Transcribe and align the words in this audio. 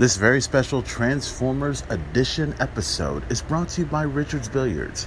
This 0.00 0.16
very 0.16 0.40
special 0.40 0.80
Transformers 0.80 1.84
Edition 1.90 2.54
episode 2.58 3.30
is 3.30 3.42
brought 3.42 3.68
to 3.68 3.82
you 3.82 3.86
by 3.86 4.04
Richards 4.04 4.48
Billiards. 4.48 5.06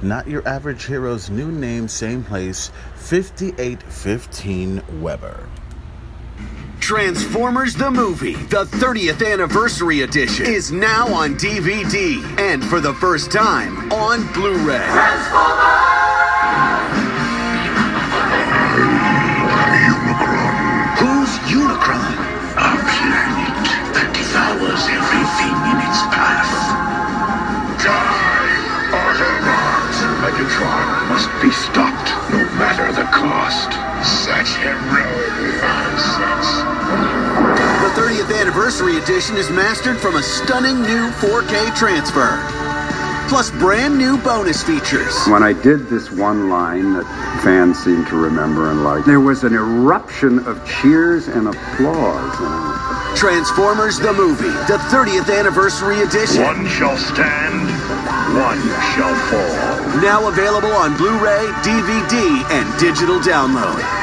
Not 0.00 0.26
your 0.26 0.48
average 0.48 0.86
hero's 0.86 1.28
new 1.28 1.52
name, 1.52 1.88
same 1.88 2.24
place, 2.24 2.72
5815 2.94 4.82
Weber. 5.02 5.46
Transformers 6.80 7.74
the 7.74 7.90
movie, 7.90 8.36
the 8.46 8.64
30th 8.64 9.30
anniversary 9.30 10.00
edition, 10.00 10.46
is 10.46 10.72
now 10.72 11.06
on 11.12 11.34
DVD 11.34 12.16
and 12.40 12.64
for 12.64 12.80
the 12.80 12.94
first 12.94 13.30
time 13.30 13.92
on 13.92 14.26
Blu 14.32 14.54
ray. 14.66 14.78
Who's 14.78 15.79
be 31.50 31.56
stopped, 31.56 32.10
no 32.30 32.44
matter 32.62 32.92
the 32.92 33.06
cost. 33.10 33.74
Such 34.06 34.54
heroic 34.62 35.34
nonsense. 35.58 36.62
The 37.82 37.90
30th 38.00 38.40
anniversary 38.40 38.98
edition 38.98 39.36
is 39.36 39.50
mastered 39.50 39.98
from 39.98 40.14
a 40.14 40.22
stunning 40.22 40.80
new 40.82 41.10
4K 41.18 41.74
transfer. 41.74 42.38
Plus, 43.28 43.50
brand 43.52 43.98
new 43.98 44.18
bonus 44.18 44.62
features. 44.62 45.14
When 45.26 45.42
I 45.42 45.52
did 45.52 45.88
this 45.88 46.10
one 46.10 46.50
line 46.50 46.94
that 46.94 47.06
fans 47.42 47.78
seem 47.78 48.04
to 48.06 48.16
remember 48.16 48.70
and 48.70 48.84
like, 48.84 49.04
there 49.04 49.20
was 49.20 49.42
an 49.42 49.54
eruption 49.54 50.38
of 50.46 50.64
cheers 50.66 51.26
and 51.26 51.48
applause. 51.48 53.18
Transformers 53.18 53.98
the 53.98 54.12
movie, 54.12 54.54
the 54.66 54.78
30th 54.90 55.36
anniversary 55.36 56.02
edition. 56.02 56.42
One 56.42 56.68
shall 56.68 56.96
stand, 56.96 57.69
one 58.34 58.60
shall 58.94 59.14
fall. 59.28 60.00
Now 60.00 60.28
available 60.28 60.72
on 60.72 60.96
Blu 60.96 61.18
ray, 61.18 61.46
DVD, 61.62 62.44
and 62.50 62.80
digital 62.80 63.18
download. 63.18 63.99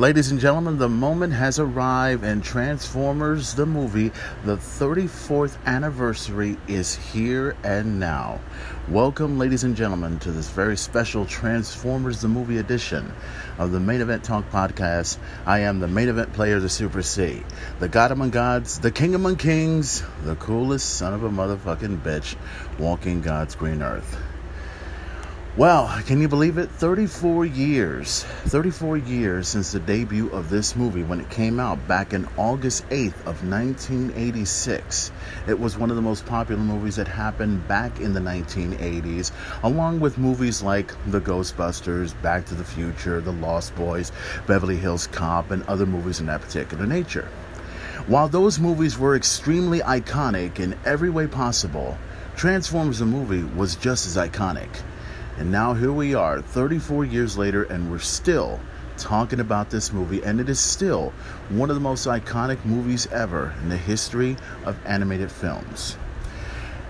Ladies 0.00 0.30
and 0.30 0.40
gentlemen, 0.40 0.78
the 0.78 0.88
moment 0.88 1.34
has 1.34 1.58
arrived 1.58 2.24
and 2.24 2.42
Transformers 2.42 3.52
the 3.52 3.66
movie, 3.66 4.10
the 4.46 4.56
34th 4.56 5.58
anniversary 5.66 6.56
is 6.66 6.94
here 6.94 7.54
and 7.64 8.00
now. 8.00 8.40
Welcome, 8.88 9.38
ladies 9.38 9.62
and 9.62 9.76
gentlemen, 9.76 10.18
to 10.20 10.32
this 10.32 10.48
very 10.48 10.78
special 10.78 11.26
Transformers 11.26 12.22
the 12.22 12.28
movie 12.28 12.56
edition 12.56 13.12
of 13.58 13.72
the 13.72 13.80
Main 13.80 14.00
Event 14.00 14.24
Talk 14.24 14.50
podcast. 14.50 15.18
I 15.44 15.58
am 15.58 15.80
the 15.80 15.86
main 15.86 16.08
event 16.08 16.32
player, 16.32 16.60
the 16.60 16.70
Super 16.70 17.02
C, 17.02 17.42
the 17.78 17.88
God 17.88 18.10
among 18.10 18.30
gods, 18.30 18.78
the 18.78 18.90
King 18.90 19.14
among 19.14 19.36
kings, 19.36 20.02
the 20.22 20.36
coolest 20.36 20.94
son 20.94 21.12
of 21.12 21.24
a 21.24 21.28
motherfucking 21.28 22.00
bitch 22.00 22.36
walking 22.78 23.20
God's 23.20 23.54
green 23.54 23.82
earth. 23.82 24.16
Well, 25.56 25.88
can 26.06 26.20
you 26.20 26.28
believe 26.28 26.58
it? 26.58 26.70
34 26.70 27.44
years. 27.44 28.22
34 28.22 28.98
years 28.98 29.48
since 29.48 29.72
the 29.72 29.80
debut 29.80 30.30
of 30.30 30.48
this 30.48 30.76
movie 30.76 31.02
when 31.02 31.18
it 31.18 31.28
came 31.28 31.58
out 31.58 31.88
back 31.88 32.12
in 32.12 32.28
August 32.36 32.88
8th 32.90 33.18
of 33.26 33.44
1986. 33.44 35.10
It 35.48 35.58
was 35.58 35.76
one 35.76 35.90
of 35.90 35.96
the 35.96 36.02
most 36.02 36.24
popular 36.24 36.62
movies 36.62 36.94
that 36.96 37.08
happened 37.08 37.66
back 37.66 37.98
in 37.98 38.12
the 38.12 38.20
1980s, 38.20 39.32
along 39.64 39.98
with 39.98 40.18
movies 40.18 40.62
like 40.62 40.94
The 41.10 41.20
Ghostbusters, 41.20 42.14
Back 42.22 42.46
to 42.46 42.54
the 42.54 42.62
Future, 42.62 43.20
The 43.20 43.32
Lost 43.32 43.74
Boys, 43.74 44.12
Beverly 44.46 44.76
Hills 44.76 45.08
Cop, 45.08 45.50
and 45.50 45.64
other 45.64 45.84
movies 45.84 46.20
in 46.20 46.26
that 46.26 46.42
particular 46.42 46.86
nature. 46.86 47.28
While 48.06 48.28
those 48.28 48.60
movies 48.60 48.96
were 48.96 49.16
extremely 49.16 49.80
iconic 49.80 50.60
in 50.60 50.78
every 50.84 51.10
way 51.10 51.26
possible, 51.26 51.98
Transformers 52.36 53.00
the 53.00 53.04
movie 53.04 53.42
was 53.42 53.74
just 53.74 54.06
as 54.06 54.16
iconic. 54.16 54.68
And 55.40 55.50
now 55.50 55.72
here 55.72 55.90
we 55.90 56.14
are, 56.14 56.42
34 56.42 57.06
years 57.06 57.38
later, 57.38 57.62
and 57.62 57.90
we're 57.90 57.98
still 57.98 58.60
talking 58.98 59.40
about 59.40 59.70
this 59.70 59.90
movie, 59.90 60.22
and 60.22 60.38
it 60.38 60.50
is 60.50 60.60
still 60.60 61.14
one 61.48 61.70
of 61.70 61.76
the 61.76 61.80
most 61.80 62.06
iconic 62.06 62.62
movies 62.66 63.06
ever 63.06 63.54
in 63.62 63.70
the 63.70 63.76
history 63.78 64.36
of 64.66 64.76
animated 64.84 65.32
films. 65.32 65.96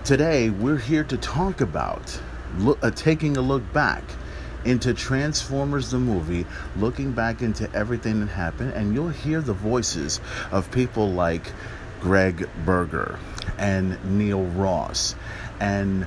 Today, 0.03 0.49
we're 0.49 0.77
here 0.77 1.05
to 1.05 1.15
talk 1.15 1.61
about 1.61 2.19
look, 2.57 2.77
uh, 2.83 2.91
taking 2.91 3.37
a 3.37 3.41
look 3.41 3.63
back 3.71 4.03
into 4.65 4.93
Transformers 4.93 5.89
the 5.89 5.99
movie, 5.99 6.45
looking 6.75 7.13
back 7.13 7.41
into 7.41 7.73
everything 7.73 8.19
that 8.19 8.31
happened, 8.31 8.73
and 8.73 8.93
you'll 8.93 9.07
hear 9.07 9.39
the 9.39 9.53
voices 9.53 10.19
of 10.51 10.69
people 10.71 11.09
like 11.09 11.53
Greg 12.01 12.49
Berger 12.65 13.17
and 13.57 13.97
Neil 14.17 14.43
Ross 14.43 15.15
and 15.61 16.05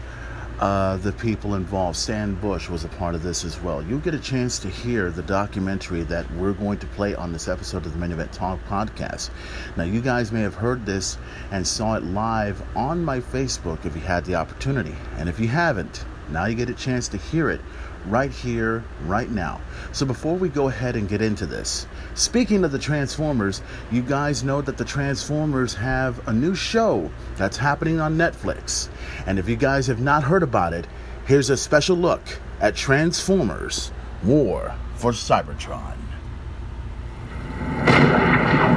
uh, 0.60 0.96
the 0.98 1.12
people 1.12 1.54
involved. 1.54 1.96
Stan 1.96 2.34
Bush 2.36 2.68
was 2.68 2.84
a 2.84 2.88
part 2.88 3.14
of 3.14 3.22
this 3.22 3.44
as 3.44 3.60
well. 3.60 3.82
You'll 3.82 3.98
get 3.98 4.14
a 4.14 4.20
chance 4.20 4.58
to 4.60 4.68
hear 4.68 5.10
the 5.10 5.22
documentary 5.22 6.02
that 6.04 6.30
we're 6.32 6.52
going 6.52 6.78
to 6.78 6.86
play 6.88 7.14
on 7.14 7.32
this 7.32 7.48
episode 7.48 7.86
of 7.86 7.92
the 7.92 7.98
Main 7.98 8.12
Event 8.12 8.32
Talk 8.32 8.58
podcast. 8.68 9.30
Now, 9.76 9.84
you 9.84 10.00
guys 10.00 10.32
may 10.32 10.42
have 10.42 10.54
heard 10.54 10.86
this 10.86 11.18
and 11.50 11.66
saw 11.66 11.94
it 11.96 12.04
live 12.04 12.62
on 12.76 13.04
my 13.04 13.20
Facebook 13.20 13.84
if 13.84 13.94
you 13.94 14.02
had 14.02 14.24
the 14.24 14.36
opportunity. 14.36 14.94
And 15.16 15.28
if 15.28 15.40
you 15.40 15.48
haven't, 15.48 16.04
now 16.30 16.46
you 16.46 16.54
get 16.54 16.70
a 16.70 16.74
chance 16.74 17.08
to 17.08 17.16
hear 17.16 17.50
it 17.50 17.60
right 18.06 18.30
here, 18.30 18.84
right 19.04 19.30
now. 19.30 19.60
So 19.92 20.06
before 20.06 20.36
we 20.36 20.48
go 20.48 20.68
ahead 20.68 20.96
and 20.96 21.08
get 21.08 21.22
into 21.22 21.46
this, 21.46 21.86
speaking 22.14 22.64
of 22.64 22.72
the 22.72 22.78
Transformers, 22.78 23.62
you 23.90 24.02
guys 24.02 24.44
know 24.44 24.60
that 24.60 24.76
the 24.76 24.84
Transformers 24.84 25.74
have 25.74 26.26
a 26.28 26.32
new 26.32 26.54
show 26.54 27.10
that's 27.36 27.56
happening 27.56 28.00
on 28.00 28.16
Netflix. 28.16 28.88
And 29.26 29.38
if 29.38 29.48
you 29.48 29.56
guys 29.56 29.86
have 29.86 30.00
not 30.00 30.24
heard 30.24 30.42
about 30.42 30.72
it, 30.72 30.86
here's 31.26 31.50
a 31.50 31.56
special 31.56 31.96
look 31.96 32.22
at 32.60 32.76
Transformers 32.76 33.92
War 34.22 34.74
for 34.94 35.12
Cybertron. 35.12 35.96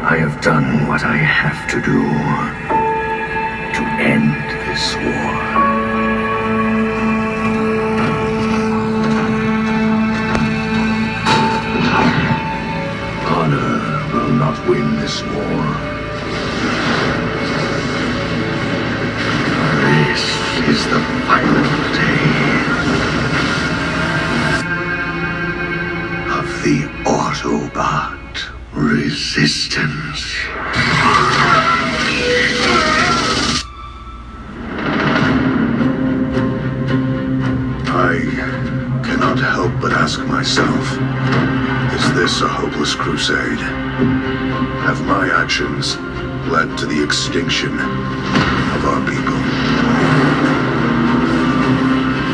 I 0.09 0.17
have 0.17 0.41
done 0.41 0.87
what 0.87 1.03
I 1.03 1.17
have 1.17 1.69
to 1.69 1.81
do 1.81 2.01
to 3.73 3.83
end 4.01 4.33
this 4.67 4.95
war. 4.95 5.66
Not 14.57 14.69
win 14.69 14.95
this 14.97 15.21
war. 15.23 15.63
This 19.85 20.23
is 20.69 20.85
the 20.87 21.01
final 21.27 21.63
day 21.93 22.23
of 26.37 26.47
the 26.63 26.79
Autobot 27.05 28.33
resistance. 28.73 30.35
I 37.89 39.01
cannot 39.03 39.39
help 39.39 39.81
but 39.81 39.91
ask 39.93 40.19
myself 40.25 41.26
this 42.27 42.41
a 42.41 42.47
hopeless 42.49 42.93
crusade? 42.93 43.59
Have 44.83 44.99
my 45.05 45.29
actions 45.29 45.95
led 46.51 46.77
to 46.77 46.85
the 46.85 47.01
extinction 47.01 47.71
of 47.71 48.83
our 48.83 48.99
people? 49.07 49.39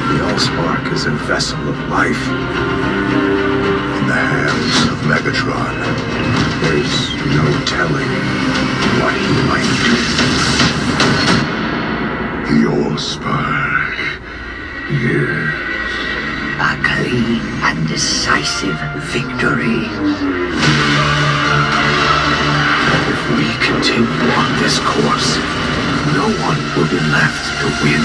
The 0.10 0.18
Allspark 0.26 0.92
is 0.94 1.06
a 1.06 1.12
vessel 1.30 1.60
of 1.70 1.78
life 1.90 2.28
in 4.00 4.08
the 4.08 4.18
hands 4.34 4.78
of 4.90 4.98
Megatron. 5.06 5.78
There's 6.64 7.14
no 7.38 7.46
telling 7.70 8.12
what 8.98 9.14
he 9.14 9.30
might 9.46 9.74
do. 9.86 9.98
The 12.50 12.62
Allspark, 12.82 13.94
yes. 14.90 15.63
A 16.60 16.78
clean 16.84 17.42
and 17.64 17.88
decisive 17.88 18.78
victory. 19.12 19.90
If 23.10 23.22
we 23.36 23.48
continue 23.66 24.30
on 24.38 24.50
this 24.62 24.78
course, 24.80 25.38
no 26.14 26.30
one 26.46 26.60
will 26.78 26.90
be 26.90 27.02
left 27.10 27.44
to 27.60 27.68
win. 27.82 28.04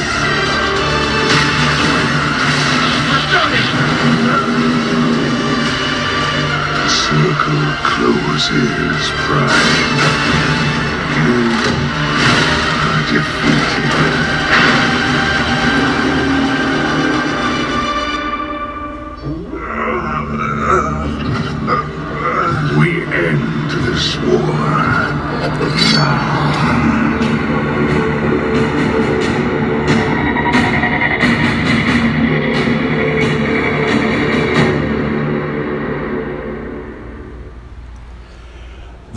Circle 6.88 7.64
closes, 7.84 9.10
Prime. 9.26 10.67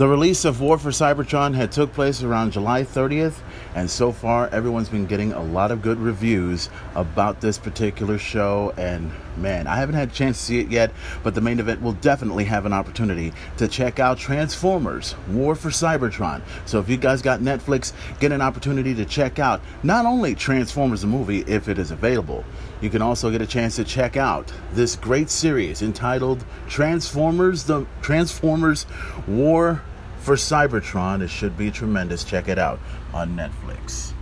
The 0.02 0.08
release 0.08 0.44
of 0.44 0.60
War 0.60 0.78
for 0.78 0.90
Cybertron 0.90 1.54
had 1.54 1.70
took 1.70 1.92
place 1.92 2.24
around 2.24 2.50
July 2.50 2.82
30th, 2.82 3.36
and 3.76 3.88
so 3.88 4.10
far 4.10 4.48
everyone's 4.48 4.88
been 4.88 5.06
getting 5.06 5.32
a 5.32 5.40
lot 5.40 5.70
of 5.70 5.80
good 5.80 6.00
reviews 6.00 6.70
about 6.96 7.40
this 7.40 7.56
particular 7.56 8.18
show. 8.18 8.74
And 8.76 9.12
man, 9.36 9.68
I 9.68 9.76
haven't 9.76 9.94
had 9.94 10.10
a 10.10 10.12
chance 10.12 10.38
to 10.38 10.44
see 10.44 10.58
it 10.58 10.72
yet, 10.72 10.90
but 11.22 11.36
the 11.36 11.40
main 11.40 11.60
event 11.60 11.82
will 11.82 11.92
definitely 11.92 12.42
have 12.46 12.66
an 12.66 12.72
opportunity 12.72 13.32
to 13.58 13.68
check 13.68 14.00
out 14.00 14.18
Transformers 14.18 15.14
War 15.28 15.54
for 15.54 15.68
Cybertron. 15.68 16.42
So 16.66 16.80
if 16.80 16.88
you 16.88 16.96
guys 16.96 17.22
got 17.22 17.38
Netflix, 17.38 17.92
get 18.18 18.32
an 18.32 18.42
opportunity 18.42 18.96
to 18.96 19.04
check 19.04 19.38
out 19.38 19.60
not 19.84 20.04
only 20.04 20.34
Transformers 20.34 21.02
the 21.02 21.06
movie 21.06 21.42
if 21.42 21.68
it 21.68 21.78
is 21.78 21.92
available, 21.92 22.44
you 22.80 22.90
can 22.90 23.02
also 23.02 23.30
get 23.30 23.40
a 23.40 23.46
chance 23.46 23.76
to 23.76 23.84
check 23.84 24.16
out 24.16 24.52
this 24.72 24.96
great 24.96 25.30
series 25.30 25.80
entitled 25.80 26.44
Transformers 26.66 27.62
the 27.62 27.86
Transformers 28.00 28.84
War 29.28 29.80
for 30.22 30.36
Cybertron. 30.38 31.20
It 31.20 31.28
should 31.28 31.58
be 31.58 31.70
tremendous. 31.70 32.22
Check 32.22 32.48
it 32.48 32.58
out 32.58 32.78
on 33.12 33.34
Netflix. 33.36 34.14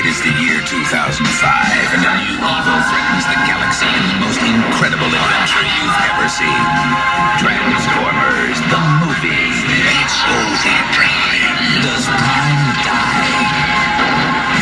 It 0.00 0.08
is 0.08 0.16
the 0.24 0.32
year 0.40 0.64
2005, 0.64 1.20
and 1.20 2.00
a 2.00 2.12
new 2.24 2.40
evil 2.40 2.80
threatens 2.88 3.26
the 3.28 3.36
galaxy 3.44 3.84
in 3.84 4.04
the 4.08 4.18
most 4.24 4.40
incredible 4.40 5.12
adventure 5.12 5.60
you've 5.76 6.00
ever 6.08 6.24
seen. 6.32 6.64
Transformers, 7.36 8.56
the 8.72 8.80
movie. 9.04 9.52
It's 9.68 10.16
over, 10.24 10.76
Prime. 10.96 11.84
Does 11.84 12.08
Prime 12.08 12.64
die? 12.80 13.44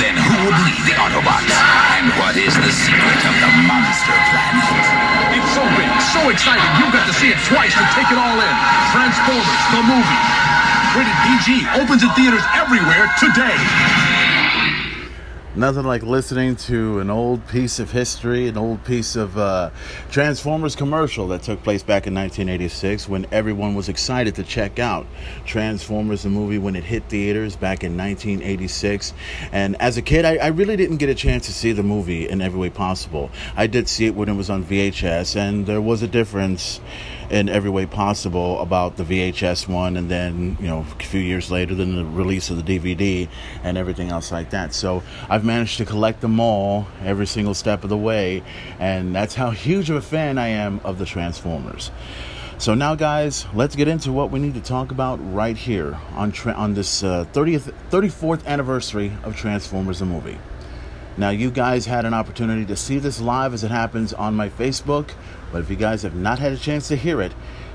Then 0.02 0.18
who 0.18 0.34
will 0.42 0.58
be 0.66 0.74
the 0.90 0.98
Autobots? 0.98 1.54
And 2.02 2.10
what 2.18 2.34
is 2.34 2.54
the 2.58 2.72
secret 2.74 3.22
of 3.22 3.34
the 3.38 3.50
monster 3.62 4.18
planet? 4.34 5.17
It's 5.28 5.50
so 5.52 5.62
big, 5.76 5.90
so 6.00 6.30
exciting, 6.30 6.64
You've 6.80 6.92
got 6.92 7.06
to 7.06 7.12
see 7.12 7.28
it 7.28 7.38
twice 7.44 7.74
to 7.74 7.84
take 7.92 8.08
it 8.08 8.16
all 8.18 8.38
in. 8.40 8.54
Transformers, 8.92 9.62
the 9.76 9.82
movie. 9.84 10.22
Rated 10.96 11.18
PG, 11.28 11.68
opens 11.80 12.02
in 12.02 12.10
theaters 12.16 12.42
everywhere 12.56 13.12
today. 13.20 14.07
Nothing 15.58 15.86
like 15.86 16.04
listening 16.04 16.54
to 16.54 17.00
an 17.00 17.10
old 17.10 17.44
piece 17.48 17.80
of 17.80 17.90
history, 17.90 18.46
an 18.46 18.56
old 18.56 18.84
piece 18.84 19.16
of 19.16 19.36
uh, 19.36 19.70
Transformers 20.08 20.76
commercial 20.76 21.26
that 21.28 21.42
took 21.42 21.64
place 21.64 21.82
back 21.82 22.06
in 22.06 22.14
1986 22.14 23.08
when 23.08 23.26
everyone 23.32 23.74
was 23.74 23.88
excited 23.88 24.36
to 24.36 24.44
check 24.44 24.78
out 24.78 25.04
Transformers, 25.46 26.22
the 26.22 26.28
movie, 26.28 26.58
when 26.58 26.76
it 26.76 26.84
hit 26.84 27.02
theaters 27.08 27.56
back 27.56 27.82
in 27.82 27.96
1986. 27.96 29.12
And 29.50 29.74
as 29.82 29.96
a 29.96 30.02
kid, 30.02 30.24
I, 30.24 30.36
I 30.36 30.46
really 30.46 30.76
didn't 30.76 30.98
get 30.98 31.08
a 31.08 31.14
chance 31.16 31.46
to 31.46 31.52
see 31.52 31.72
the 31.72 31.82
movie 31.82 32.28
in 32.28 32.40
every 32.40 32.60
way 32.60 32.70
possible. 32.70 33.28
I 33.56 33.66
did 33.66 33.88
see 33.88 34.06
it 34.06 34.14
when 34.14 34.28
it 34.28 34.34
was 34.34 34.50
on 34.50 34.62
VHS, 34.62 35.34
and 35.34 35.66
there 35.66 35.82
was 35.82 36.04
a 36.04 36.08
difference 36.08 36.80
in 37.30 37.48
every 37.48 37.70
way 37.70 37.86
possible 37.86 38.60
about 38.60 38.96
the 38.96 39.04
VHS 39.04 39.68
one, 39.68 39.96
and 39.96 40.10
then 40.10 40.56
you 40.60 40.66
know 40.66 40.80
a 40.80 41.02
few 41.02 41.20
years 41.20 41.50
later, 41.50 41.74
then 41.74 41.96
the 41.96 42.04
release 42.04 42.50
of 42.50 42.64
the 42.64 42.78
DVD 42.78 43.28
and 43.62 43.76
everything 43.76 44.10
else 44.10 44.32
like 44.32 44.50
that. 44.50 44.72
So 44.72 45.02
I've 45.28 45.44
managed 45.44 45.78
to 45.78 45.84
collect 45.84 46.20
them 46.20 46.40
all 46.40 46.86
every 47.04 47.26
single 47.26 47.54
step 47.54 47.84
of 47.84 47.90
the 47.90 47.96
way, 47.96 48.42
and 48.78 49.14
that's 49.14 49.34
how 49.34 49.50
huge 49.68 49.90
of 49.90 49.96
a 49.96 50.02
fan 50.02 50.38
I 50.38 50.48
am 50.48 50.80
of 50.84 50.98
the 50.98 51.06
Transformers. 51.06 51.90
So 52.58 52.74
now, 52.74 52.96
guys, 52.96 53.46
let's 53.54 53.76
get 53.76 53.86
into 53.86 54.10
what 54.10 54.32
we 54.32 54.40
need 54.40 54.54
to 54.54 54.60
talk 54.60 54.90
about 54.90 55.18
right 55.32 55.56
here 55.56 55.96
on 56.14 56.32
tra- 56.32 56.54
on 56.54 56.74
this 56.74 57.04
uh, 57.04 57.24
30th, 57.32 57.72
34th 57.90 58.44
anniversary 58.46 59.12
of 59.22 59.36
Transformers 59.36 60.00
the 60.00 60.06
movie. 60.06 60.38
Now, 61.18 61.30
you 61.30 61.50
guys 61.50 61.86
had 61.86 62.04
an 62.04 62.14
opportunity 62.14 62.64
to 62.66 62.76
see 62.76 63.00
this 63.00 63.20
live 63.20 63.52
as 63.52 63.64
it 63.64 63.72
happens 63.72 64.12
on 64.12 64.36
my 64.36 64.48
Facebook, 64.48 65.10
but 65.50 65.60
if 65.60 65.68
you 65.68 65.74
guys 65.74 66.02
have 66.02 66.14
not 66.14 66.38
had 66.38 66.52
a 66.52 66.56
chance 66.56 66.86
to 66.88 66.96
hear 66.96 67.20
it, 67.20 67.32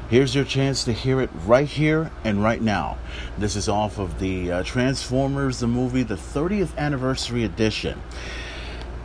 here's 0.10 0.34
your 0.34 0.46
chance 0.46 0.86
to 0.86 0.94
hear 0.94 1.20
it 1.20 1.30
right 1.46 1.68
here 1.68 2.10
and 2.24 2.42
right 2.42 2.62
now. 2.62 2.98
This 3.38 3.58
is 3.58 3.68
off 3.68 4.00
of 4.00 4.20
the 4.20 4.50
uh, 4.50 4.64
Transformers 4.64 5.60
the 5.60 5.68
movie, 5.68 6.04
the 6.04 6.16
30th 6.16 6.78
anniversary 6.78 7.44
edition. 7.44 8.02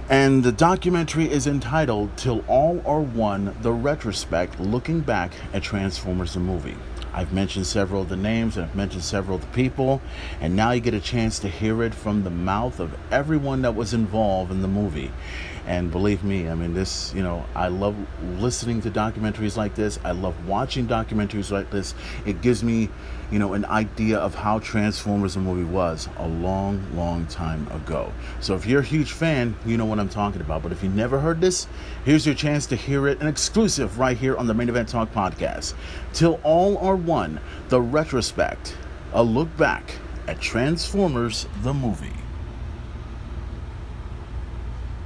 And 0.09 0.45
the 0.45 0.53
documentary 0.53 1.29
is 1.29 1.49
entitled 1.49 2.17
Till 2.17 2.45
All 2.47 2.81
Are 2.87 3.01
One 3.01 3.57
The 3.63 3.73
Retrospect 3.73 4.61
Looking 4.61 5.01
Back 5.01 5.33
at 5.53 5.65
Transformers 5.65 6.35
the 6.35 6.41
Movie. 6.41 6.77
I've 7.13 7.33
mentioned 7.33 7.67
several 7.67 8.03
of 8.03 8.09
the 8.09 8.17
names 8.17 8.57
and 8.57 8.67
I've 8.67 8.75
mentioned 8.75 9.03
several 9.03 9.37
of 9.37 9.43
the 9.43 9.49
people, 9.49 10.01
and 10.41 10.55
now 10.55 10.73
you 10.73 10.81
get 10.81 10.95
a 10.95 11.01
chance 11.01 11.39
to 11.41 11.49
hear 11.49 11.83
it 11.83 11.95
from 11.95 12.25
the 12.25 12.31
mouth 12.31 12.81
of 12.81 12.97
everyone 13.11 13.63
that 13.63 13.75
was 13.75 13.95
involved 13.95 14.51
in 14.51 14.63
the 14.63 14.69
movie. 14.69 15.13
And 15.69 15.91
believe 15.91 16.25
me, 16.25 16.49
I 16.49 16.55
mean, 16.55 16.73
this, 16.73 17.13
you 17.15 17.23
know, 17.23 17.45
I 17.55 17.69
love 17.69 17.95
listening 18.41 18.81
to 18.81 18.91
documentaries 18.91 19.59
like 19.59 19.75
this. 19.75 20.01
I 20.03 20.13
love 20.13 20.49
watching 20.49 20.89
documentaries 20.89 21.51
like 21.51 21.71
this. 21.71 21.95
It 22.25 22.41
gives 22.41 22.65
me, 22.65 22.89
you 23.31 23.39
know, 23.39 23.53
an 23.53 23.67
idea 23.67 24.17
of 24.17 24.35
how 24.35 24.61
Transformers 24.61 25.35
the 25.35 25.41
movie 25.41 25.71
was 25.71 26.09
a 26.17 26.27
long, 26.27 26.83
long 26.97 27.27
time 27.27 27.71
ago. 27.71 28.11
So 28.41 28.55
if 28.55 28.65
you're 28.65 28.81
a 28.81 28.83
huge 28.83 29.13
fan, 29.13 29.55
you 29.67 29.77
know 29.77 29.85
what 29.85 30.01
I'm 30.01 30.09
talking 30.09 30.41
about. 30.41 30.63
But 30.63 30.73
if 30.73 30.83
you 30.83 30.89
never 30.89 31.21
heard 31.21 31.39
this, 31.39 31.67
here's 32.03 32.25
your 32.25 32.35
chance 32.35 32.65
to 32.69 32.75
hear 32.75 33.07
it, 33.07 33.21
an 33.21 33.27
exclusive 33.27 33.99
right 33.99 34.17
here 34.17 34.39
on 34.39 34.47
the 34.47 34.55
Main 34.55 34.71
Event 34.71 34.89
Talk 34.89 35.13
podcast. 35.13 35.75
Till 36.15 36.41
All 36.45 36.79
Are 36.79 36.97
One, 36.97 37.41
the 37.69 37.83
retrospect, 37.83 38.75
a 39.13 39.23
look 39.23 39.55
back 39.59 39.97
at 40.29 40.41
Transformers 40.41 41.47
the 41.63 41.75
movie. 41.75 42.17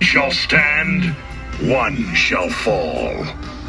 Shall 0.02 0.31
stand, 0.31 1.14
one 1.60 2.14
shall 2.14 2.49
fall. 2.49 3.25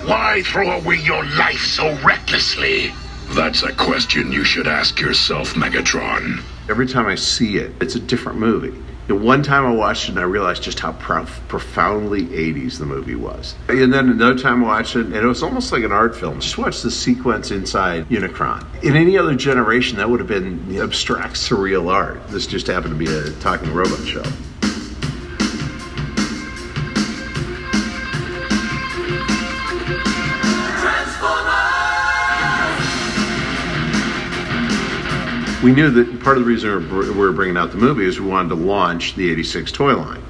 Why 0.06 0.42
throw 0.44 0.72
away 0.72 0.98
your 0.98 1.24
life 1.24 1.62
so 1.62 1.96
recklessly? 2.04 2.92
That's 3.30 3.64
a 3.64 3.72
question 3.74 4.32
you 4.32 4.44
should 4.44 4.68
ask 4.68 5.00
yourself, 5.00 5.54
Megatron. 5.54 6.42
Every 6.70 6.88
time 6.88 7.08
I 7.08 7.16
see 7.16 7.58
it, 7.58 7.72
it's 7.82 7.96
a 7.96 8.00
different 8.00 8.40
movie. 8.40 8.74
The 9.08 9.16
one 9.16 9.44
time 9.44 9.66
I 9.66 9.72
watched 9.72 10.06
it, 10.06 10.12
and 10.12 10.20
I 10.20 10.24
realized 10.24 10.64
just 10.64 10.80
how 10.80 10.94
prof- 10.94 11.42
profoundly 11.50 12.24
80s 12.26 12.80
the 12.80 12.86
movie 12.86 13.16
was. 13.16 13.54
And 13.68 13.94
then 13.94 14.10
another 14.10 14.38
time 14.38 14.64
I 14.64 14.68
watched 14.68 14.96
it, 14.96 15.08
and 15.08 15.16
it 15.16 15.26
was 15.26 15.44
almost 15.44 15.74
like 15.74 15.84
an 15.84 15.92
art 15.92 16.16
film. 16.16 16.40
Just 16.40 16.58
watch 16.58 16.82
the 16.82 16.92
sequence 16.92 17.52
inside 17.52 18.08
Unicron. 18.08 18.66
In 18.82 18.96
any 18.96 19.18
other 19.18 19.36
generation, 19.36 19.98
that 19.98 20.10
would 20.10 20.22
have 20.22 20.30
been 20.30 20.80
abstract, 20.82 21.36
surreal 21.36 21.92
art. 21.92 22.26
This 22.30 22.48
just 22.48 22.68
happened 22.68 22.98
to 22.98 22.98
be 22.98 23.14
a 23.14 23.32
talking 23.42 23.74
robot 23.74 24.08
show. 24.08 24.24
We 35.64 35.72
knew 35.72 35.90
that 35.92 36.22
part 36.22 36.38
of 36.38 36.44
the 36.44 36.50
reason 36.50 36.90
we 36.90 37.10
were 37.12 37.32
bringing 37.32 37.56
out 37.56 37.72
the 37.72 37.78
movie 37.78 38.06
is 38.06 38.20
we 38.20 38.28
wanted 38.28 38.50
to 38.50 38.56
launch 38.56 39.16
the 39.16 39.32
86 39.32 39.72
toy 39.72 39.96
line. 39.96 40.22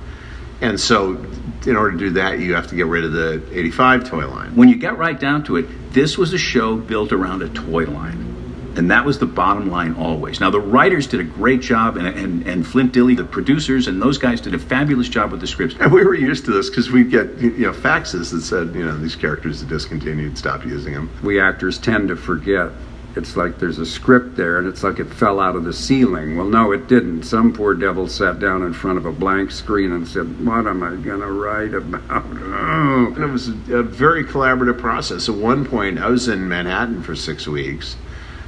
And 0.62 0.80
so, 0.80 1.26
in 1.66 1.76
order 1.76 1.92
to 1.92 1.98
do 1.98 2.10
that, 2.12 2.38
you 2.38 2.54
have 2.54 2.68
to 2.68 2.76
get 2.76 2.86
rid 2.86 3.04
of 3.04 3.14
the 3.14 3.42
85 3.52 4.04
toy 4.08 4.28
line. 4.28 4.56
When 4.56 4.70
you 4.70 4.76
get 4.76 4.96
right 4.96 5.20
down 5.20 5.44
to 5.46 5.58
it, 5.58 5.66
this 5.92 6.20
was 6.20 6.34
a 6.34 6.38
show 6.38 6.76
built 6.76 7.12
around 7.12 7.42
a 7.42 7.50
toy 7.50 7.86
line. 7.86 8.30
And 8.78 8.92
that 8.92 9.06
was 9.06 9.18
the 9.18 9.26
bottom 9.26 9.72
line 9.72 9.96
always. 9.96 10.40
Now, 10.40 10.52
the 10.52 10.60
writers 10.60 11.08
did 11.08 11.20
a 11.20 11.24
great 11.24 11.62
job, 11.62 11.98
and, 11.98 12.08
and, 12.08 12.48
and 12.48 12.66
Flint 12.66 12.94
Dille, 12.94 13.18
the 13.18 13.24
producers, 13.24 13.88
and 13.88 14.00
those 14.00 14.20
guys 14.20 14.40
did 14.40 14.54
a 14.54 14.60
fabulous 14.60 15.10
job 15.10 15.32
with 15.32 15.42
the 15.42 15.48
scripts. 15.48 15.76
And 15.80 15.92
we 15.92 16.04
were 16.04 16.16
used 16.16 16.46
to 16.46 16.52
this 16.52 16.70
because 16.70 16.92
we'd 16.92 17.10
get 17.10 17.38
you 17.40 17.52
know 17.52 17.74
faxes 17.74 18.32
that 18.32 18.42
said 18.42 18.76
you 18.76 18.86
know 18.86 18.96
these 18.98 19.16
characters 19.16 19.64
are 19.64 19.68
discontinued, 19.68 20.38
stop 20.38 20.64
using 20.64 20.94
them. 20.94 21.10
We 21.24 21.40
actors 21.40 21.80
tend 21.80 22.10
to 22.10 22.16
forget 22.16 22.72
it's 23.16 23.38
like 23.38 23.60
there's 23.60 23.78
a 23.78 23.86
script 23.86 24.36
there 24.36 24.58
and 24.58 24.68
it's 24.68 24.84
like 24.84 25.00
it 25.00 25.06
fell 25.06 25.40
out 25.40 25.56
of 25.56 25.64
the 25.64 25.74
ceiling. 25.74 26.36
Well, 26.36 26.48
no, 26.48 26.72
it 26.72 26.88
didn't. 26.88 27.24
Some 27.24 27.54
poor 27.54 27.76
devil 27.76 28.08
sat 28.08 28.40
down 28.40 28.64
in 28.64 28.74
front 28.74 28.98
of 28.98 29.06
a 29.06 29.12
blank 29.12 29.52
screen 29.52 29.92
and 29.92 30.08
said, 30.08 30.46
What 30.46 30.66
am 30.66 30.82
I 30.82 30.96
going 30.96 31.20
to 31.20 31.32
write 31.32 31.74
about? 31.74 32.04
Oh. 32.12 33.14
And 33.14 33.24
it 33.24 33.28
was 33.28 33.50
a, 33.50 33.84
very 33.84 34.24
collaborative 34.24 34.80
process. 34.80 35.30
At 35.30 35.36
one 35.36 35.66
point, 35.66 36.00
I 36.00 36.10
was 36.10 36.28
in 36.28 36.48
Manhattan 36.48 37.04
for 37.04 37.16
six 37.16 37.48
weeks, 37.48 37.96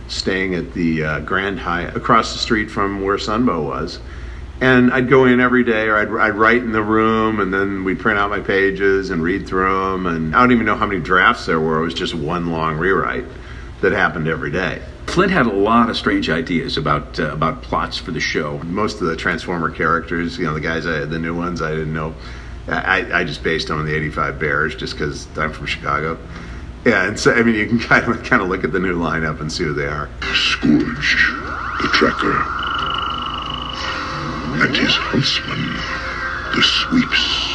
staying 0.08 0.56
at 0.56 0.74
the 0.74 1.04
uh, 1.04 1.20
Grand 1.20 1.60
Hyatt 1.60 1.96
across 1.96 2.34
the 2.34 2.40
street 2.40 2.72
from 2.72 3.04
where 3.04 3.18
Sunbow 3.18 3.64
was. 3.64 4.00
And 4.60 4.92
I'd 4.92 5.10
go 5.10 5.26
in 5.26 5.40
every 5.40 5.64
day, 5.64 5.88
or 5.88 5.98
I'd, 5.98 6.30
I'd 6.30 6.36
write 6.36 6.64
in 6.64 6.72
the 6.72 6.82
room, 6.82 7.40
and 7.40 7.54
then 7.54 7.84
we'd 7.84 8.00
print 8.00 8.18
out 8.18 8.32
my 8.32 8.40
pages 8.40 9.12
and 9.12 9.22
read 9.22 9.46
through 9.46 9.92
them. 9.92 10.08
And 10.08 10.36
I 10.36 10.40
don't 10.40 10.52
even 10.54 10.66
know 10.66 10.76
how 10.76 10.88
many 10.88 11.02
drafts 11.02 11.46
there 11.46 11.60
were. 11.60 11.80
It 11.80 11.84
was 11.84 11.94
just 11.94 12.16
one 12.16 12.50
long 12.52 12.78
rewrite 12.78 13.26
that 13.86 13.94
happened 13.94 14.28
every 14.28 14.52
day. 14.52 14.82
Flint 15.08 15.32
had 15.32 15.46
a 15.46 15.54
lot 15.54 15.90
of 15.90 15.96
strange 15.96 16.30
ideas 16.30 16.78
about 16.78 17.20
uh, 17.20 17.32
about 17.32 17.62
plots 17.62 17.98
for 17.98 18.12
the 18.12 18.20
show. 18.20 18.58
Most 18.64 19.00
of 19.02 19.08
the 19.08 19.16
Transformer 19.16 19.70
characters, 19.70 20.38
you 20.38 20.46
know, 20.46 20.54
the 20.54 20.60
guys, 20.60 20.86
I, 20.86 21.06
the 21.06 21.20
new 21.20 21.36
ones, 21.36 21.62
I 21.62 21.70
didn't 21.70 21.94
know 21.94 22.16
I, 22.68 23.20
I 23.20 23.24
just 23.24 23.44
based 23.44 23.70
on 23.70 23.86
the 23.86 23.96
'85 23.96 24.40
Bears 24.40 24.76
just 24.76 24.94
because 24.94 25.28
I'm 25.38 25.54
from 25.54 25.68
Chicago. 25.68 26.18
Yeah, 26.86 27.08
and 27.08 27.20
so 27.20 27.34
I 27.34 27.44
mean, 27.44 27.56
you 27.56 27.68
can 27.68 27.80
kind 27.92 28.12
of 28.12 28.24
kind 28.24 28.42
of 28.42 28.50
look 28.50 28.64
at 28.64 28.72
the 28.72 28.80
new 28.80 28.98
lineup 28.98 29.40
and 29.40 29.52
see 29.52 29.64
who 29.64 29.74
they 29.74 29.86
are. 29.86 30.10
Scourge, 30.34 31.32
the 31.82 31.90
tracker, 31.94 32.34
and 34.66 34.76
his 34.76 34.94
huntsman, 34.96 35.76
the 36.56 36.64
sweeps. 36.64 37.52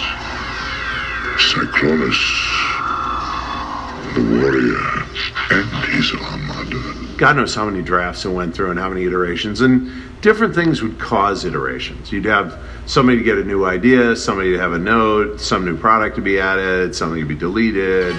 Cyclonus, 1.40 2.20
the 4.14 4.20
warrior, 4.38 4.99
and. 5.50 7.18
God 7.18 7.36
knows 7.36 7.54
how 7.54 7.66
many 7.66 7.82
drafts 7.82 8.24
it 8.24 8.30
went 8.30 8.54
through 8.54 8.70
and 8.70 8.78
how 8.78 8.88
many 8.88 9.04
iterations, 9.04 9.60
and 9.60 9.90
different 10.22 10.54
things 10.54 10.82
would 10.82 10.98
cause 10.98 11.44
iterations. 11.44 12.10
You'd 12.10 12.24
have 12.24 12.58
somebody 12.86 13.18
to 13.18 13.24
get 13.24 13.36
a 13.38 13.44
new 13.44 13.66
idea, 13.66 14.16
somebody 14.16 14.52
to 14.52 14.58
have 14.58 14.72
a 14.72 14.78
note, 14.78 15.40
some 15.40 15.64
new 15.64 15.76
product 15.76 16.16
to 16.16 16.22
be 16.22 16.40
added, 16.40 16.94
something 16.94 17.20
to 17.20 17.26
be 17.26 17.34
deleted. 17.34 18.16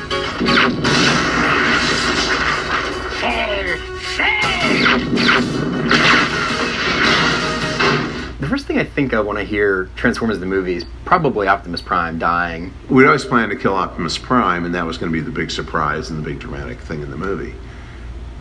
Thing 8.71 8.79
I 8.79 8.89
think 8.89 9.13
I 9.13 9.19
want 9.19 9.37
to 9.37 9.43
hear 9.43 9.89
Transformers 9.95 10.39
the 10.39 10.45
movie 10.45 10.75
is 10.75 10.85
probably 11.03 11.47
Optimus 11.47 11.81
Prime 11.81 12.19
dying. 12.19 12.73
We'd 12.89 13.05
always 13.05 13.25
planned 13.25 13.51
to 13.51 13.57
kill 13.57 13.73
Optimus 13.73 14.17
Prime, 14.17 14.65
and 14.65 14.75
that 14.75 14.85
was 14.85 14.97
going 14.97 15.11
to 15.11 15.17
be 15.17 15.23
the 15.23 15.31
big 15.31 15.51
surprise 15.51 16.09
and 16.09 16.19
the 16.19 16.23
big 16.23 16.39
dramatic 16.39 16.79
thing 16.79 17.01
in 17.01 17.11
the 17.11 17.17
movie. 17.17 17.53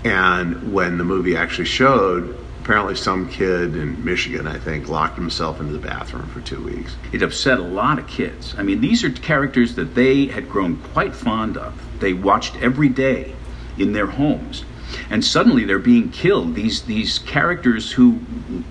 And 0.05 0.73
when 0.73 0.99
the 0.99 1.05
movie 1.05 1.37
actually 1.37 1.65
showed, 1.65 2.39
apparently 2.63 2.95
some 2.95 3.29
kid 3.29 3.75
in 3.75 4.05
Michigan, 4.05 4.47
I 4.47 4.59
think, 4.59 4.89
locked 4.89 5.17
himself 5.17 5.61
into 5.61 5.73
the 5.73 5.81
bathroom 5.81 6.29
for 6.29 6.41
two 6.41 6.63
weeks. 6.63 6.97
It 7.13 7.23
upset 7.23 7.59
a 7.59 7.63
lot 7.63 7.99
of 7.99 8.07
kids. 8.07 8.55
I 8.57 8.63
mean, 8.63 8.81
these 8.81 9.03
are 9.03 9.11
characters 9.11 9.75
that 9.75 9.95
they 9.97 10.27
had 10.27 10.49
grown 10.49 10.77
quite 10.77 11.15
fond 11.15 11.57
of. 11.57 11.75
They 11.99 12.13
watched 12.13 12.57
every 12.63 12.89
day 12.89 13.35
in 13.77 13.93
their 13.93 14.07
homes. 14.07 14.65
And 15.11 15.25
suddenly 15.25 15.65
they're 15.65 15.79
being 15.79 16.11
killed. 16.11 16.55
These 16.55 16.83
these 16.83 17.19
characters 17.21 17.93
who 17.93 18.21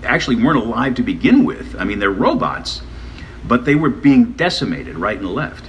actually 0.04 0.36
weren't 0.36 0.58
alive 0.58 0.94
to 0.96 1.02
begin 1.02 1.44
with. 1.44 1.76
I 1.78 1.84
mean, 1.84 1.98
they're 1.98 2.10
robots, 2.10 2.82
but 3.46 3.64
they 3.64 3.74
were 3.74 3.90
being 3.90 4.32
decimated 4.32 4.96
right 4.96 5.18
and 5.18 5.32
left, 5.32 5.64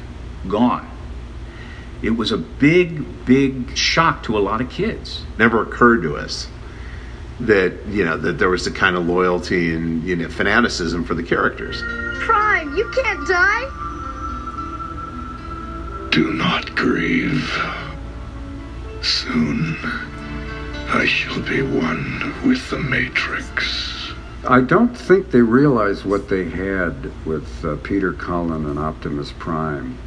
gone. 0.48 0.88
It 2.02 2.12
was 2.12 2.32
a 2.32 2.38
big, 2.38 3.26
big 3.26 3.78
shock 3.78 4.24
to 4.24 4.38
a 4.38 4.40
lot 4.40 4.60
of 4.60 4.70
kids. 4.70 5.24
Never 5.38 5.62
occurred 5.62 6.02
to 6.04 6.18
us 6.18 6.48
that 7.42 7.74
you 7.88 8.06
know 8.06 8.18
that 8.18 8.38
there 8.38 8.50
was 8.50 8.66
the 8.66 8.72
kind 8.72 8.96
of 8.96 9.08
loyalty 9.08 9.74
and 9.74 10.04
you 10.04 10.16
know 10.16 10.30
fanaticism 10.30 11.04
for 11.04 11.14
the 11.16 11.24
characters. 11.24 11.82
Prime, 12.20 12.76
you 12.76 12.90
can't 12.92 13.28
die. 13.28 13.78
Do 16.12 16.34
not 16.34 16.76
grieve. 16.76 17.50
Soon, 19.02 19.78
I 20.94 21.06
shall 21.06 21.40
be 21.42 21.62
one 21.62 22.34
with 22.46 22.70
the 22.70 22.78
Matrix. 22.78 24.12
I 24.46 24.60
don't 24.60 24.94
think 24.94 25.32
they 25.32 25.42
realized 25.42 26.04
what 26.04 26.28
they 26.28 26.50
had 26.50 27.10
with 27.26 27.64
uh, 27.64 27.78
Peter 27.78 28.12
Cullen 28.12 28.66
and 28.66 28.78
Optimus 28.78 29.32
Prime. 29.40 29.98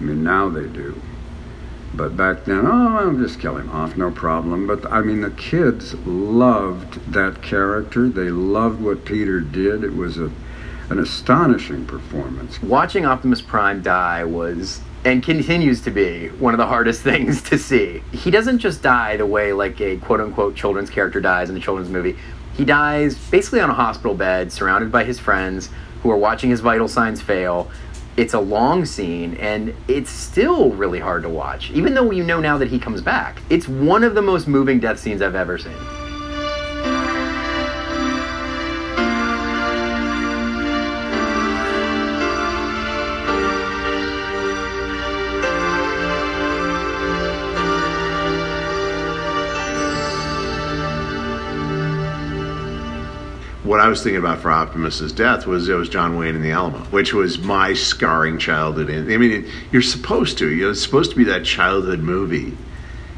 I 0.00 0.02
mean, 0.02 0.24
now 0.24 0.48
they 0.48 0.66
do. 0.66 1.00
But 1.92 2.16
back 2.16 2.46
then, 2.46 2.66
oh, 2.66 2.96
I'll 2.96 3.16
just 3.18 3.38
kill 3.38 3.58
him 3.58 3.68
off, 3.70 3.98
no 3.98 4.10
problem. 4.10 4.66
But 4.66 4.90
I 4.90 5.02
mean, 5.02 5.20
the 5.20 5.30
kids 5.30 5.94
loved 6.06 7.12
that 7.12 7.42
character. 7.42 8.08
They 8.08 8.30
loved 8.30 8.80
what 8.80 9.04
Peter 9.04 9.40
did. 9.40 9.84
It 9.84 9.94
was 9.94 10.16
a, 10.16 10.32
an 10.88 10.98
astonishing 10.98 11.84
performance. 11.84 12.62
Watching 12.62 13.04
Optimus 13.04 13.42
Prime 13.42 13.82
die 13.82 14.24
was 14.24 14.80
and 15.04 15.22
continues 15.22 15.82
to 15.82 15.90
be 15.90 16.28
one 16.28 16.54
of 16.54 16.58
the 16.58 16.66
hardest 16.66 17.02
things 17.10 17.42
to 17.42 17.58
see. 17.58 18.02
He 18.12 18.30
doesn't 18.30 18.58
just 18.58 18.82
die 18.82 19.16
the 19.16 19.26
way 19.26 19.52
like 19.52 19.80
a 19.80 19.96
quote 19.98 20.20
unquote 20.20 20.56
children's 20.56 20.90
character 20.90 21.20
dies 21.20 21.50
in 21.50 21.56
a 21.56 21.60
children's 21.60 21.90
movie. 21.90 22.16
He 22.54 22.64
dies 22.64 23.16
basically 23.30 23.60
on 23.60 23.70
a 23.70 23.74
hospital 23.74 24.14
bed, 24.14 24.52
surrounded 24.52 24.92
by 24.92 25.04
his 25.04 25.18
friends 25.18 25.70
who 26.02 26.10
are 26.10 26.16
watching 26.16 26.50
his 26.50 26.60
vital 26.60 26.86
signs 26.86 27.20
fail. 27.20 27.70
It's 28.16 28.32
a 28.32 28.40
long 28.40 28.84
scene 28.84 29.36
and 29.38 29.74
it's 29.88 30.10
still 30.10 30.70
really 30.70 31.00
hard 31.00 31.24
to 31.24 31.28
watch, 31.28 31.70
even 31.72 31.94
though 31.94 32.12
you 32.12 32.22
know 32.22 32.40
now 32.40 32.58
that 32.58 32.68
he 32.68 32.78
comes 32.78 33.02
back. 33.02 33.42
It's 33.50 33.66
one 33.66 34.04
of 34.04 34.14
the 34.14 34.22
most 34.22 34.46
moving 34.46 34.78
death 34.78 35.00
scenes 35.00 35.20
I've 35.20 35.34
ever 35.34 35.58
seen. 35.58 35.74
What 53.74 53.80
I 53.80 53.88
was 53.88 54.04
thinking 54.04 54.20
about 54.20 54.38
for 54.38 54.52
Optimus's 54.52 55.10
death 55.10 55.48
was 55.48 55.68
it 55.68 55.74
was 55.74 55.88
John 55.88 56.16
Wayne 56.16 56.36
in 56.36 56.42
the 56.42 56.52
Alamo, 56.52 56.78
which 56.90 57.12
was 57.12 57.40
my 57.40 57.74
scarring 57.74 58.38
childhood. 58.38 58.88
In 58.88 59.12
I 59.12 59.16
mean, 59.16 59.50
you're 59.72 59.82
supposed 59.82 60.38
to. 60.38 60.48
You 60.48 60.66
know, 60.66 60.70
it's 60.70 60.80
supposed 60.80 61.10
to 61.10 61.16
be 61.16 61.24
that 61.24 61.44
childhood 61.44 61.98
movie 61.98 62.56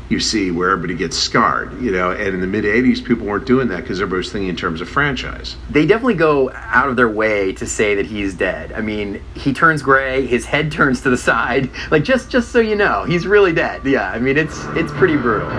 you 0.09 0.19
see 0.19 0.51
where 0.51 0.71
everybody 0.71 0.95
gets 0.95 1.19
scarred. 1.19 1.79
You 1.83 1.91
know, 1.91 2.11
and 2.11 2.29
in 2.29 2.41
the 2.41 2.47
mid 2.47 2.65
'80s, 2.65 3.05
people 3.05 3.27
weren't 3.27 3.47
doing 3.47 3.69
that 3.69 3.83
because 3.83 4.01
everybody 4.01 4.21
was 4.21 4.33
thinking 4.33 4.49
in 4.49 4.57
terms 4.57 4.81
of 4.81 4.89
franchise. 4.89 5.57
They 5.69 5.85
definitely 5.85 6.15
go 6.15 6.51
out 6.55 6.89
of 6.89 6.97
their 6.97 7.11
way 7.11 7.53
to 7.53 7.67
say 7.67 7.95
that 7.95 8.07
he's 8.07 8.33
dead. 8.33 8.73
I 8.73 8.81
mean, 8.81 9.23
he 9.35 9.53
turns 9.53 9.83
gray, 9.83 10.27
his 10.27 10.47
head 10.47 10.73
turns 10.73 11.03
to 11.03 11.11
the 11.11 11.19
side. 11.19 11.69
Like 11.91 12.03
just 12.03 12.31
just 12.31 12.51
so 12.51 12.61
you 12.61 12.77
know, 12.77 13.05
he's 13.05 13.27
really 13.27 13.53
dead. 13.53 13.85
Yeah, 13.85 14.11
I 14.11 14.19
mean, 14.19 14.39
it's 14.39 14.65
it's 14.69 14.93
pretty 14.93 15.19
brutal. 15.19 15.51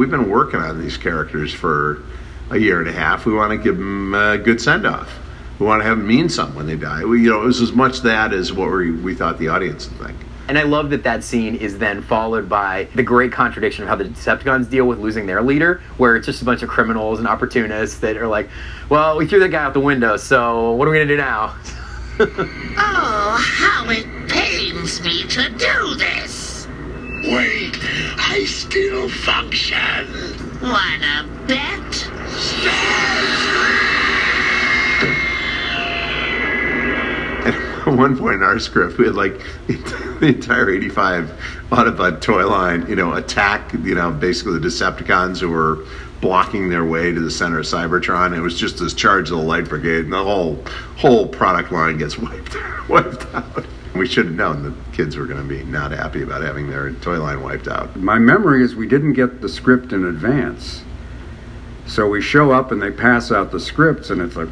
We've 0.00 0.10
been 0.10 0.30
working 0.30 0.60
on 0.60 0.80
these 0.80 0.96
characters 0.96 1.52
for 1.52 2.02
a 2.48 2.56
year 2.56 2.80
and 2.80 2.88
a 2.88 2.92
half. 2.92 3.26
We 3.26 3.34
want 3.34 3.50
to 3.50 3.58
give 3.58 3.76
them 3.76 4.14
a 4.14 4.38
good 4.38 4.58
send 4.58 4.86
off. 4.86 5.18
We 5.58 5.66
want 5.66 5.82
to 5.82 5.86
have 5.86 5.98
them 5.98 6.06
mean 6.06 6.30
something 6.30 6.56
when 6.56 6.66
they 6.66 6.76
die. 6.76 7.04
We, 7.04 7.20
you 7.20 7.28
know, 7.28 7.42
it 7.42 7.44
was 7.44 7.60
as 7.60 7.72
much 7.72 8.00
that 8.00 8.32
as 8.32 8.50
what 8.50 8.70
we, 8.70 8.92
we 8.92 9.14
thought 9.14 9.38
the 9.38 9.48
audience 9.48 9.90
would 9.90 9.98
think. 10.06 10.18
And 10.48 10.58
I 10.58 10.62
love 10.62 10.88
that 10.88 11.02
that 11.02 11.22
scene 11.22 11.54
is 11.54 11.76
then 11.76 12.00
followed 12.00 12.48
by 12.48 12.88
the 12.94 13.02
great 13.02 13.30
contradiction 13.30 13.82
of 13.82 13.90
how 13.90 13.96
the 13.96 14.04
Decepticons 14.04 14.70
deal 14.70 14.86
with 14.86 15.00
losing 15.00 15.26
their 15.26 15.42
leader, 15.42 15.82
where 15.98 16.16
it's 16.16 16.24
just 16.24 16.40
a 16.40 16.46
bunch 16.46 16.62
of 16.62 16.70
criminals 16.70 17.18
and 17.18 17.28
opportunists 17.28 17.98
that 17.98 18.16
are 18.16 18.26
like, 18.26 18.48
well, 18.88 19.18
we 19.18 19.26
threw 19.26 19.38
that 19.40 19.50
guy 19.50 19.62
out 19.62 19.74
the 19.74 19.80
window, 19.80 20.16
so 20.16 20.72
what 20.72 20.88
are 20.88 20.92
we 20.92 20.96
going 20.96 21.08
to 21.08 21.14
do 21.14 21.20
now? 21.20 21.54
Oh, 22.82 23.36
how 23.38 23.88
it 23.90 24.06
pains 24.30 25.02
me 25.02 25.24
to 25.24 25.48
do 25.50 25.94
this. 25.94 26.39
Wait, 27.22 27.76
I 28.18 28.44
still 28.46 29.08
function. 29.10 29.76
Wanna 30.62 31.28
bet? 31.46 32.08
At 37.46 37.86
one 37.86 38.16
point 38.16 38.36
in 38.36 38.42
our 38.42 38.58
script, 38.58 38.96
we 38.96 39.04
had 39.06 39.16
like 39.16 39.38
the 39.66 40.26
entire 40.28 40.70
85 40.70 41.30
Autobot 41.70 42.22
toy 42.22 42.46
line, 42.48 42.86
you 42.88 42.96
know, 42.96 43.12
attack, 43.14 43.72
you 43.74 43.94
know, 43.94 44.10
basically 44.10 44.58
the 44.58 44.66
Decepticons 44.66 45.40
who 45.40 45.50
were 45.50 45.84
blocking 46.22 46.70
their 46.70 46.84
way 46.84 47.12
to 47.12 47.20
the 47.20 47.30
center 47.30 47.58
of 47.58 47.66
Cybertron. 47.66 48.34
It 48.34 48.40
was 48.40 48.58
just 48.58 48.78
this 48.78 48.94
charge 48.94 49.30
of 49.30 49.36
the 49.36 49.44
Light 49.44 49.68
Brigade, 49.68 50.04
and 50.04 50.12
the 50.12 50.22
whole 50.22 50.64
whole 50.96 51.26
product 51.28 51.70
line 51.70 51.98
gets 51.98 52.16
wiped 52.16 52.56
wiped 52.88 53.26
out. 53.34 53.66
We 53.94 54.06
should 54.06 54.26
have 54.26 54.34
known 54.34 54.62
the 54.62 54.74
kids 54.92 55.16
were 55.16 55.26
going 55.26 55.42
to 55.42 55.48
be 55.48 55.64
not 55.64 55.90
happy 55.90 56.22
about 56.22 56.42
having 56.42 56.70
their 56.70 56.92
toy 56.92 57.20
line 57.20 57.42
wiped 57.42 57.68
out. 57.68 57.96
My 57.96 58.18
memory 58.18 58.62
is 58.62 58.74
we 58.74 58.86
didn't 58.86 59.14
get 59.14 59.40
the 59.40 59.48
script 59.48 59.92
in 59.92 60.04
advance. 60.04 60.84
So 61.86 62.08
we 62.08 62.22
show 62.22 62.52
up 62.52 62.70
and 62.70 62.80
they 62.80 62.92
pass 62.92 63.32
out 63.32 63.50
the 63.50 63.58
scripts, 63.58 64.10
and 64.10 64.22
it's 64.22 64.36
like, 64.36 64.48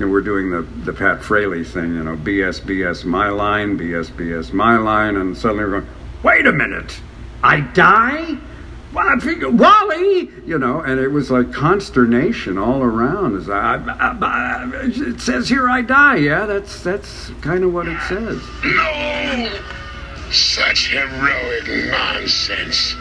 and 0.00 0.10
we're 0.10 0.22
doing 0.22 0.50
the, 0.50 0.62
the 0.84 0.92
Pat 0.92 1.22
Fraley 1.22 1.64
thing, 1.64 1.94
you 1.94 2.02
know, 2.02 2.16
BS, 2.16 2.60
BS, 2.62 3.04
my 3.04 3.28
line, 3.28 3.78
BS, 3.78 4.10
BS, 4.10 4.54
my 4.54 4.78
line, 4.78 5.16
and 5.16 5.36
suddenly 5.36 5.64
we're 5.64 5.80
going, 5.80 5.88
wait 6.22 6.46
a 6.46 6.52
minute, 6.52 6.98
I 7.42 7.60
die? 7.60 8.38
Well, 8.92 9.08
I 9.08 9.18
figure, 9.20 9.48
Wally, 9.50 10.30
you 10.44 10.58
know, 10.58 10.80
and 10.80 11.00
it 11.00 11.08
was 11.08 11.30
like 11.30 11.50
consternation 11.50 12.58
all 12.58 12.82
around. 12.82 13.36
As 13.36 13.48
I, 13.48 13.76
I, 13.76 14.18
I, 14.20 14.70
it 14.84 15.20
says 15.20 15.48
here 15.48 15.68
I 15.68 15.80
die. 15.80 16.16
Yeah, 16.16 16.44
that's 16.44 16.82
that's 16.82 17.30
kind 17.40 17.64
of 17.64 17.72
what 17.72 17.88
it 17.88 17.98
says. 18.02 18.42
No! 18.62 19.58
Such 20.30 20.90
heroic 20.90 21.90
nonsense. 21.90 22.94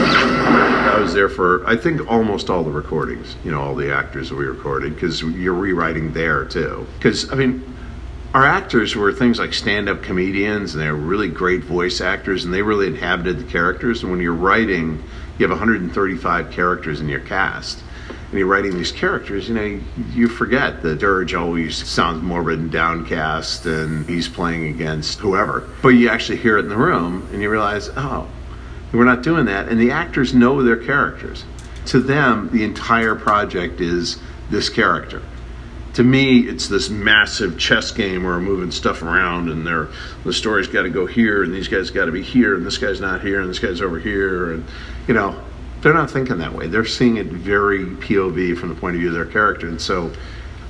I 0.00 0.98
was 1.00 1.14
there 1.14 1.28
for 1.30 1.66
I 1.66 1.76
think 1.76 2.06
almost 2.10 2.50
all 2.50 2.62
the 2.62 2.70
recordings. 2.70 3.36
You 3.42 3.52
know, 3.52 3.60
all 3.60 3.74
the 3.74 3.92
actors 3.92 4.28
that 4.28 4.36
we 4.36 4.44
recorded 4.44 4.94
because 4.94 5.22
you're 5.22 5.54
rewriting 5.54 6.12
there 6.12 6.44
too. 6.44 6.86
Because 6.98 7.32
I 7.32 7.36
mean, 7.36 7.62
our 8.34 8.44
actors 8.44 8.94
were 8.94 9.12
things 9.12 9.38
like 9.38 9.54
stand-up 9.54 10.02
comedians, 10.02 10.74
and 10.74 10.82
they 10.82 10.90
were 10.90 10.96
really 10.96 11.28
great 11.28 11.64
voice 11.64 12.00
actors, 12.00 12.44
and 12.44 12.52
they 12.52 12.62
really 12.62 12.86
inhabited 12.86 13.38
the 13.38 13.50
characters. 13.50 14.02
And 14.02 14.10
when 14.10 14.20
you're 14.20 14.34
writing, 14.34 15.02
you 15.38 15.48
have 15.48 15.50
135 15.50 16.50
characters 16.50 17.00
in 17.00 17.08
your 17.08 17.20
cast 17.20 17.82
and 18.30 18.38
you're 18.38 18.48
writing 18.48 18.74
these 18.74 18.92
characters, 18.92 19.48
you 19.48 19.54
know, 19.54 19.80
you 20.12 20.28
forget 20.28 20.82
that 20.82 20.98
Dirge 20.98 21.32
always 21.32 21.76
sounds 21.88 22.22
morbid 22.22 22.58
and 22.58 22.70
downcast 22.70 23.64
and 23.64 24.06
he's 24.06 24.28
playing 24.28 24.66
against 24.68 25.18
whoever. 25.18 25.68
But 25.80 25.90
you 25.90 26.10
actually 26.10 26.38
hear 26.38 26.58
it 26.58 26.64
in 26.64 26.68
the 26.68 26.76
room 26.76 27.26
and 27.32 27.40
you 27.40 27.48
realize, 27.48 27.88
oh, 27.96 28.28
we're 28.92 29.04
not 29.04 29.22
doing 29.22 29.46
that. 29.46 29.68
And 29.68 29.80
the 29.80 29.92
actors 29.92 30.34
know 30.34 30.62
their 30.62 30.76
characters. 30.76 31.44
To 31.86 32.00
them, 32.00 32.50
the 32.52 32.64
entire 32.64 33.14
project 33.14 33.80
is 33.80 34.18
this 34.50 34.68
character. 34.68 35.22
To 35.98 36.04
me, 36.04 36.42
it's 36.42 36.68
this 36.68 36.90
massive 36.90 37.58
chess 37.58 37.90
game 37.90 38.22
where 38.22 38.34
we're 38.34 38.40
moving 38.40 38.70
stuff 38.70 39.02
around 39.02 39.50
and 39.50 39.66
they're, 39.66 39.88
the 40.22 40.32
story's 40.32 40.68
got 40.68 40.82
to 40.82 40.90
go 40.90 41.06
here 41.06 41.42
and 41.42 41.52
these 41.52 41.66
guys 41.66 41.90
got 41.90 42.04
to 42.04 42.12
be 42.12 42.22
here 42.22 42.54
and 42.54 42.64
this 42.64 42.78
guy's 42.78 43.00
not 43.00 43.20
here 43.20 43.40
and 43.40 43.50
this 43.50 43.58
guy's 43.58 43.80
over 43.80 43.98
here. 43.98 44.52
And, 44.52 44.64
you 45.08 45.14
know, 45.14 45.42
they're 45.80 45.92
not 45.92 46.08
thinking 46.08 46.38
that 46.38 46.54
way. 46.54 46.68
They're 46.68 46.84
seeing 46.84 47.16
it 47.16 47.26
very 47.26 47.84
POV 47.84 48.56
from 48.56 48.68
the 48.68 48.76
point 48.76 48.94
of 48.94 49.00
view 49.00 49.08
of 49.08 49.14
their 49.16 49.26
character. 49.26 49.66
And 49.66 49.80
so 49.80 50.12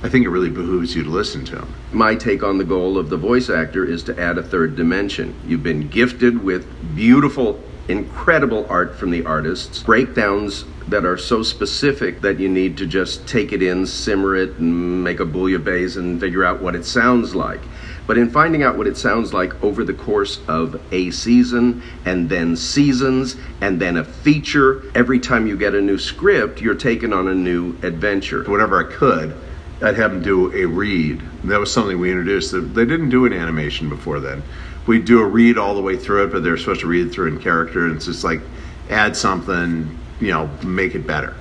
I 0.01 0.09
think 0.09 0.25
it 0.25 0.29
really 0.29 0.49
behooves 0.49 0.95
you 0.95 1.03
to 1.03 1.09
listen 1.11 1.45
to 1.45 1.57
them. 1.57 1.75
My 1.93 2.15
take 2.15 2.41
on 2.41 2.57
the 2.57 2.63
goal 2.63 2.97
of 2.97 3.11
the 3.11 3.17
voice 3.17 3.51
actor 3.51 3.85
is 3.85 4.01
to 4.05 4.19
add 4.19 4.39
a 4.39 4.43
third 4.43 4.75
dimension. 4.75 5.39
You've 5.45 5.61
been 5.61 5.89
gifted 5.89 6.43
with 6.43 6.65
beautiful, 6.95 7.63
incredible 7.89 8.65
art 8.69 8.95
from 8.95 9.09
the 9.09 9.25
artists, 9.25 9.83
breakdowns 9.83 10.63
that 10.87 11.05
are 11.05 11.17
so 11.17 11.43
specific 11.43 12.21
that 12.21 12.39
you 12.39 12.47
need 12.47 12.77
to 12.77 12.85
just 12.85 13.27
take 13.27 13.51
it 13.51 13.61
in, 13.61 13.85
simmer 13.85 14.35
it, 14.35 14.57
and 14.57 15.03
make 15.03 15.19
a 15.19 15.25
bouillabaisse 15.25 15.97
and 15.97 16.19
figure 16.19 16.45
out 16.45 16.61
what 16.61 16.75
it 16.75 16.85
sounds 16.85 17.35
like. 17.35 17.61
But 18.07 18.17
in 18.17 18.31
finding 18.31 18.63
out 18.63 18.77
what 18.77 18.87
it 18.87 18.97
sounds 18.97 19.33
like 19.33 19.63
over 19.63 19.83
the 19.83 19.93
course 19.93 20.39
of 20.47 20.81
a 20.91 21.11
season, 21.11 21.83
and 22.05 22.29
then 22.29 22.55
seasons, 22.55 23.35
and 23.61 23.79
then 23.79 23.97
a 23.97 24.03
feature, 24.03 24.83
every 24.95 25.19
time 25.19 25.45
you 25.45 25.57
get 25.57 25.75
a 25.75 25.81
new 25.81 25.99
script, 25.99 26.61
you're 26.61 26.75
taken 26.75 27.13
on 27.13 27.27
a 27.27 27.35
new 27.35 27.77
adventure. 27.83 28.43
Whatever 28.43 28.83
I 28.83 28.91
could, 28.91 29.35
I'd 29.81 29.95
have 29.95 30.11
them 30.11 30.23
do 30.23 30.51
a 30.53 30.65
read. 30.65 31.21
That 31.43 31.59
was 31.59 31.71
something 31.71 31.99
we 31.99 32.09
introduced. 32.09 32.51
They 32.51 32.85
didn't 32.85 33.09
do 33.09 33.25
an 33.25 33.33
animation 33.33 33.89
before 33.89 34.19
then. 34.19 34.41
We'd 34.89 35.05
do 35.05 35.21
a 35.21 35.25
read 35.25 35.59
all 35.59 35.75
the 35.75 35.81
way 35.81 35.97
through 35.97 36.23
it, 36.23 36.31
but 36.31 36.43
they're 36.43 36.57
supposed 36.57 36.81
to 36.81 36.87
read 36.87 37.05
it 37.05 37.09
through 37.11 37.27
in 37.27 37.39
character, 37.39 37.85
and 37.85 37.95
it's 37.95 38.05
just 38.05 38.23
like 38.23 38.41
add 38.89 39.15
something, 39.15 39.99
you 40.19 40.31
know, 40.31 40.47
make 40.63 40.95
it 40.95 41.05
better. 41.05 41.35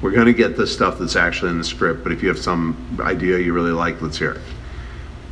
We're 0.00 0.12
going 0.12 0.26
to 0.26 0.32
get 0.32 0.56
the 0.56 0.64
stuff 0.64 1.00
that's 1.00 1.16
actually 1.16 1.50
in 1.50 1.58
the 1.58 1.64
script, 1.64 2.04
but 2.04 2.12
if 2.12 2.22
you 2.22 2.28
have 2.28 2.38
some 2.38 2.96
idea 3.00 3.38
you 3.38 3.52
really 3.52 3.72
like, 3.72 4.00
let's 4.00 4.16
hear 4.16 4.34
it 4.34 4.40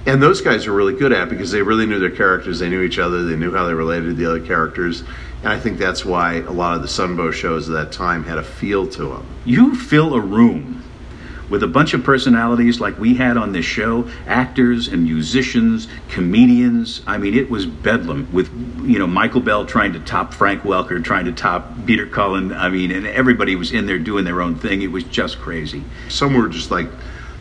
and 0.07 0.21
those 0.21 0.41
guys 0.41 0.67
are 0.67 0.73
really 0.73 0.95
good 0.95 1.13
at 1.13 1.29
because 1.29 1.53
they 1.53 1.63
really 1.63 1.87
knew 1.87 1.99
their 1.99 2.11
characters 2.11 2.59
they 2.59 2.69
knew 2.69 2.83
each 2.83 2.99
other 2.99 3.23
they 3.23 3.37
knew 3.37 3.53
how 3.53 3.67
they 3.67 3.75
related 3.75 4.07
to 4.07 4.15
the 4.15 4.27
other 4.27 4.45
characters 4.45 5.03
and 5.43 5.49
i 5.49 5.59
think 5.59 5.79
that's 5.79 6.05
why 6.05 6.35
a 6.35 6.51
lot 6.51 6.75
of 6.75 6.83
the 6.83 6.89
sunbow 6.89 7.33
shows 7.33 7.69
at 7.69 7.75
that 7.75 7.93
time 7.93 8.25
had 8.25 8.39
a 8.39 8.43
feel 8.43 8.87
to 8.87 9.05
them 9.05 9.27
you 9.45 9.77
fill 9.77 10.15
a 10.15 10.21
room 10.21 10.82
with 11.53 11.63
a 11.63 11.69
bunch 11.69 11.93
of 11.93 12.03
personalities 12.03 12.81
like 12.81 12.99
we 12.99 13.13
had 13.13 13.37
on 13.37 13.53
this 13.53 13.67
show 13.67 14.09
actors 14.27 14.89
and 14.89 15.05
musicians 15.05 15.87
comedians. 16.09 17.03
I 17.07 17.19
mean 17.19 17.35
it 17.35 17.51
was 17.51 17.67
bedlam 17.67 18.27
with 18.33 18.49
you 18.83 18.99
know 18.99 19.07
michael 19.07 19.43
bell 19.43 19.67
trying 19.67 19.93
to 19.93 20.01
top 20.01 20.33
frank 20.33 20.63
welker 20.63 21.05
trying 21.05 21.27
to 21.27 21.33
top 21.33 21.85
peter 21.85 22.07
cullen. 22.07 22.55
I 22.55 22.71
mean 22.71 22.91
and 22.91 23.07
everybody 23.07 23.55
was 23.55 23.71
in 23.71 23.85
there 23.85 23.99
doing 23.99 24.25
their 24.25 24.41
own 24.41 24.55
thing. 24.55 24.81
It 24.81 24.91
was 24.91 25.05
just 25.05 25.41
crazy. 25.41 25.85
Some 26.09 26.33
were 26.33 26.49
just 26.49 26.71
like 26.71 26.89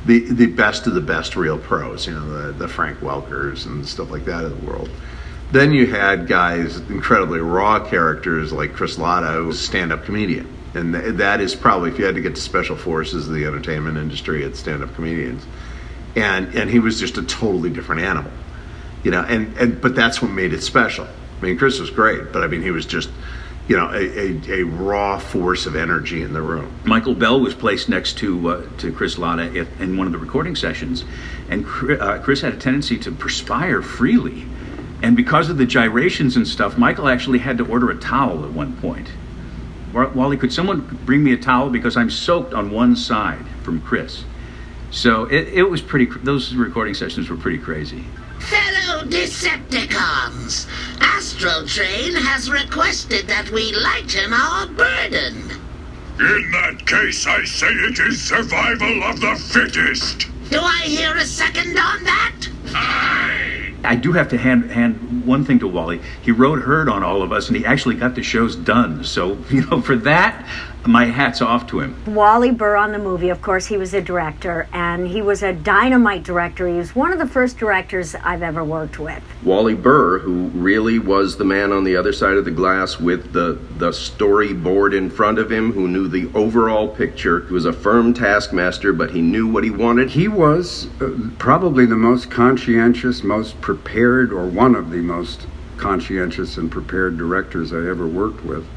the 0.06 0.30
the 0.30 0.48
best 0.48 0.88
of 0.88 0.94
the 0.94 1.00
best 1.00 1.38
real 1.38 1.58
pros, 1.58 2.06
you 2.06 2.14
know, 2.14 2.48
the, 2.48 2.52
the 2.52 2.68
Frank 2.68 3.00
Welkers 3.00 3.66
and 3.66 3.88
stuff 3.88 4.12
like 4.12 4.26
that 4.26 4.44
of 4.44 4.60
the 4.60 4.70
world. 4.70 4.90
Then 5.54 5.72
you 5.72 5.86
had 5.88 6.28
guys, 6.28 6.78
incredibly 6.78 7.40
raw 7.40 7.80
characters 7.80 8.52
like 8.52 8.74
Chris 8.74 8.98
Latta, 8.98 9.32
who's 9.34 9.56
a 9.56 9.64
stand-up 9.64 10.04
comedian, 10.04 10.48
and 10.74 10.94
th- 10.94 11.16
that 11.16 11.42
is 11.42 11.56
probably 11.56 11.92
if 11.92 12.00
you 12.00 12.06
had 12.06 12.16
to 12.16 12.22
get 12.22 12.36
to 12.36 12.42
special 12.42 12.76
forces 12.76 13.28
of 13.28 13.34
the 13.34 13.46
entertainment 13.46 13.98
industry, 13.98 14.44
it's 14.44 14.60
stand-up 14.60 14.94
comedians, 14.96 15.46
and 16.16 16.54
and 16.56 16.70
he 16.70 16.80
was 16.80 17.00
just 17.00 17.18
a 17.18 17.24
totally 17.24 17.70
different 17.70 18.02
animal, 18.02 18.32
you 19.04 19.12
know, 19.12 19.22
and 19.22 19.56
and 19.58 19.82
but 19.82 19.96
that's 19.96 20.22
what 20.22 20.32
made 20.32 20.54
it 20.54 20.62
special. 20.62 21.06
I 21.06 21.44
mean, 21.44 21.58
Chris 21.58 21.80
was 21.80 21.90
great, 21.90 22.32
but 22.32 22.44
I 22.44 22.48
mean, 22.48 22.62
he 22.62 22.72
was 22.72 22.86
just 22.86 23.10
you 23.68 23.78
know, 23.78 23.90
a, 23.92 24.02
a, 24.50 24.62
a, 24.62 24.64
raw 24.64 25.18
force 25.18 25.66
of 25.66 25.76
energy 25.76 26.24
in 26.24 26.34
the 26.34 26.42
room. 26.42 26.74
Michael 26.84 27.14
Bell 27.14 27.40
was 27.40 27.54
placed 27.54 27.88
next 27.90 28.18
to 28.18 28.50
uh, 28.50 28.68
to 28.80 28.92
Chris 28.92 29.18
Latta 29.18 29.66
in 29.80 29.98
one 29.98 30.08
of 30.08 30.14
the 30.14 30.20
recording 30.20 30.56
sessions, 30.56 31.06
and 31.50 31.66
uh, 31.66 32.20
Chris 32.20 32.42
had 32.42 32.54
a 32.54 32.58
tendency 32.58 32.98
to 32.98 33.12
perspire 33.12 33.82
freely, 33.82 34.46
and 35.02 35.16
because 35.16 35.50
of 35.50 35.58
the 35.58 35.66
gyrations 35.66 36.36
and 36.36 36.48
stuff, 36.48 36.78
Michael 36.78 37.08
actually 37.08 37.40
had 37.40 37.58
to 37.60 37.66
order 37.66 37.90
a 37.92 37.98
towel 37.98 38.44
at 38.44 38.52
one 38.52 38.76
point. 38.78 39.10
Wally, 39.94 40.38
could 40.38 40.54
someone 40.54 40.82
bring 41.06 41.24
me 41.24 41.34
a 41.34 41.38
towel 41.38 41.70
because 41.70 41.98
I'm 41.98 42.10
soaked 42.10 42.54
on 42.54 42.72
one 42.72 42.96
side 42.96 43.46
from 43.64 43.82
Chris? 43.82 44.24
So 44.92 45.26
it, 45.26 45.48
it 45.50 45.64
was 45.64 45.82
pretty. 45.82 46.06
Those 46.24 46.54
recording 46.54 46.94
sessions 46.94 47.30
were 47.30 47.38
pretty 47.38 47.58
crazy. 47.58 48.04
Fellow 48.40 49.06
Decepticons, 49.06 50.66
Astrotrain 50.98 52.16
has 52.16 52.50
requested 52.50 53.28
that 53.28 53.50
we 53.52 53.72
lighten 53.74 54.34
our 54.34 54.68
burden. 54.68 55.52
In 56.20 56.52
that 56.52 56.84
case, 56.86 57.26
I 57.26 57.44
say 57.46 57.68
it 57.68 58.00
is 58.00 58.22
survival 58.22 59.04
of 59.04 59.22
the 59.22 59.36
fittest. 59.36 60.28
Do 60.50 60.60
I 60.60 60.82
hear 60.84 61.16
a 61.16 61.26
second 61.26 61.78
on 61.78 62.04
that? 62.04 62.36
Aye. 62.74 63.61
I 63.84 63.96
do 63.96 64.12
have 64.12 64.30
to 64.30 64.38
hand 64.38 64.72
hand 64.72 65.26
one 65.26 65.46
thing 65.46 65.60
to 65.60 65.68
Wally. 65.68 66.02
He 66.22 66.32
rode 66.32 66.62
Herd 66.62 66.90
on 66.90 67.04
all 67.04 67.22
of 67.22 67.32
us, 67.32 67.48
and 67.48 67.58
he 67.58 67.66
actually 67.66 67.96
got 67.96 68.16
the 68.16 68.24
shows 68.24 68.56
done. 68.56 69.04
So 69.04 69.38
you 69.50 69.66
know, 69.66 69.82
for 69.82 69.96
that, 69.98 70.48
my 70.86 71.06
hat's 71.06 71.42
off 71.42 71.68
to 71.68 71.80
him. 71.80 71.96
Wally 72.08 72.52
Burr 72.52 72.76
on 72.76 72.92
the 72.92 72.98
movie, 72.98 73.30
of 73.30 73.42
course, 73.42 73.68
he 73.68 73.78
was 73.78 73.94
a 73.94 74.02
director, 74.02 74.68
and 74.74 75.08
he 75.08 75.22
was 75.22 75.44
a 75.44 75.54
dynamite 75.54 76.24
director. 76.24 76.68
He 76.68 76.78
was 76.78 76.96
one 76.96 77.14
of 77.14 77.20
the 77.20 77.28
first 77.28 77.58
directors 77.58 78.16
I've 78.16 78.42
ever 78.42 78.64
worked 78.64 78.98
with. 78.98 79.22
Wally 79.44 79.76
Burr, 79.76 80.20
who 80.20 80.48
really 80.48 80.98
was 80.98 81.38
the 81.38 81.46
man 81.46 81.72
on 81.72 81.84
the 81.84 81.96
other 81.96 82.12
side 82.12 82.38
of 82.38 82.46
the 82.46 82.52
glass 82.52 83.00
with 83.00 83.32
the, 83.34 83.60
the 83.78 83.92
storyboard 83.92 84.98
in 84.98 85.10
front 85.10 85.38
of 85.38 85.52
him, 85.52 85.72
who 85.72 85.88
knew 85.88 86.08
the 86.08 86.32
overall 86.38 86.88
picture. 86.88 87.46
He 87.46 87.54
was 87.54 87.66
a 87.66 87.74
firm 87.74 88.14
taskmaster, 88.14 88.92
but 88.92 89.12
he 89.12 89.22
knew 89.22 89.48
what 89.48 89.64
he 89.64 89.70
wanted. 89.70 90.10
He 90.10 90.28
was 90.28 90.88
uh, 91.00 91.12
probably 91.38 91.86
the 91.86 91.96
most 91.96 92.32
conscientious, 92.32 93.24
most 93.24 93.62
prepared, 93.62 94.32
or 94.34 94.48
one 94.48 94.76
of 94.76 94.90
the 94.90 95.02
most 95.02 95.46
conscientious 95.78 96.58
and 96.58 96.72
prepared 96.72 97.18
directors 97.18 97.74
I 97.74 97.88
ever 97.88 98.08
worked 98.08 98.44
with 98.46 98.68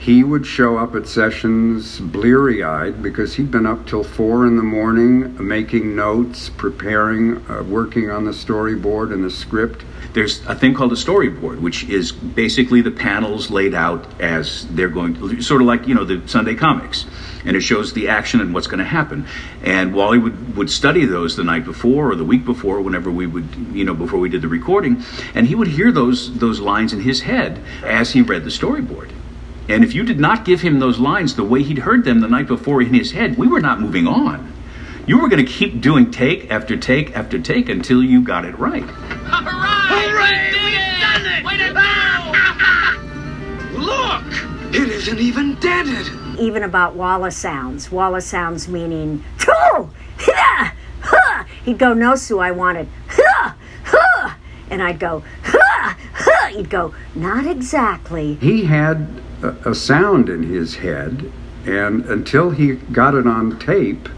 he 0.00 0.24
would 0.24 0.46
show 0.46 0.78
up 0.78 0.94
at 0.94 1.06
sessions 1.06 2.00
bleary 2.00 2.62
eyed 2.64 3.02
because 3.02 3.34
he'd 3.34 3.50
been 3.50 3.66
up 3.66 3.86
till 3.86 4.02
four 4.02 4.46
in 4.46 4.56
the 4.56 4.62
morning 4.62 5.46
making 5.46 5.94
notes, 5.94 6.48
preparing, 6.48 7.36
uh, 7.50 7.62
working 7.64 8.10
on 8.10 8.24
the 8.24 8.30
storyboard 8.30 9.12
and 9.12 9.22
the 9.22 9.30
script. 9.30 9.84
There's 10.14 10.44
a 10.46 10.54
thing 10.54 10.72
called 10.72 10.92
a 10.92 10.96
storyboard, 10.96 11.60
which 11.60 11.84
is 11.84 12.12
basically 12.12 12.80
the 12.80 12.90
panels 12.90 13.50
laid 13.50 13.74
out 13.74 14.06
as 14.22 14.66
they're 14.68 14.88
going 14.88 15.16
to, 15.16 15.42
sort 15.42 15.60
of 15.60 15.66
like, 15.66 15.86
you 15.86 15.94
know, 15.94 16.04
the 16.04 16.26
Sunday 16.26 16.54
comics. 16.54 17.04
And 17.44 17.54
it 17.54 17.60
shows 17.60 17.92
the 17.92 18.08
action 18.08 18.40
and 18.40 18.54
what's 18.54 18.66
going 18.66 18.78
to 18.78 18.86
happen. 18.86 19.26
And 19.62 19.92
Wally 19.92 20.18
would, 20.18 20.56
would 20.56 20.70
study 20.70 21.04
those 21.04 21.36
the 21.36 21.44
night 21.44 21.66
before 21.66 22.10
or 22.10 22.14
the 22.14 22.24
week 22.24 22.46
before, 22.46 22.80
whenever 22.80 23.10
we 23.10 23.26
would, 23.26 23.54
you 23.72 23.84
know, 23.84 23.94
before 23.94 24.18
we 24.18 24.30
did 24.30 24.40
the 24.40 24.48
recording. 24.48 25.04
And 25.34 25.46
he 25.46 25.54
would 25.54 25.68
hear 25.68 25.92
those, 25.92 26.38
those 26.38 26.58
lines 26.58 26.94
in 26.94 27.02
his 27.02 27.20
head 27.20 27.62
as 27.84 28.12
he 28.12 28.22
read 28.22 28.44
the 28.44 28.50
storyboard. 28.50 29.10
And 29.70 29.84
if 29.84 29.94
you 29.94 30.02
did 30.02 30.18
not 30.18 30.44
give 30.44 30.62
him 30.62 30.80
those 30.80 30.98
lines 30.98 31.36
the 31.36 31.44
way 31.44 31.62
he'd 31.62 31.78
heard 31.78 32.04
them 32.04 32.18
the 32.20 32.26
night 32.26 32.48
before 32.48 32.82
in 32.82 32.92
his 32.92 33.12
head, 33.12 33.38
we 33.38 33.46
were 33.46 33.60
not 33.60 33.80
moving 33.80 34.04
on. 34.04 34.52
You 35.06 35.20
were 35.20 35.28
going 35.28 35.44
to 35.44 35.50
keep 35.50 35.80
doing 35.80 36.10
take 36.10 36.50
after 36.50 36.76
take 36.76 37.16
after 37.16 37.40
take 37.40 37.68
until 37.68 38.02
you 38.02 38.20
got 38.20 38.44
it 38.44 38.58
right. 38.58 38.82
Hooray! 38.82 40.50
We've 40.50 41.00
done 41.00 41.24
it! 41.24 41.44
Way 41.44 41.56
to 41.58 41.72
go! 41.72 41.82
Look! 43.80 44.24
It 44.74 44.88
isn't 44.88 45.20
even 45.20 45.54
dented! 45.60 46.10
Even 46.40 46.64
about 46.64 46.96
Walla 46.96 47.30
sounds. 47.30 47.92
Walla 47.92 48.22
sounds 48.22 48.66
meaning, 48.66 49.22
he'd 51.64 51.78
go, 51.78 51.94
no, 51.94 52.16
Sue, 52.16 52.40
I 52.40 52.50
wanted, 52.50 52.88
and 54.68 54.82
I'd 54.82 54.98
go, 54.98 55.22
he'd 56.50 56.70
go, 56.70 56.92
not 57.14 57.46
exactly. 57.46 58.34
He 58.34 58.64
had 58.64 59.22
a, 59.42 59.74
sound 59.74 60.28
in 60.28 60.42
his 60.42 60.76
head, 60.76 61.30
and 61.66 62.04
until 62.06 62.50
he 62.50 62.74
got 62.74 63.14
it 63.14 63.26
on 63.26 63.58
tape, 63.58 64.08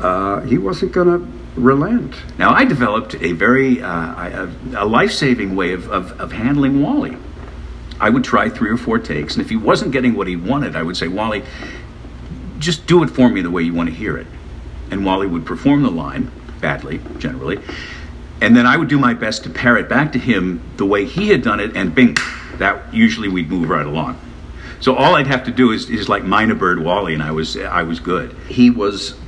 uh, 0.00 0.40
he 0.42 0.58
wasn't 0.58 0.92
going 0.92 1.08
to 1.08 1.60
relent. 1.60 2.14
Now, 2.38 2.52
I 2.52 2.64
developed 2.64 3.14
a 3.16 3.32
very 3.32 3.82
uh, 3.82 3.88
a, 3.88 4.50
a 4.76 4.86
life-saving 4.86 5.56
way 5.56 5.72
of, 5.72 5.90
of, 5.90 6.20
of 6.20 6.32
handling 6.32 6.82
Wally. 6.82 7.16
I 8.00 8.10
would 8.10 8.22
try 8.22 8.48
three 8.48 8.70
or 8.70 8.76
four 8.76 8.98
takes, 8.98 9.34
and 9.34 9.42
if 9.42 9.50
he 9.50 9.56
wasn't 9.56 9.92
getting 9.92 10.14
what 10.14 10.28
he 10.28 10.36
wanted, 10.36 10.76
I 10.76 10.82
would 10.82 10.96
say, 10.96 11.08
Wally, 11.08 11.42
just 12.58 12.86
do 12.86 13.02
it 13.02 13.10
for 13.10 13.28
me 13.28 13.40
the 13.40 13.50
way 13.50 13.62
you 13.62 13.74
want 13.74 13.88
to 13.88 13.94
hear 13.94 14.16
it. 14.16 14.26
And 14.90 15.04
Wally 15.04 15.26
would 15.26 15.44
perform 15.44 15.82
the 15.82 15.90
line, 15.90 16.30
badly, 16.60 17.00
generally, 17.18 17.58
and 18.40 18.56
then 18.56 18.66
I 18.66 18.76
would 18.76 18.88
do 18.88 18.98
my 18.98 19.14
best 19.14 19.42
to 19.44 19.50
parrot 19.50 19.88
back 19.88 20.12
to 20.12 20.18
him 20.18 20.62
the 20.76 20.86
way 20.86 21.04
he 21.06 21.28
had 21.30 21.42
done 21.42 21.58
it, 21.58 21.76
and 21.76 21.92
bing, 21.92 22.16
that 22.58 22.92
usually 22.92 23.28
we'd 23.28 23.48
move 23.48 23.68
right 23.68 23.86
along. 23.86 24.20
So 24.80 24.94
all 24.94 25.16
I'd 25.16 25.26
have 25.26 25.44
to 25.44 25.50
do 25.50 25.72
is, 25.72 25.90
is 25.90 26.08
like 26.08 26.24
Mina 26.24 26.54
Bird 26.54 26.78
Wally, 26.78 27.14
and 27.14 27.22
I 27.22 27.32
was 27.32 27.56
I 27.56 27.82
was 27.82 27.98
good. 27.98 28.32
He 28.48 28.70
was 28.70 29.18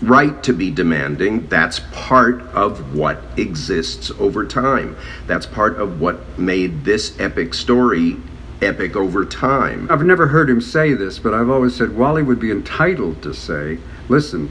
right 0.00 0.42
to 0.42 0.52
be 0.52 0.70
demanding. 0.70 1.46
That's 1.46 1.80
part 1.92 2.42
of 2.54 2.96
what 2.96 3.22
exists 3.36 4.10
over 4.18 4.44
time. 4.44 4.96
That's 5.26 5.46
part 5.46 5.80
of 5.80 6.00
what 6.00 6.38
made 6.38 6.84
this 6.84 7.18
epic 7.20 7.54
story 7.54 8.16
epic 8.60 8.96
over 8.96 9.24
time. 9.24 9.88
I've 9.90 10.04
never 10.04 10.28
heard 10.28 10.48
him 10.48 10.60
say 10.60 10.92
this, 10.94 11.18
but 11.18 11.34
I've 11.34 11.50
always 11.50 11.74
said 11.74 11.96
Wally 11.96 12.22
would 12.22 12.40
be 12.40 12.50
entitled 12.50 13.22
to 13.22 13.34
say, 13.34 13.78
listen, 14.08 14.50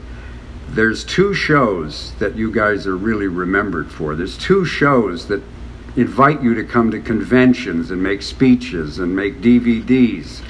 there's 0.70 1.04
two 1.04 1.34
shows 1.34 2.14
that 2.20 2.36
you 2.36 2.52
guys 2.52 2.88
are 2.88 2.96
really 2.96 3.28
remembered 3.28 3.92
for. 3.92 4.16
There's 4.16 4.38
two 4.38 4.64
shows 4.64 5.28
that 5.28 5.42
invite 5.96 6.42
you 6.42 6.54
to 6.56 6.64
come 6.64 6.92
to 6.92 7.00
conventions 7.00 7.92
and 7.92 8.02
make 8.02 8.22
speeches 8.22 9.00
and 9.00 9.16
make 9.16 9.42
DVDs. 9.42 10.42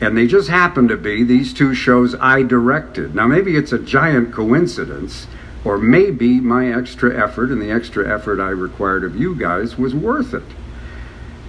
And 0.00 0.16
they 0.16 0.26
just 0.26 0.48
happen 0.48 0.88
to 0.88 0.96
be 0.96 1.24
these 1.24 1.54
two 1.54 1.74
shows 1.74 2.14
I 2.16 2.42
directed. 2.42 3.14
Now, 3.14 3.26
maybe 3.26 3.56
it's 3.56 3.72
a 3.72 3.78
giant 3.78 4.32
coincidence, 4.32 5.26
or 5.64 5.78
maybe 5.78 6.40
my 6.40 6.70
extra 6.70 7.16
effort 7.16 7.50
and 7.50 7.62
the 7.62 7.70
extra 7.70 8.06
effort 8.06 8.38
I 8.38 8.50
required 8.50 9.04
of 9.04 9.16
you 9.16 9.34
guys 9.34 9.78
was 9.78 9.94
worth 9.94 10.34
it. 10.34 10.44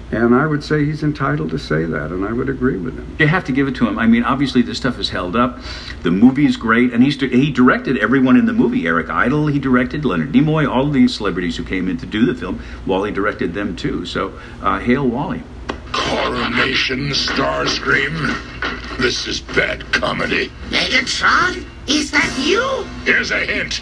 And 0.09 0.33
I 0.33 0.45
would 0.45 0.63
say 0.63 0.85
he's 0.85 1.03
entitled 1.03 1.49
to 1.49 1.59
say 1.59 1.83
that, 1.83 2.11
and 2.11 2.23
I 2.23 2.31
would 2.31 2.47
agree 2.47 2.77
with 2.77 2.97
him. 2.97 3.17
You 3.19 3.27
have 3.27 3.43
to 3.45 3.51
give 3.51 3.67
it 3.67 3.75
to 3.75 3.87
him. 3.87 3.99
I 3.99 4.07
mean, 4.07 4.23
obviously, 4.23 4.61
this 4.61 4.77
stuff 4.77 4.97
is 4.99 5.09
held 5.09 5.35
up. 5.35 5.59
The 6.03 6.11
movie 6.11 6.45
is 6.45 6.55
great, 6.55 6.93
and 6.93 7.03
he's 7.03 7.19
he 7.19 7.51
directed 7.51 7.97
everyone 7.97 8.37
in 8.37 8.45
the 8.45 8.53
movie. 8.53 8.87
Eric 8.87 9.09
Idle, 9.09 9.47
he 9.47 9.59
directed 9.59 10.05
Leonard 10.05 10.31
Nimoy, 10.31 10.67
all 10.67 10.89
these 10.89 11.13
celebrities 11.13 11.57
who 11.57 11.65
came 11.65 11.89
in 11.89 11.97
to 11.97 12.05
do 12.05 12.25
the 12.25 12.33
film. 12.33 12.61
Wally 12.85 13.11
directed 13.11 13.53
them 13.53 13.75
too. 13.75 14.05
So, 14.05 14.39
uh, 14.61 14.79
hail 14.79 15.05
Wally. 15.05 15.43
Coronation 15.91 17.09
Starscream. 17.09 18.97
This 18.97 19.27
is 19.27 19.41
bad 19.41 19.91
comedy. 19.91 20.49
Megatron? 20.69 21.65
Is 21.87 22.11
that 22.11 22.33
you? 22.39 22.83
Here's 23.03 23.31
a 23.31 23.39
hint. 23.45 23.81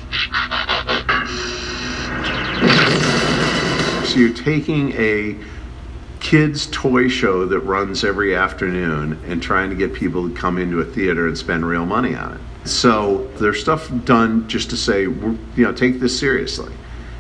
So 4.08 4.20
you're 4.20 4.34
taking 4.34 4.92
a 4.94 5.36
kids' 6.26 6.66
toy 6.72 7.08
show 7.08 7.46
that 7.46 7.60
runs 7.60 8.04
every 8.04 8.36
afternoon 8.36 9.22
and 9.28 9.44
trying 9.44 9.70
to 9.70 9.76
get 9.76 9.94
people 9.94 10.28
to 10.28 10.34
come 10.34 10.58
into 10.58 10.80
a 10.80 10.84
theater 10.84 11.28
and 11.28 11.38
spend 11.38 11.64
real 11.64 11.86
money 11.86 12.16
on 12.16 12.34
it. 12.34 12.68
So 12.68 13.28
there's 13.38 13.62
stuff 13.62 13.92
done 14.06 14.48
just 14.48 14.72
to 14.72 14.76
say, 14.78 15.04
you 15.04 15.38
know, 15.56 15.72
take 15.72 16.00
this 16.00 16.20
seriously. 16.20 16.74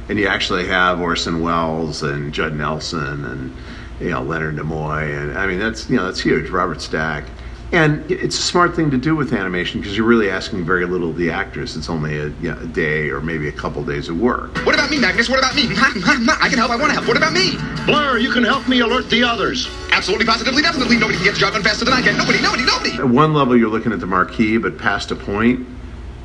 And 0.09 0.17
you 0.17 0.27
actually 0.27 0.65
have 0.69 0.99
Orson 0.99 1.41
Welles 1.41 2.01
and 2.01 2.33
Judd 2.33 2.55
Nelson 2.55 3.25
and 3.25 3.55
you 3.99 4.09
know 4.09 4.23
Leonard 4.23 4.55
Nimoy, 4.55 5.17
and 5.17 5.37
I 5.37 5.47
mean 5.47 5.59
that's 5.59 5.89
you 5.89 5.97
know 5.97 6.05
that's 6.05 6.19
huge. 6.19 6.49
Robert 6.49 6.81
Stack. 6.81 7.25
And 7.71 8.09
it's 8.09 8.37
a 8.37 8.41
smart 8.41 8.75
thing 8.75 8.91
to 8.91 8.97
do 8.97 9.15
with 9.15 9.33
animation 9.33 9.81
because 9.81 9.97
you're 9.97 10.05
really 10.05 10.29
asking 10.29 10.65
very 10.65 10.85
little 10.85 11.09
of 11.09 11.17
the 11.17 11.31
actors. 11.31 11.75
It's 11.75 11.89
only 11.89 12.17
a, 12.17 12.27
you 12.39 12.51
know, 12.51 12.57
a 12.59 12.65
day 12.67 13.09
or 13.09 13.21
maybe 13.21 13.47
a 13.47 13.51
couple 13.51 13.83
days 13.83 14.07
of 14.07 14.19
work. 14.19 14.55
What 14.65 14.75
about 14.75 14.89
me, 14.89 14.99
Magnus? 14.99 15.29
What 15.29 15.39
about 15.39 15.55
me? 15.55 15.63
I 15.63 15.91
can 16.49 16.57
help. 16.57 16.71
I 16.71 16.75
want 16.75 16.87
to 16.87 16.93
help. 16.93 17.07
What 17.07 17.17
about 17.17 17.33
me? 17.33 17.57
Blur, 17.85 18.17
you 18.17 18.31
can 18.31 18.43
help 18.43 18.67
me 18.67 18.79
alert 18.79 19.09
the 19.09 19.23
others. 19.23 19.67
Absolutely, 19.91 20.25
positively, 20.25 20.61
definitely. 20.61 20.97
Nobody 20.97 21.17
can 21.17 21.25
get 21.25 21.33
the 21.33 21.39
job 21.39 21.53
done 21.53 21.63
faster 21.63 21.85
than 21.85 21.93
I 21.93 22.01
can. 22.01 22.17
Nobody, 22.17 22.41
nobody, 22.41 22.65
nobody. 22.65 22.91
At 22.93 23.09
one 23.09 23.33
level, 23.33 23.57
you're 23.57 23.69
looking 23.69 23.91
at 23.91 23.99
the 23.99 24.07
marquee, 24.07 24.57
but 24.57 24.77
past 24.77 25.11
a 25.11 25.15
point, 25.15 25.65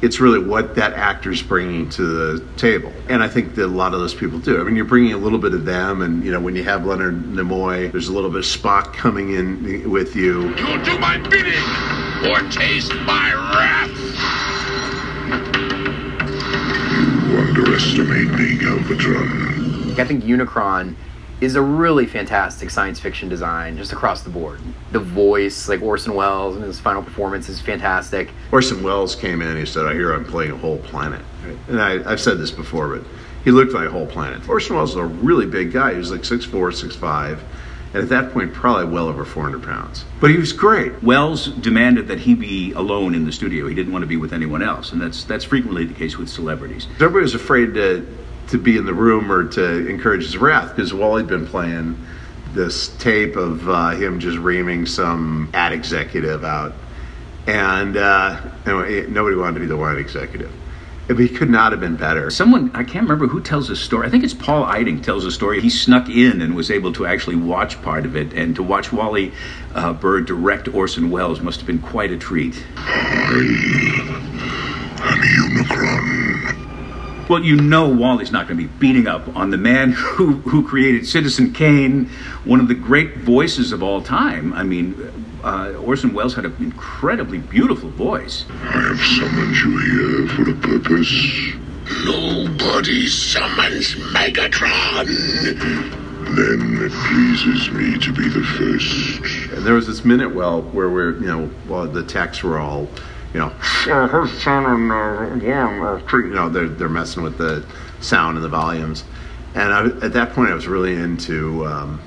it's 0.03 0.19
really 0.21 0.39
what 0.39 0.75
that 0.77 0.95
actor's 0.95 1.43
bringing 1.43 1.89
to 1.91 2.03
the 2.03 2.47
table. 2.57 2.93
And 3.09 3.23
I 3.23 3.29
think 3.29 3.55
that 3.57 3.67
a 3.67 3.67
lot 3.67 3.93
of 3.93 4.01
those 4.01 4.15
people 4.15 4.39
do. 4.39 4.61
I 4.61 4.65
mean, 4.65 4.77
you're 4.77 4.85
bringing 4.85 5.13
a 5.13 5.19
little 5.19 5.39
bit 5.39 5.53
of 5.53 5.65
them, 5.65 6.01
and 6.03 6.25
you 6.25 6.33
know, 6.33 6.41
when 6.41 6.57
you 6.57 6.65
have 6.65 6.87
Leonard 6.87 7.23
Nimoy, 7.23 7.93
there's 7.93 8.09
a 8.09 8.13
little 8.13 8.31
bit 8.31 8.39
of 8.39 8.45
Spock 8.45 8.93
coming 8.95 9.35
in 9.35 9.91
with 9.91 10.17
you. 10.17 10.55
You'll 10.57 10.83
do 10.83 10.99
my 10.99 11.19
bidding 11.29 11.53
or 12.31 12.41
taste 12.51 12.95
my 13.05 13.33
wrath. 13.35 13.91
You 17.31 17.39
underestimate 17.39 18.29
me, 18.39 18.57
Galvatron. 18.59 19.99
I 19.99 20.05
think 20.05 20.25
Unicron 20.25 20.97
is 21.41 21.57
a 21.57 21.63
really 21.63 22.07
fantastic 22.07 22.71
science 22.71 23.01
fiction 23.01 23.29
design 23.29 23.77
just 23.77 23.93
across 23.93 24.23
the 24.23 24.31
board. 24.31 24.61
The 24.93 25.01
voice, 25.01 25.69
like 25.69 25.81
Orson 25.83 26.15
Welles, 26.15 26.57
and 26.57 26.65
his 26.65 26.79
final 26.79 27.03
performance 27.03 27.49
is 27.49 27.61
fantastic. 27.61 28.31
Orson 28.53 28.83
Welles 28.83 29.15
came 29.15 29.41
in. 29.43 29.49
And 29.49 29.59
he 29.59 29.67
said, 29.67 29.87
"I 29.87 29.95
hear 29.95 30.13
I'm 30.13 30.25
playing 30.25 30.53
a 30.53 30.57
whole 30.57 30.79
planet." 30.79 31.23
And 31.69 31.81
I, 31.81 32.11
I've 32.11 32.21
said 32.21 32.39
this 32.39 32.51
before, 32.51 32.97
but 32.97 33.07
he 33.45 33.51
looked 33.51 33.73
like 33.73 33.89
a 33.89 33.91
whole 33.91 34.07
planet. 34.07 34.49
Orson 34.49 34.77
Welles 34.77 34.95
was 34.95 35.05
a 35.05 35.07
really 35.07 35.47
big 35.47 35.73
guy. 35.73 35.93
He 35.93 35.99
was 35.99 36.11
like 36.11 36.21
6'4", 36.21 36.51
6'5", 36.51 37.39
and 37.95 38.03
at 38.03 38.09
that 38.11 38.33
point, 38.33 38.53
probably 38.53 38.85
well 38.85 39.09
over 39.09 39.25
400 39.25 39.63
pounds. 39.63 40.05
But 40.21 40.31
he 40.31 40.37
was 40.37 40.53
great. 40.53 41.03
Wells 41.03 41.47
demanded 41.47 42.07
that 42.09 42.21
he 42.21 42.35
be 42.35 42.73
alone 42.73 43.15
in 43.15 43.25
the 43.25 43.33
studio. 43.33 43.67
He 43.67 43.75
didn't 43.75 43.93
want 43.93 44.03
to 44.03 44.07
be 44.07 44.17
with 44.17 44.33
anyone 44.33 44.63
else, 44.63 44.93
and 44.93 45.01
that's 45.01 45.25
that's 45.25 45.45
frequently 45.45 45.85
the 45.85 45.95
case 45.95 46.17
with 46.17 46.29
celebrities. 46.29 46.87
Everybody 46.97 47.23
was 47.23 47.35
afraid 47.35 47.75
to 47.75 48.07
to 48.49 48.59
be 48.59 48.77
in 48.77 48.85
the 48.85 48.95
room 48.95 49.31
or 49.31 49.45
to 49.49 49.89
encourage 49.89 50.23
his 50.23 50.37
wrath 50.37 50.75
because 50.75 50.93
Wally'd 50.93 51.29
been 51.29 51.47
playing 51.47 51.97
this 52.53 52.89
tape 52.97 53.37
of 53.37 53.69
uh, 53.69 53.91
him 53.91 54.19
just 54.19 54.39
reaming 54.39 54.87
some 54.87 55.51
ad 55.55 55.73
executive 55.73 56.45
out, 56.45 56.73
and 57.47 57.97
uh, 57.97 58.41
anyway, 58.67 59.07
nobody 59.07 59.37
wanted 59.37 59.55
to 59.55 59.61
be 59.61 59.67
the 59.67 59.77
wine 59.77 59.99
executive. 59.99 60.53
But 61.07 61.19
he 61.19 61.29
could 61.29 61.51
not 61.51 61.73
have 61.73 61.81
been 61.81 61.97
better. 61.97 62.31
Someone, 62.31 62.71
I 62.73 62.85
can't 62.85 63.03
remember 63.03 63.27
who 63.27 63.41
tells 63.41 63.69
a 63.69 63.75
story. 63.75 64.07
I 64.07 64.11
think 64.11 64.23
it's 64.23 64.35
Paul 64.35 64.65
Eiding 64.65 65.03
tells 65.03 65.25
a 65.25 65.33
story. 65.33 65.61
He 65.61 65.69
snuck 65.69 66.09
in 66.09 66.41
and 66.41 66.55
was 66.55 66.71
able 66.71 66.93
to 66.93 67.05
actually 67.05 67.35
watch 67.35 67.83
part 67.83 68.05
of 68.07 68.15
it. 68.15 68.33
And 68.33 68.55
to 68.55 68.63
watch 68.63 68.93
Wally 68.93 69.33
uh, 69.75 69.93
Burr 69.93 70.21
direct 70.21 70.69
Orson 70.69 71.11
Welles 71.11 71.41
must 71.41 71.59
have 71.59 71.67
been 71.67 71.81
quite 71.81 72.13
a 72.13 72.17
treat. 72.17 72.65
I'm 75.03 75.21
Unicron. 75.21 75.60
Well, 77.31 77.45
you 77.45 77.55
know 77.55 77.89
Wally's 77.89 78.33
not 78.33 78.49
going 78.49 78.59
to 78.59 78.67
be 78.67 78.73
beating 78.81 79.07
up 79.07 79.37
on 79.37 79.51
the 79.51 79.57
man 79.57 79.93
who, 79.93 80.33
who 80.39 80.67
created 80.67 81.07
Citizen 81.07 81.53
Kane, 81.53 82.07
one 82.43 82.59
of 82.59 82.67
the 82.67 82.75
great 82.75 83.19
voices 83.19 83.71
of 83.71 83.85
all 83.85 84.03
time. 84.03 84.53
I 84.53 84.65
mean, 84.65 84.97
uh, 85.45 85.75
Orson 85.75 86.13
Welles 86.13 86.35
had 86.35 86.45
an 86.45 86.57
incredibly 86.59 87.39
beautiful 87.39 87.89
voice. 87.91 88.47
I 88.51 88.83
have 88.83 88.99
summoned 88.99 89.57
you 89.59 89.79
here 89.79 90.29
for 90.35 90.51
a 90.51 90.55
purpose. 90.55 91.55
Nobody 92.05 93.07
summons 93.07 93.95
Megatron. 94.13 95.07
Then 96.35 96.79
it 96.83 96.91
pleases 96.91 97.71
me 97.71 97.97
to 97.97 98.13
be 98.13 98.29
the 98.29 98.43
first. 98.59 99.53
And 99.53 99.65
there 99.65 99.75
was 99.75 99.87
this 99.87 100.05
minute 100.05 100.35
well 100.35 100.63
where 100.63 100.91
we're 100.91 101.13
you 101.21 101.27
know 101.27 101.51
well 101.69 101.87
the 101.87 102.03
texts 102.03 102.43
were 102.43 102.59
all 102.59 102.89
you 103.33 103.41
know 103.41 103.49
her 103.49 104.27
son 104.27 104.67
and 104.67 104.91
uh, 104.91 105.45
yeah 105.45 106.01
uh, 106.03 106.17
you 106.17 106.29
know 106.29 106.49
they're 106.49 106.69
they're 106.69 106.89
messing 106.89 107.23
with 107.23 107.39
the 107.39 107.65
sound 108.01 108.37
and 108.37 108.45
the 108.45 108.49
volumes, 108.49 109.05
and 109.55 109.73
I, 109.73 109.87
at 110.05 110.13
that 110.15 110.33
point 110.33 110.51
I 110.51 110.55
was 110.55 110.67
really 110.67 110.95
into 110.95 111.67
um, 111.67 112.01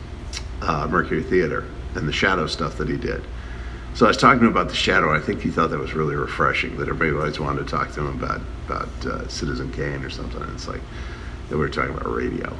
uh, 0.61 0.87
Mercury 0.87 1.23
Theater 1.23 1.65
and 1.95 2.07
the 2.07 2.13
shadow 2.13 2.47
stuff 2.47 2.77
that 2.77 2.89
he 2.89 2.97
did. 2.97 3.23
So 3.93 4.05
I 4.05 4.09
was 4.09 4.17
talking 4.17 4.39
to 4.39 4.47
him 4.47 4.51
about 4.51 4.69
the 4.69 4.75
shadow. 4.75 5.15
I 5.15 5.19
think 5.19 5.41
he 5.41 5.51
thought 5.51 5.69
that 5.69 5.77
was 5.77 5.93
really 5.93 6.15
refreshing. 6.15 6.77
That 6.77 6.89
everybody 6.89 7.11
always 7.11 7.39
wanted 7.39 7.67
to 7.67 7.71
talk 7.71 7.91
to 7.93 8.01
him 8.01 8.21
about 8.21 8.41
about 8.65 9.05
uh, 9.05 9.27
Citizen 9.27 9.71
Kane 9.71 10.03
or 10.03 10.09
something. 10.09 10.41
And 10.41 10.51
it's 10.53 10.67
like 10.67 10.81
that 11.49 11.55
we 11.55 11.61
were 11.61 11.69
talking 11.69 11.93
about 11.93 12.11
radio. 12.11 12.51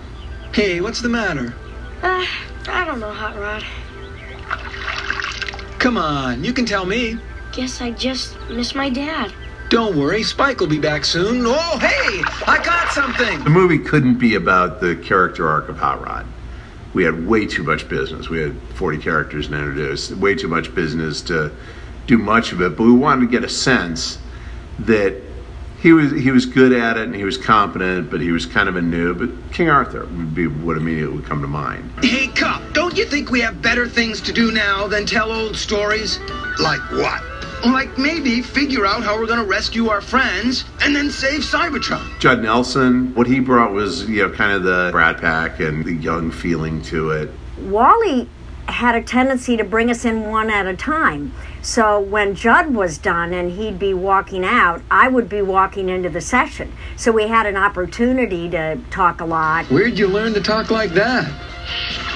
Hey, 0.54 0.80
what's 0.82 1.02
the 1.02 1.10
matter? 1.10 1.56
Uh, 2.04 2.26
I 2.68 2.86
don't 2.86 3.00
know, 3.00 3.12
Hot 3.12 3.36
Rod. 3.38 3.64
Come 5.80 5.98
on, 5.98 6.44
you 6.44 6.54
can 6.54 6.66
tell 6.66 6.86
me. 6.86 7.18
Guess 7.54 7.82
I 7.82 7.92
just 7.92 8.36
miss 8.50 8.74
my 8.74 8.90
dad. 8.90 9.32
Don't 9.70 9.96
worry, 9.96 10.24
Spike 10.24 10.60
will 10.60 10.68
be 10.68 10.80
back 10.80 11.06
soon. 11.06 11.44
Oh, 11.46 11.78
hey, 11.78 12.22
I 12.48 12.60
got 12.64 12.92
something. 12.92 13.44
The 13.44 13.50
movie 13.52 13.78
couldn't 13.78 14.16
be 14.16 14.34
about 14.34 14.82
the 14.82 14.96
character 14.96 15.48
arc 15.48 15.70
of 15.70 15.78
Hot 15.78 16.04
Rod. 16.04 16.26
We 16.96 17.04
had 17.04 17.28
way 17.28 17.46
too 17.46 17.62
much 17.62 17.88
business. 17.88 18.28
We 18.28 18.40
had 18.40 18.60
40 18.76 18.98
characters 18.98 19.50
to 19.50 19.56
introduce, 19.56 20.12
way 20.12 20.34
too 20.34 20.48
much 20.48 20.74
business 20.74 21.22
to 21.24 21.52
do 22.08 22.18
much 22.18 22.54
of 22.54 22.62
it. 22.62 22.76
But 22.76 22.84
we 22.86 22.92
wanted 22.92 23.22
to 23.22 23.32
get 23.32 23.44
a 23.44 23.50
sense 23.50 24.18
that 24.80 25.22
he 25.80 25.94
was 25.94 26.12
he 26.12 26.32
was 26.32 26.46
good 26.48 26.72
at 26.72 26.98
it 26.98 27.04
and 27.04 27.16
he 27.16 27.24
was 27.24 27.38
competent, 27.38 28.10
but 28.10 28.20
he 28.20 28.32
was 28.32 28.48
kind 28.48 28.68
of 28.68 28.76
a 28.78 28.82
noob. 28.82 29.20
But 29.20 29.54
King 29.54 29.70
Arthur 29.70 30.06
would 30.06 30.34
be 30.34 30.48
what 30.48 30.78
immediately 30.78 31.18
would 31.18 31.26
come 31.26 31.42
to 31.42 31.48
mind. 31.48 31.92
Hey, 32.02 32.28
Kup, 32.28 32.62
don't 32.74 32.98
you 32.98 33.06
think 33.06 33.30
we 33.30 33.42
have 33.42 33.62
better 33.62 33.88
things 33.88 34.22
to 34.22 34.32
do 34.32 34.52
now 34.52 34.88
than 34.88 35.06
tell 35.06 35.32
old 35.32 35.56
stories? 35.56 36.20
Like 36.60 36.82
what? 36.92 37.22
Like 37.66 37.98
maybe 37.98 38.42
figure 38.42 38.86
out 38.86 39.04
how 39.04 39.18
we're 39.18 39.28
gonna 39.28 39.44
rescue 39.46 39.90
our 39.90 40.02
friends 40.02 40.66
and 40.82 40.96
then 40.96 41.10
save 41.10 41.42
Cybertron. 41.42 42.20
Judd 42.20 42.44
Nelson, 42.44 43.16
what 43.16 43.28
he 43.28 43.40
brought 43.40 43.72
was 43.72 44.08
you 44.10 44.28
know 44.28 44.34
kind 44.34 44.52
of 44.52 44.64
the 44.64 44.90
Brat 44.92 45.22
Pack 45.22 45.60
and 45.60 45.86
the 45.86 45.94
young 45.94 46.30
feeling 46.32 46.82
to 46.84 47.12
it. 47.12 47.30
Wally 47.62 48.28
had 48.68 48.96
a 48.96 49.02
tendency 49.02 49.58
to 49.58 49.64
bring 49.64 49.90
us 49.90 50.06
in 50.06 50.30
one 50.30 50.50
at 50.50 50.66
a 50.68 50.76
time. 50.76 51.34
So 51.62 52.00
when 52.00 52.36
Judd 52.36 52.74
was 52.74 52.98
done 52.98 53.34
and 53.34 53.52
he'd 53.52 53.80
be 53.80 53.94
walking 53.94 54.44
out, 54.44 54.82
I 54.90 55.08
would 55.08 55.30
be 55.30 55.42
walking 55.42 55.90
into 55.90 56.10
the 56.10 56.22
session. 56.22 56.74
So 56.98 57.12
we 57.12 57.28
had 57.28 57.46
an 57.46 57.58
opportunity 57.58 58.50
to 58.50 58.80
talk 58.90 59.22
a 59.22 59.26
lot. 59.26 59.66
Where'd 59.66 59.98
you 59.98 60.08
learn 60.08 60.34
to 60.34 60.42
talk 60.42 60.72
like 60.72 60.92
that? 60.92 61.26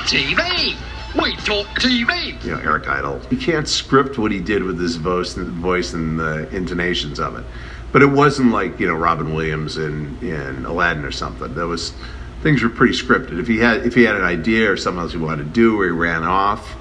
TV! 0.05 0.75
We 1.21 1.35
talk 1.37 1.67
TV. 1.79 2.43
you 2.43 2.51
know, 2.51 2.59
Eric 2.59 2.87
Idle. 2.87 3.19
You 3.31 3.37
can't 3.37 3.67
script 3.67 4.17
what 4.17 4.31
he 4.31 4.39
did 4.39 4.63
with 4.63 4.79
his 4.79 4.97
voice, 4.97 5.33
voice 5.33 5.93
and 5.93 6.19
the 6.19 6.47
intonations 6.55 7.19
of 7.19 7.37
it. 7.37 7.45
But 7.91 8.01
it 8.01 8.07
wasn't 8.07 8.51
like 8.51 8.79
you 8.79 8.87
know 8.87 8.93
Robin 8.93 9.33
Williams 9.33 9.77
in 9.77 10.17
in 10.21 10.65
Aladdin 10.65 11.05
or 11.05 11.11
something. 11.11 11.53
That 11.55 11.65
was 11.65 11.93
things 12.43 12.61
were 12.61 12.69
pretty 12.69 12.93
scripted. 12.93 13.39
If 13.39 13.47
he 13.47 13.57
had 13.57 13.85
if 13.85 13.95
he 13.95 14.03
had 14.03 14.15
an 14.15 14.23
idea 14.23 14.71
or 14.71 14.77
something 14.77 15.01
else 15.01 15.13
he 15.13 15.17
wanted 15.17 15.45
to 15.45 15.49
do, 15.49 15.79
or 15.79 15.85
he 15.85 15.91
ran 15.91 16.23
off, 16.23 16.75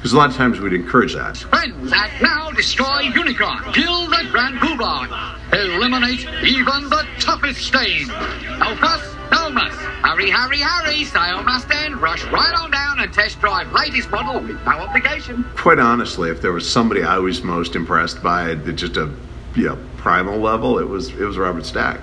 because 0.00 0.14
a 0.14 0.16
lot 0.16 0.30
of 0.30 0.36
times 0.36 0.58
we'd 0.60 0.72
encourage 0.72 1.12
that. 1.12 1.36
Friends 1.36 1.92
act 1.92 2.22
now, 2.22 2.50
destroy 2.52 3.02
Unicron, 3.12 3.74
kill 3.74 4.06
the 4.06 4.26
Grand 4.30 4.56
Poobah, 4.56 5.38
eliminate 5.52 6.20
even 6.42 6.88
the 6.88 7.06
toughest 7.18 7.60
stain. 7.60 8.08
No 8.08 8.74
fuss, 8.76 9.14
no 9.30 9.50
muss. 9.50 9.74
Hurry, 9.74 10.30
hurry, 10.30 10.60
hurry, 10.60 11.04
sale 11.04 11.42
must 11.42 11.70
end. 11.70 12.00
Rush 12.00 12.24
right 12.28 12.54
on 12.58 12.70
down 12.70 13.00
and 13.00 13.12
test 13.12 13.40
drive 13.40 13.70
latest 13.74 14.10
model 14.10 14.40
with 14.40 14.64
no 14.64 14.72
obligation. 14.72 15.44
Quite 15.54 15.78
honestly, 15.78 16.30
if 16.30 16.40
there 16.40 16.52
was 16.52 16.66
somebody 16.66 17.02
I 17.02 17.18
was 17.18 17.42
most 17.42 17.76
impressed 17.76 18.22
by 18.22 18.52
at 18.52 18.64
just 18.76 18.96
a 18.96 19.12
you 19.54 19.68
know 19.68 19.78
primal 19.98 20.38
level, 20.38 20.78
it 20.78 20.88
was 20.88 21.10
it 21.10 21.26
was 21.26 21.36
Robert 21.36 21.66
Stack. 21.66 22.00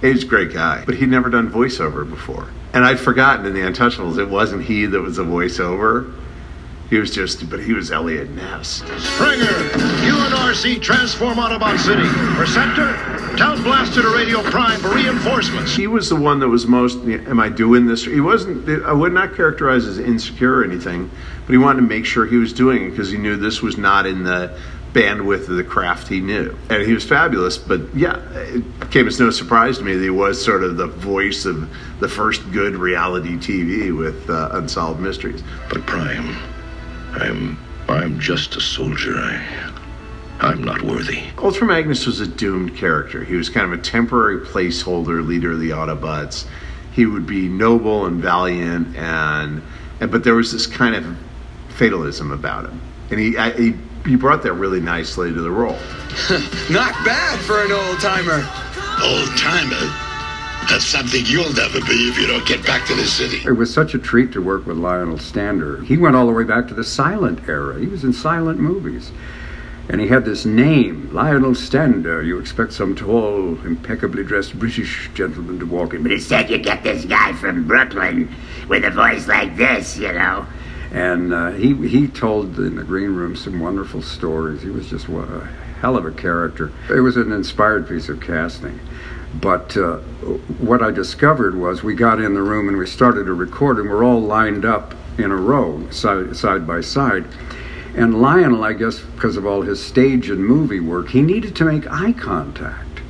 He's 0.00 0.24
a 0.24 0.26
great 0.26 0.52
guy, 0.52 0.82
but 0.84 0.96
he'd 0.96 1.08
never 1.08 1.30
done 1.30 1.52
voiceover 1.52 2.08
before. 2.08 2.48
And 2.74 2.84
I'd 2.84 2.98
forgotten 2.98 3.46
in 3.46 3.54
the 3.54 3.60
Untouchables, 3.60 4.18
it 4.18 4.28
wasn't 4.28 4.64
he 4.64 4.86
that 4.86 5.00
was 5.00 5.18
a 5.18 5.22
voiceover. 5.22 6.12
He 6.92 6.98
was 6.98 7.10
just, 7.10 7.48
but 7.48 7.58
he 7.58 7.72
was 7.72 7.90
Eliot 7.90 8.28
Ness. 8.32 8.82
Springer, 8.98 9.46
UNRC 9.46 10.82
transform 10.82 11.38
Autobot 11.38 11.78
City. 11.78 12.02
Receptor, 12.38 12.92
tell 13.38 13.56
Blaster 13.62 14.02
to 14.02 14.10
Radio 14.10 14.42
Prime 14.42 14.78
for 14.78 14.94
reinforcements. 14.94 15.74
He 15.74 15.86
was 15.86 16.10
the 16.10 16.16
one 16.16 16.38
that 16.40 16.48
was 16.48 16.66
most. 16.66 16.98
Am 16.98 17.40
I 17.40 17.48
doing 17.48 17.86
this? 17.86 18.04
He 18.04 18.20
wasn't. 18.20 18.68
I 18.84 18.92
would 18.92 19.14
not 19.14 19.34
characterize 19.34 19.86
as 19.86 19.98
insecure 19.98 20.56
or 20.56 20.64
anything, 20.64 21.10
but 21.46 21.52
he 21.52 21.56
wanted 21.56 21.80
to 21.80 21.86
make 21.86 22.04
sure 22.04 22.26
he 22.26 22.36
was 22.36 22.52
doing 22.52 22.84
it 22.84 22.90
because 22.90 23.10
he 23.10 23.16
knew 23.16 23.38
this 23.38 23.62
was 23.62 23.78
not 23.78 24.04
in 24.04 24.22
the 24.22 24.54
bandwidth 24.92 25.48
of 25.48 25.56
the 25.56 25.64
craft 25.64 26.08
he 26.08 26.20
knew. 26.20 26.54
And 26.68 26.82
he 26.82 26.92
was 26.92 27.06
fabulous, 27.06 27.56
but 27.56 27.80
yeah, 27.94 28.20
it 28.34 28.90
came 28.90 29.06
as 29.06 29.18
no 29.18 29.30
surprise 29.30 29.78
to 29.78 29.84
me 29.84 29.94
that 29.94 30.02
he 30.02 30.10
was 30.10 30.44
sort 30.44 30.62
of 30.62 30.76
the 30.76 30.88
voice 30.88 31.46
of 31.46 31.70
the 32.00 32.08
first 32.08 32.52
good 32.52 32.74
reality 32.74 33.36
TV 33.36 33.96
with 33.96 34.28
uh, 34.28 34.50
Unsolved 34.52 35.00
Mysteries. 35.00 35.42
But 35.70 35.86
Prime, 35.86 36.36
I'm 37.14 37.58
I'm 37.88 38.18
just 38.20 38.56
a 38.56 38.60
soldier. 38.60 39.14
I 39.16 39.70
I'm 40.40 40.64
not 40.64 40.82
worthy. 40.82 41.22
Ultra 41.38 41.68
Magnus 41.68 42.04
was 42.04 42.18
a 42.18 42.26
doomed 42.26 42.76
character. 42.76 43.22
He 43.22 43.36
was 43.36 43.48
kind 43.48 43.72
of 43.72 43.78
a 43.78 43.82
temporary 43.82 44.40
placeholder 44.40 45.24
leader 45.24 45.52
of 45.52 45.60
the 45.60 45.70
Autobots. 45.70 46.46
He 46.92 47.06
would 47.06 47.26
be 47.26 47.48
noble 47.48 48.06
and 48.06 48.20
valiant, 48.20 48.96
and, 48.96 49.62
and 50.00 50.10
but 50.10 50.24
there 50.24 50.34
was 50.34 50.50
this 50.50 50.66
kind 50.66 50.96
of 50.96 51.16
fatalism 51.68 52.32
about 52.32 52.64
him, 52.64 52.80
and 53.10 53.20
he 53.20 53.36
I, 53.36 53.50
he 53.52 53.74
he 54.04 54.16
brought 54.16 54.42
that 54.42 54.54
really 54.54 54.80
nicely 54.80 55.32
to 55.32 55.40
the 55.40 55.50
role. 55.50 55.78
Not 56.70 56.92
bad 57.04 57.38
for 57.40 57.62
an 57.62 57.70
old 57.70 58.00
timer. 58.00 58.44
Old 59.02 59.28
timer? 59.38 60.01
That's 60.68 60.86
something 60.86 61.22
you'll 61.26 61.52
never 61.52 61.80
be 61.80 62.08
if 62.08 62.18
you 62.18 62.26
don't 62.26 62.46
get 62.46 62.64
back 62.64 62.86
to 62.86 62.94
the 62.94 63.04
city. 63.04 63.42
It 63.46 63.52
was 63.52 63.72
such 63.72 63.94
a 63.94 63.98
treat 63.98 64.32
to 64.32 64.42
work 64.42 64.66
with 64.66 64.78
Lionel 64.78 65.18
Stander. 65.18 65.82
He 65.82 65.96
went 65.96 66.16
all 66.16 66.26
the 66.26 66.32
way 66.32 66.44
back 66.44 66.68
to 66.68 66.74
the 66.74 66.84
silent 66.84 67.48
era. 67.48 67.78
He 67.78 67.86
was 67.86 68.04
in 68.04 68.12
silent 68.12 68.58
movies. 68.58 69.12
And 69.88 70.00
he 70.00 70.06
had 70.06 70.24
this 70.24 70.46
name, 70.46 71.10
Lionel 71.12 71.54
Stander. 71.54 72.22
You 72.22 72.38
expect 72.38 72.72
some 72.72 72.94
tall, 72.94 73.58
impeccably 73.66 74.24
dressed 74.24 74.58
British 74.58 75.10
gentleman 75.12 75.58
to 75.58 75.66
walk 75.66 75.92
in. 75.92 76.02
But 76.02 76.12
instead, 76.12 76.48
you 76.48 76.58
get 76.58 76.82
this 76.82 77.04
guy 77.04 77.32
from 77.34 77.66
Brooklyn 77.66 78.34
with 78.68 78.84
a 78.84 78.90
voice 78.90 79.26
like 79.26 79.56
this, 79.56 79.98
you 79.98 80.12
know. 80.12 80.46
And 80.92 81.34
uh, 81.34 81.50
he 81.52 81.74
he 81.88 82.06
told 82.06 82.58
in 82.58 82.76
the 82.76 82.84
green 82.84 83.14
room 83.14 83.34
some 83.34 83.60
wonderful 83.60 84.02
stories. 84.02 84.62
He 84.62 84.70
was 84.70 84.88
just 84.88 85.08
a 85.08 85.48
hell 85.80 85.96
of 85.96 86.06
a 86.06 86.12
character. 86.12 86.70
It 86.88 87.00
was 87.00 87.16
an 87.16 87.32
inspired 87.32 87.88
piece 87.88 88.08
of 88.08 88.20
casting. 88.20 88.78
But 89.40 89.76
uh, 89.76 89.96
what 90.58 90.82
I 90.82 90.90
discovered 90.90 91.56
was 91.56 91.82
we 91.82 91.94
got 91.94 92.20
in 92.20 92.34
the 92.34 92.42
room 92.42 92.68
and 92.68 92.76
we 92.76 92.86
started 92.86 93.24
to 93.24 93.34
record, 93.34 93.78
and 93.78 93.88
we're 93.88 94.04
all 94.04 94.20
lined 94.20 94.64
up 94.64 94.94
in 95.18 95.30
a 95.30 95.36
row, 95.36 95.88
side, 95.90 96.36
side 96.36 96.66
by 96.66 96.80
side. 96.80 97.24
And 97.94 98.20
Lionel, 98.20 98.64
I 98.64 98.72
guess, 98.72 99.00
because 99.00 99.36
of 99.36 99.46
all 99.46 99.62
his 99.62 99.82
stage 99.82 100.30
and 100.30 100.44
movie 100.44 100.80
work, 100.80 101.08
he 101.10 101.22
needed 101.22 101.54
to 101.56 101.64
make 101.64 101.90
eye 101.90 102.12
contact. 102.12 103.02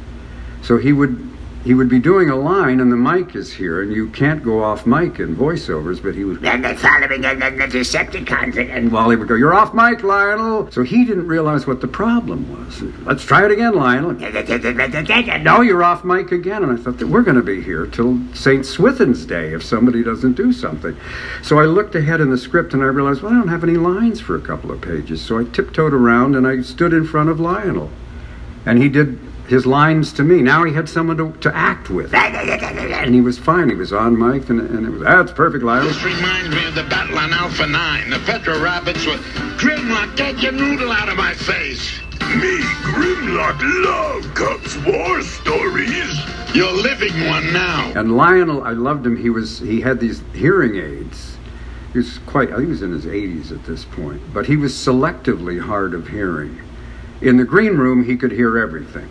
So 0.63 0.79
he 0.79 0.93
would 0.93 1.32
he 1.65 1.75
would 1.75 1.89
be 1.89 2.01
doing 2.01 2.29
a 2.29 2.35
line, 2.35 2.81
and 2.81 2.91
the 2.91 2.97
mic 2.97 3.37
is 3.37 3.53
here, 3.53 3.83
and 3.83 3.93
you 3.93 4.09
can't 4.11 4.43
go 4.43 4.65
off 4.65 4.85
mic 4.85 5.21
in 5.21 5.37
voiceovers, 5.37 6.03
but 6.03 6.15
he 6.15 6.25
was 6.25 6.41
Then 6.41 6.63
the 6.63 6.75
following 6.77 7.25
and 7.25 7.41
then 7.41 7.57
the 7.57 7.67
Decepticons 7.67 8.57
and, 8.57 8.71
And 8.71 8.91
Wally 8.91 9.15
would 9.15 9.29
go, 9.29 9.35
You're 9.35 9.55
off 9.55 9.73
mic, 9.73 10.03
Lionel. 10.03 10.71
So 10.73 10.83
he 10.83 11.05
didn't 11.05 11.29
realize 11.29 11.67
what 11.67 11.81
the 11.81 11.87
problem 11.87 12.51
was. 12.51 12.83
Let's 13.05 13.25
try 13.25 13.45
it 13.45 13.53
again, 13.53 13.75
Lionel. 13.75 14.13
No, 15.45 15.61
you're 15.61 15.85
off 15.85 16.05
mic 16.05 16.33
again. 16.33 16.65
And 16.65 16.77
I 16.77 16.83
thought 16.83 16.99
that 16.99 17.07
we're 17.07 17.23
going 17.23 17.37
to 17.37 17.43
be 17.43 17.63
here 17.63 17.87
till 17.87 18.19
St. 18.35 18.67
Swithin's 18.67 19.25
Day 19.25 19.55
if 19.55 19.63
somebody 19.63 20.03
doesn't 20.03 20.33
do 20.33 20.53
something. 20.53 20.97
So 21.43 21.61
I 21.61 21.65
looked 21.65 21.95
ahead 21.95 22.21
in 22.21 22.31
the 22.31 22.39
script 22.39 22.75
and 22.75 22.83
I 22.83 22.87
realized, 22.87 23.23
well, 23.23 23.33
I 23.33 23.37
don't 23.37 23.49
have 23.49 23.63
any 23.63 23.77
lines 23.77 24.21
for 24.21 24.35
a 24.35 24.41
couple 24.41 24.73
of 24.73 24.81
pages. 24.81 25.23
So 25.23 25.39
I 25.39 25.45
tiptoed 25.45 25.93
around 25.93 26.35
and 26.35 26.47
I 26.47 26.63
stood 26.63 26.93
in 26.93 27.07
front 27.07 27.29
of 27.29 27.39
Lionel. 27.39 27.91
And 28.67 28.83
he 28.83 28.89
did 28.89 29.19
his 29.53 29.67
lines 29.67 30.15
to 30.15 30.25
me. 30.25 30.41
Now 30.41 30.65
he 30.65 30.73
had 30.73 30.89
someone 30.89 31.19
to, 31.19 31.31
to 31.41 31.55
act 31.55 31.91
with. 31.91 32.15
And 32.15 33.15
he 33.15 33.21
was 33.21 33.39
fine. 33.39 33.69
He 33.69 33.75
was 33.75 33.93
on 33.93 34.19
mic 34.19 34.49
and, 34.49 34.61
and 34.61 34.87
it 34.87 34.91
was, 34.91 35.03
that's 35.03 35.31
perfect, 35.31 35.63
Lionel. 35.63 35.89
This 35.89 36.03
reminds 36.03 36.49
me 36.49 36.65
of 36.67 36.75
the 36.75 36.85
battle 36.85 37.19
on 37.19 37.35
Alpha 37.35 37.67
9. 37.67 38.11
The 38.11 38.19
Petro 38.21 38.59
Rabbits 38.63 39.05
were 39.05 39.19
Grimlock, 39.59 40.17
get 40.17 40.39
your 40.41 40.53
noodle 40.53 40.91
out 40.91 41.11
of 41.11 41.19
my 41.19 41.35
face. 41.35 42.01
Me, 42.21 42.61
Grimlock, 42.95 43.61
love 43.85 44.35
Kup's 44.35 44.79
war 44.87 45.21
stories. 45.21 46.19
You're 46.55 46.73
living 46.73 47.13
one 47.27 47.53
now. 47.53 47.93
And 47.95 48.17
Lionel, 48.17 48.65
I 48.65 48.73
loved 48.73 49.07
him. 49.07 49.19
He 49.19 49.29
was 49.29 49.59
he 49.59 49.83
had 49.83 50.01
these 50.01 50.23
hearing 50.33 50.77
aids. 50.77 51.37
He 51.93 51.99
was 51.99 52.19
quite. 52.21 52.49
I 52.51 52.57
think 52.57 52.67
he 52.67 52.71
was 52.71 52.83
in 52.83 52.93
his 52.93 53.05
80s 53.05 53.53
at 53.53 53.65
this 53.67 53.85
point, 53.85 54.23
but 54.33 54.47
he 54.47 54.57
was 54.57 54.73
selectively 54.73 55.61
hard 55.61 55.93
of 55.93 56.09
hearing. 56.09 56.59
In 57.21 57.37
the 57.37 57.45
green 57.45 57.77
room, 57.77 58.05
he 58.05 58.17
could 58.17 58.33
hear 58.33 58.59
everything, 58.59 59.09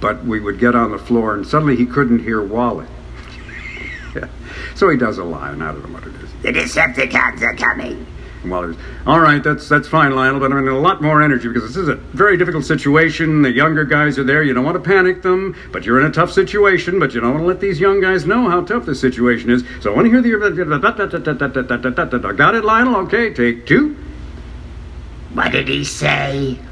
but 0.00 0.24
we 0.24 0.40
would 0.40 0.58
get 0.58 0.74
on 0.74 0.90
the 0.90 0.98
floor 0.98 1.34
and 1.34 1.46
suddenly 1.46 1.76
he 1.76 1.86
couldn't 1.86 2.20
hear 2.20 2.42
Wally. 2.42 2.86
so 4.74 4.88
he 4.88 4.96
does 4.96 5.18
a 5.18 5.24
line. 5.24 5.62
I 5.62 5.72
don't 5.72 5.86
know 5.88 5.94
what 5.94 6.06
it 6.06 6.14
is. 6.16 6.30
the 6.42 6.52
Decepticons 6.52 7.42
are 7.42 7.54
coming. 7.54 8.06
And 8.42 8.50
Wally's, 8.50 8.76
all 9.06 9.20
right, 9.20 9.42
that's 9.42 9.68
that's 9.68 9.86
fine, 9.86 10.12
Lionel, 10.12 10.40
but 10.40 10.50
I'm 10.50 10.66
in 10.66 10.68
a 10.68 10.78
lot 10.78 11.02
more 11.02 11.22
energy 11.22 11.48
because 11.48 11.62
this 11.62 11.76
is 11.76 11.88
a 11.88 11.96
very 11.96 12.38
difficult 12.38 12.64
situation. 12.64 13.42
The 13.42 13.50
younger 13.50 13.84
guys 13.84 14.18
are 14.18 14.24
there. 14.24 14.42
You 14.42 14.54
don't 14.54 14.64
want 14.64 14.82
to 14.82 14.84
panic 14.88 15.22
them, 15.22 15.54
but 15.72 15.84
you're 15.84 16.00
in 16.00 16.06
a 16.06 16.10
tough 16.10 16.32
situation. 16.32 16.98
But 16.98 17.12
you 17.12 17.20
don't 17.20 17.32
want 17.32 17.42
to 17.42 17.46
let 17.46 17.60
these 17.60 17.78
young 17.78 18.00
guys 18.00 18.24
know 18.24 18.48
how 18.48 18.62
tough 18.62 18.86
this 18.86 18.98
situation 18.98 19.50
is. 19.50 19.62
So 19.80 19.92
I 19.92 19.96
want 19.96 20.06
to 20.06 20.10
hear 20.10 20.22
the. 20.22 20.30
Got 22.36 22.54
it, 22.54 22.64
Lionel? 22.64 22.96
Okay, 22.96 23.34
take 23.34 23.66
two. 23.66 23.94
What 25.34 25.52
did 25.52 25.68
he 25.68 25.84
say? 25.84 26.58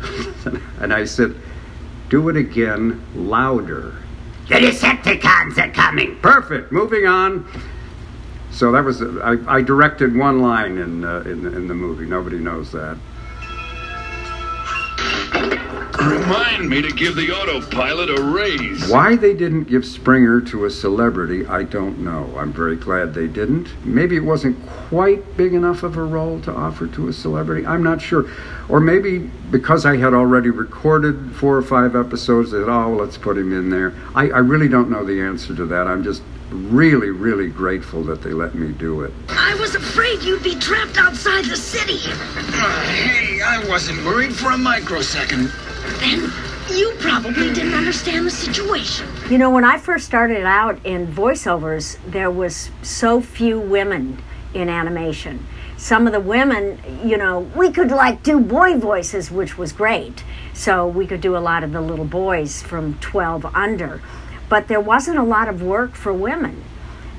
And 0.80 0.94
I 0.94 1.04
said, 1.04 1.34
do 2.08 2.28
it 2.28 2.36
again, 2.36 3.02
louder. 3.14 3.94
The 4.48 4.54
Decepticons 4.54 5.58
are 5.58 5.70
coming. 5.72 6.16
Perfect. 6.20 6.72
Moving 6.72 7.06
on. 7.06 7.46
So 8.50 8.72
that 8.72 8.82
was 8.82 9.02
I, 9.02 9.36
I 9.46 9.62
directed 9.62 10.16
one 10.16 10.40
line 10.40 10.78
in, 10.78 11.04
uh, 11.04 11.20
in 11.20 11.46
in 11.46 11.68
the 11.68 11.74
movie. 11.74 12.06
Nobody 12.06 12.38
knows 12.38 12.72
that. 12.72 12.96
Remind 16.00 16.68
me 16.68 16.80
to 16.80 16.92
give 16.92 17.16
the 17.16 17.32
autopilot 17.32 18.08
a 18.08 18.22
raise. 18.22 18.88
Why 18.88 19.16
they 19.16 19.34
didn't 19.34 19.64
give 19.64 19.84
Springer 19.84 20.40
to 20.42 20.64
a 20.64 20.70
celebrity, 20.70 21.44
I 21.46 21.64
don't 21.64 21.98
know. 21.98 22.32
I'm 22.36 22.52
very 22.52 22.76
glad 22.76 23.14
they 23.14 23.26
didn't. 23.26 23.68
Maybe 23.84 24.16
it 24.16 24.24
wasn't 24.24 24.64
quite 24.66 25.36
big 25.36 25.54
enough 25.54 25.82
of 25.82 25.96
a 25.96 26.02
role 26.04 26.40
to 26.42 26.52
offer 26.52 26.86
to 26.86 27.08
a 27.08 27.12
celebrity. 27.12 27.66
I'm 27.66 27.82
not 27.82 28.00
sure. 28.00 28.30
Or 28.68 28.78
maybe 28.78 29.18
because 29.50 29.84
I 29.84 29.96
had 29.96 30.14
already 30.14 30.50
recorded 30.50 31.34
four 31.34 31.56
or 31.56 31.62
five 31.62 31.96
episodes, 31.96 32.52
that, 32.52 32.68
oh, 32.68 32.94
let's 32.94 33.18
put 33.18 33.36
him 33.36 33.52
in 33.52 33.70
there. 33.70 33.92
I, 34.14 34.30
I 34.30 34.38
really 34.38 34.68
don't 34.68 34.90
know 34.90 35.04
the 35.04 35.20
answer 35.20 35.54
to 35.56 35.66
that. 35.66 35.88
I'm 35.88 36.04
just 36.04 36.22
really, 36.50 37.10
really 37.10 37.48
grateful 37.48 38.04
that 38.04 38.22
they 38.22 38.32
let 38.32 38.54
me 38.54 38.72
do 38.72 39.02
it. 39.02 39.12
I 39.30 39.56
was 39.56 39.74
afraid 39.74 40.22
you'd 40.22 40.42
be 40.44 40.54
trapped 40.54 40.96
outside 40.96 41.44
the 41.46 41.56
city. 41.56 41.98
Uh, 42.06 42.84
hey, 42.84 43.42
I 43.42 43.64
wasn't 43.68 44.04
worried 44.04 44.34
for 44.34 44.52
a 44.52 44.58
microsecond. 44.58 45.50
Then 46.00 46.30
you 46.76 46.94
probably 46.98 47.52
didn't 47.52 47.74
understand 47.74 48.26
the 48.26 48.30
situation. 48.30 49.08
You 49.30 49.38
know, 49.38 49.50
when 49.50 49.64
I 49.64 49.78
first 49.78 50.06
started 50.06 50.44
out 50.44 50.84
in 50.84 51.06
voiceovers, 51.06 51.98
there 52.06 52.30
was 52.30 52.70
so 52.82 53.20
few 53.20 53.58
women 53.58 54.22
in 54.54 54.68
animation. 54.68 55.46
Some 55.76 56.06
of 56.06 56.12
the 56.12 56.20
women, 56.20 56.80
you 57.04 57.16
know, 57.16 57.40
we 57.54 57.70
could 57.70 57.90
like 57.90 58.22
do 58.22 58.40
boy 58.40 58.76
voices, 58.78 59.30
which 59.30 59.56
was 59.56 59.72
great. 59.72 60.24
So 60.52 60.86
we 60.86 61.06
could 61.06 61.20
do 61.20 61.36
a 61.36 61.38
lot 61.38 61.62
of 61.62 61.72
the 61.72 61.80
little 61.80 62.04
boys 62.04 62.62
from 62.62 62.98
12 62.98 63.46
under. 63.54 64.02
But 64.48 64.68
there 64.68 64.80
wasn't 64.80 65.18
a 65.18 65.22
lot 65.22 65.48
of 65.48 65.62
work 65.62 65.94
for 65.94 66.12
women. 66.12 66.64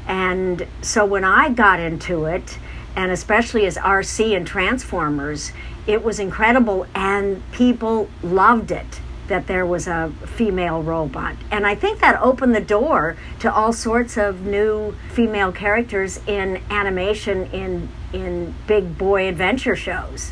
And 0.07 0.67
so 0.81 1.05
when 1.05 1.23
I 1.23 1.49
got 1.49 1.79
into 1.79 2.25
it, 2.25 2.57
and 2.95 3.11
especially 3.11 3.65
as 3.65 3.77
Arcee 3.77 4.35
and 4.35 4.45
Transformers, 4.45 5.51
it 5.89 6.03
was 6.03 6.19
incredible, 6.19 6.85
and 6.93 7.41
people 7.51 8.07
loved 8.21 8.69
it 8.69 9.01
that 9.27 9.47
there 9.47 9.65
was 9.65 9.87
a 9.87 10.13
female 10.37 10.83
robot. 10.83 11.35
And 11.49 11.65
I 11.65 11.73
think 11.73 11.99
that 11.99 12.21
opened 12.21 12.53
the 12.53 12.61
door 12.61 13.17
to 13.39 13.51
all 13.51 13.73
sorts 13.73 14.15
of 14.15 14.41
new 14.41 14.95
female 15.13 15.51
characters 15.51 16.19
in 16.27 16.61
animation 16.69 17.47
in 17.47 17.89
in 18.13 18.53
big 18.67 18.99
boy 18.99 19.27
adventure 19.27 19.75
shows. 19.75 20.31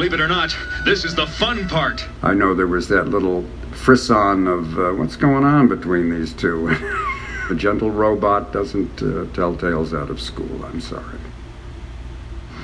Believe 0.00 0.14
it 0.14 0.20
or 0.22 0.28
not, 0.28 0.56
this 0.86 1.04
is 1.04 1.14
the 1.14 1.26
fun 1.26 1.68
part. 1.68 2.08
I 2.22 2.32
know 2.32 2.54
there 2.54 2.66
was 2.66 2.88
that 2.88 3.08
little 3.08 3.44
frisson 3.72 4.46
of 4.46 4.78
uh, 4.78 4.92
what's 4.92 5.14
going 5.14 5.44
on 5.44 5.68
between 5.68 6.08
these 6.08 6.32
two. 6.32 6.68
a 7.50 7.54
gentle 7.54 7.90
robot 7.90 8.50
doesn't 8.50 9.02
uh, 9.02 9.26
tell 9.34 9.54
tales 9.54 9.92
out 9.92 10.08
of 10.08 10.18
school. 10.18 10.64
I'm 10.64 10.80
sorry. 10.80 11.18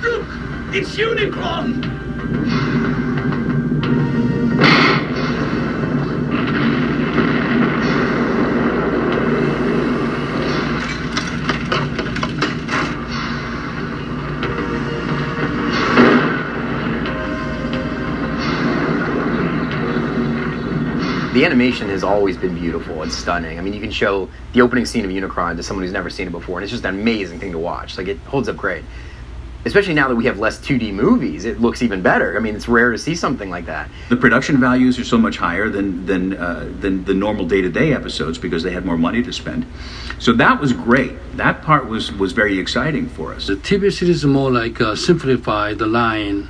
Look, 0.01 0.27
it's 0.75 0.97
Unicron! 0.97 2.66
The 21.37 21.45
animation 21.45 21.91
has 21.91 22.03
always 22.03 22.39
been 22.39 22.55
beautiful 22.55 23.03
and 23.03 23.13
stunning. 23.13 23.59
I 23.59 23.61
mean, 23.61 23.75
you 23.75 23.81
can 23.83 23.91
show 23.91 24.31
the 24.55 24.63
opening 24.63 24.87
scene 24.87 25.05
of 25.05 25.11
Unicron 25.11 25.57
to 25.57 25.63
someone 25.63 25.85
who's 25.85 25.93
never 25.93 26.09
seen 26.09 26.29
it 26.29 26.31
before, 26.31 26.57
and 26.57 26.65
it's 26.65 26.73
just 26.73 26.87
an 26.87 26.99
amazing 26.99 27.41
thing 27.41 27.53
to 27.53 27.59
watch. 27.59 27.99
Like, 27.99 28.09
it 28.09 28.17
holds 28.21 28.49
up 28.49 28.57
great. 28.57 28.83
Especially 29.67 29.93
now 29.93 30.09
that 30.09 30.15
we 30.15 30.25
have 30.25 30.39
less 30.39 30.59
2D 30.59 30.95
movies, 30.95 31.45
it 31.45 31.61
looks 31.61 31.83
even 31.83 32.01
better. 32.01 32.39
I 32.39 32.41
mean, 32.41 32.57
it's 32.57 32.69
rare 32.69 32.91
to 32.91 32.97
see 32.97 33.15
something 33.15 33.51
like 33.51 33.67
that. 33.67 33.91
The 34.09 34.17
production 34.17 34.59
values 34.59 34.99
are 34.99 35.05
so 35.05 35.19
much 35.19 35.37
higher 35.37 35.69
than 35.69 36.07
than 36.07 36.39
uh, 36.39 36.73
than 36.81 37.05
the 37.05 37.13
normal 37.13 37.45
day 37.47 37.61
to 37.61 37.69
day 37.69 37.93
episodes 37.93 38.39
because 38.39 38.63
they 38.63 38.71
had 38.71 38.87
more 38.87 38.97
money 38.97 39.23
to 39.23 39.31
spend. 39.31 39.67
So 40.19 40.33
that 40.33 40.59
was 40.59 40.73
great. 40.73 41.13
That 41.37 41.61
part 41.61 41.87
was 41.87 42.13
was 42.13 42.33
very 42.33 42.59
exciting 42.59 43.11
for 43.11 43.35
us. 43.35 43.49
The 43.49 43.57
TV 43.57 43.93
series 43.93 44.09
is 44.09 44.25
more 44.25 44.51
like 44.51 44.81
uh, 44.81 44.97
simplify 44.97 45.75
the 45.75 45.87
line. 45.87 46.49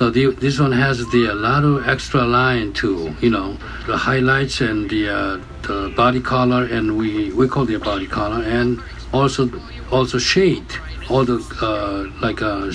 Uh, 0.00 0.10
the, 0.10 0.26
this 0.38 0.60
one 0.60 0.70
has 0.70 1.04
the 1.08 1.26
a 1.26 1.34
lot 1.34 1.64
of 1.64 1.88
extra 1.88 2.24
line 2.24 2.72
too. 2.72 3.12
You 3.20 3.30
know, 3.30 3.58
the 3.88 3.96
highlights 3.96 4.60
and 4.60 4.88
the 4.88 5.08
uh, 5.08 5.40
the 5.62 5.92
body 5.96 6.20
color, 6.20 6.64
and 6.64 6.96
we 6.96 7.32
we 7.32 7.48
call 7.48 7.68
it 7.68 7.82
body 7.82 8.06
color, 8.06 8.44
and 8.44 8.80
also 9.12 9.50
also 9.90 10.18
shade 10.18 10.66
all 11.10 11.24
the 11.24 11.38
uh, 11.60 12.06
like 12.22 12.42
uh, 12.42 12.70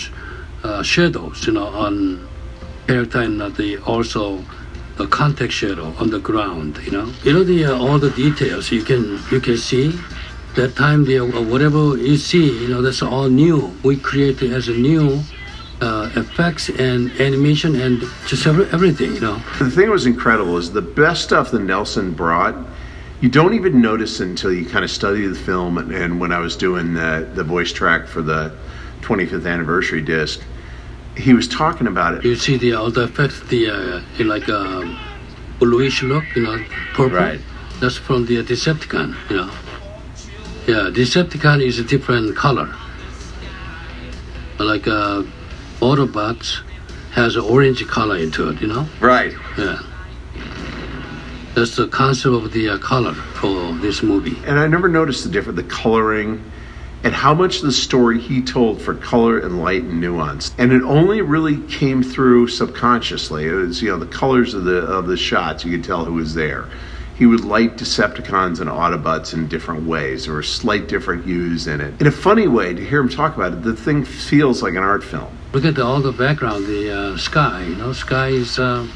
uh, 0.65 0.83
shadows. 0.83 1.47
You 1.47 1.53
know, 1.53 1.67
on 1.67 2.27
character 2.87 3.21
uh, 3.21 3.47
the 3.49 3.77
also 3.85 4.43
the 4.97 5.07
contact 5.07 5.53
shadow 5.53 5.93
on 5.99 6.09
the 6.09 6.19
ground. 6.19 6.77
You 6.83 6.91
know, 6.91 7.13
you 7.23 7.31
know 7.31 7.45
the 7.45 7.65
uh, 7.65 7.79
all 7.79 7.99
the 7.99 8.11
details 8.11 8.69
you 8.69 8.83
can 8.83 9.17
you 9.31 9.39
can 9.39 9.55
see. 9.55 9.97
That 10.55 10.75
time 10.75 11.05
the 11.05 11.19
whatever 11.21 11.97
you 11.97 12.17
see, 12.17 12.61
you 12.61 12.67
know, 12.67 12.81
that's 12.81 13.01
all 13.01 13.29
new. 13.29 13.75
We 13.81 13.95
create 13.97 14.43
as 14.43 14.67
a 14.67 14.73
new 14.73 15.23
uh, 15.83 16.09
effects 16.15 16.69
and 16.69 17.11
animation 17.19 17.75
and 17.75 18.01
just 18.25 18.47
every, 18.47 18.65
everything, 18.71 19.13
you 19.13 19.19
know. 19.19 19.35
The 19.59 19.69
thing 19.69 19.85
that 19.85 19.91
was 19.91 20.05
incredible 20.05 20.57
is 20.57 20.71
the 20.71 20.81
best 20.81 21.23
stuff 21.23 21.51
that 21.51 21.59
Nelson 21.59 22.13
brought. 22.13 22.55
You 23.19 23.29
don't 23.29 23.53
even 23.53 23.81
notice 23.81 24.19
until 24.21 24.53
you 24.53 24.65
kind 24.65 24.85
of 24.85 24.91
study 24.91 25.27
the 25.27 25.35
film. 25.35 25.77
And, 25.77 25.91
and 25.91 26.19
when 26.19 26.31
I 26.31 26.39
was 26.39 26.55
doing 26.55 26.93
the, 26.93 27.29
the 27.33 27.43
voice 27.43 27.73
track 27.73 28.07
for 28.07 28.21
the 28.21 28.55
25th 29.01 29.45
anniversary 29.45 30.01
disc, 30.01 30.41
he 31.17 31.33
was 31.33 31.47
talking 31.47 31.87
about 31.87 32.15
it. 32.15 32.23
You 32.23 32.35
see 32.35 32.57
the 32.57 32.73
all 32.73 32.89
the 32.89 33.03
effects, 33.03 33.39
the 33.41 33.69
uh, 33.69 34.23
like 34.23 34.49
um, 34.49 34.97
bluish 35.59 36.01
look, 36.01 36.23
you 36.35 36.43
know, 36.43 36.63
purple. 36.93 37.17
Right. 37.17 37.39
That's 37.79 37.97
from 37.97 38.25
the 38.25 38.43
Decepticon, 38.43 39.15
you 39.29 39.37
know. 39.37 39.51
Yeah, 40.65 40.89
Decepticon 40.89 41.61
is 41.61 41.77
a 41.77 41.83
different 41.83 42.35
color. 42.35 42.73
Like 44.59 44.87
uh, 44.87 45.23
Autobots 45.83 46.61
has 47.11 47.35
an 47.35 47.41
orange 47.41 47.85
color 47.87 48.15
into 48.15 48.47
it, 48.47 48.61
you 48.61 48.67
know. 48.67 48.87
Right. 49.01 49.33
Yeah. 49.57 49.81
That's 51.55 51.75
the 51.75 51.89
concept 51.89 52.33
of 52.33 52.53
the 52.53 52.69
uh, 52.69 52.77
color 52.77 53.13
for 53.13 53.73
this 53.73 54.01
movie. 54.01 54.37
And 54.45 54.57
I 54.57 54.67
never 54.67 54.87
noticed 54.87 55.25
the 55.25 55.29
difference, 55.29 55.57
the 55.57 55.67
coloring, 55.67 56.41
and 57.03 57.13
how 57.13 57.33
much 57.33 57.59
the 57.59 57.71
story 57.73 58.17
he 58.21 58.41
told 58.41 58.81
for 58.81 58.95
color 58.95 59.39
and 59.39 59.61
light 59.61 59.83
and 59.83 59.99
nuance. 59.99 60.55
And 60.57 60.71
it 60.71 60.83
only 60.83 61.19
really 61.19 61.57
came 61.67 62.01
through 62.01 62.47
subconsciously. 62.47 63.45
It 63.45 63.51
was, 63.51 63.81
you 63.81 63.89
know, 63.89 63.97
the 63.97 64.05
colors 64.05 64.53
of 64.53 64.63
the 64.63 64.77
of 64.77 65.07
the 65.07 65.17
shots. 65.17 65.65
You 65.65 65.71
could 65.71 65.83
tell 65.83 66.05
who 66.05 66.13
was 66.13 66.33
there. 66.33 66.69
He 67.15 67.27
would 67.27 67.45
light 67.45 67.77
Decepticons 67.77 68.59
and 68.59 68.69
Autobots 68.69 69.33
in 69.33 69.47
different 69.47 69.87
ways. 69.87 70.25
There 70.25 70.33
were 70.33 70.43
slight 70.43 70.87
different 70.87 71.25
hues 71.25 71.67
in 71.67 71.79
it. 71.79 71.99
In 72.01 72.07
a 72.07 72.11
funny 72.11 72.47
way, 72.47 72.73
to 72.73 72.83
hear 72.83 72.99
him 72.99 73.09
talk 73.09 73.35
about 73.35 73.53
it, 73.53 73.61
the 73.61 73.75
thing 73.75 74.03
feels 74.03 74.63
like 74.63 74.73
an 74.73 74.83
art 74.83 75.03
film. 75.03 75.37
Look 75.53 75.65
at 75.65 75.75
the, 75.75 75.85
all 75.85 76.01
the 76.01 76.11
background, 76.11 76.65
the 76.65 76.91
uh, 76.91 77.17
sky. 77.17 77.63
You 77.63 77.75
know, 77.75 77.93
sky 77.93 78.29
is 78.29 78.57
uh, 78.57 78.87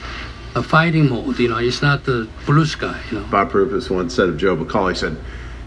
a 0.56 0.64
fighting 0.64 1.10
mode. 1.10 1.38
You 1.38 1.50
know, 1.50 1.58
it's 1.58 1.84
not 1.84 2.06
the 2.06 2.28
blue 2.48 2.66
sky. 2.66 3.00
You 3.12 3.20
know. 3.20 3.28
Bob 3.28 3.52
Purpose 3.52 3.90
once 3.90 4.16
said 4.16 4.30
of 4.30 4.38
Joe 4.38 4.58
Bacall, 4.58 4.90
he 4.90 4.96
said, 4.96 5.16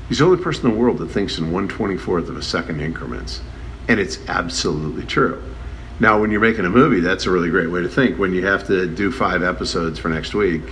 he's 0.09 0.19
the 0.19 0.25
only 0.25 0.43
person 0.43 0.67
in 0.67 0.73
the 0.73 0.79
world 0.79 0.99
that 0.99 1.09
thinks 1.09 1.39
in 1.39 1.53
124th 1.53 2.29
of 2.29 2.37
a 2.37 2.43
second 2.43 2.81
increments. 2.81 3.41
And 3.87 4.01
it's 4.01 4.19
absolutely 4.29 5.05
true. 5.07 5.41
Now, 6.01 6.21
when 6.21 6.31
you're 6.31 6.41
making 6.41 6.65
a 6.65 6.71
movie, 6.71 7.01
that's 7.01 7.27
a 7.27 7.31
really 7.31 7.51
great 7.51 7.71
way 7.71 7.83
to 7.83 7.89
think. 7.89 8.19
When 8.19 8.33
you 8.33 8.45
have 8.47 8.67
to 8.67 8.87
do 8.89 9.13
five 9.13 9.43
episodes 9.43 9.99
for 9.99 10.09
next 10.09 10.35
week, 10.35 10.63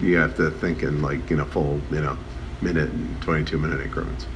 you 0.00 0.16
have 0.16 0.36
to 0.36 0.50
think 0.50 0.82
in 0.82 1.02
like, 1.02 1.30
you 1.30 1.36
know, 1.36 1.44
full, 1.44 1.80
you 1.90 2.00
know, 2.00 2.16
minute 2.60 2.90
and 2.90 3.22
22 3.22 3.58
minute 3.58 3.80
increments. 3.80 4.26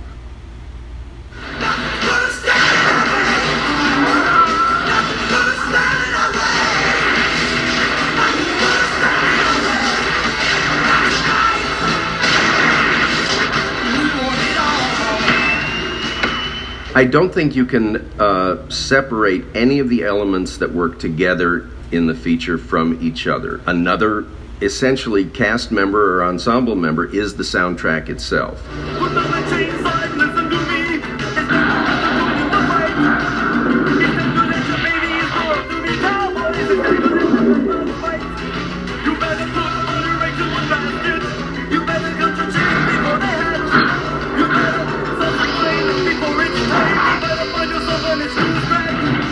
I 16.95 17.05
don't 17.05 17.33
think 17.33 17.57
you 17.57 17.65
can 17.65 17.97
uh, 18.21 18.69
separate 18.69 19.45
any 19.57 19.79
of 19.79 19.89
the 19.89 20.05
elements 20.05 20.59
that 20.59 20.73
work 20.73 20.99
together 20.99 21.71
in 21.91 22.07
the 22.07 22.15
feature 22.15 22.59
from 22.59 22.99
each 23.03 23.27
other. 23.27 23.63
Another 23.67 24.27
essentially 24.63 25.25
cast 25.25 25.73
member 25.73 26.19
or 26.19 26.25
ensemble 26.25 26.77
member 26.77 27.05
is 27.05 27.37
the 27.37 27.43
soundtrack 27.43 28.09
itself. 28.09 28.63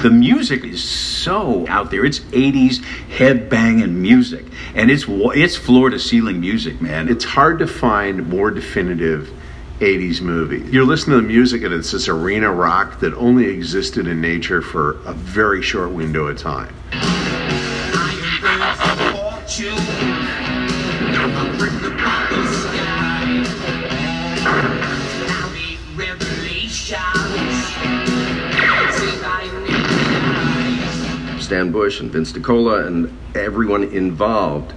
The 0.03 0.09
music 0.09 0.65
is 0.65 0.83
so 0.83 1.67
out 1.69 1.91
there. 1.91 2.07
It's 2.07 2.21
80s 2.21 2.79
headbanging 3.11 3.93
music, 3.93 4.50
and 4.75 4.91
it's 4.91 5.05
it's 5.09 5.57
floor 5.57 5.91
to 5.91 5.99
ceiling 5.99 6.41
music, 6.41 6.81
man. 6.81 7.09
It's 7.09 7.25
hard 7.25 7.59
to 7.59 7.67
find 7.67 8.29
more 8.29 8.51
definitive 8.51 9.33
80s 9.81 10.21
movie. 10.21 10.61
You're 10.71 10.85
listening 10.85 11.19
to 11.19 11.23
the 11.23 11.29
music 11.29 11.63
and 11.63 11.73
it's 11.73 11.91
this 11.91 12.09
arena 12.09 12.53
rock 12.53 13.01
that 13.01 13.15
only 13.15 13.47
existed 13.47 14.07
in 14.07 14.21
nature 14.21 14.61
for 14.61 15.01
a 15.07 15.15
very 15.15 15.63
short 15.63 15.91
window 15.93 16.27
of 16.27 16.39
time. 16.39 16.75
Stan 31.51 31.73
Bush 31.73 31.99
and 31.99 32.13
Vince 32.13 32.31
DiCola 32.31 32.87
and 32.87 33.19
everyone 33.35 33.83
involved 33.83 34.73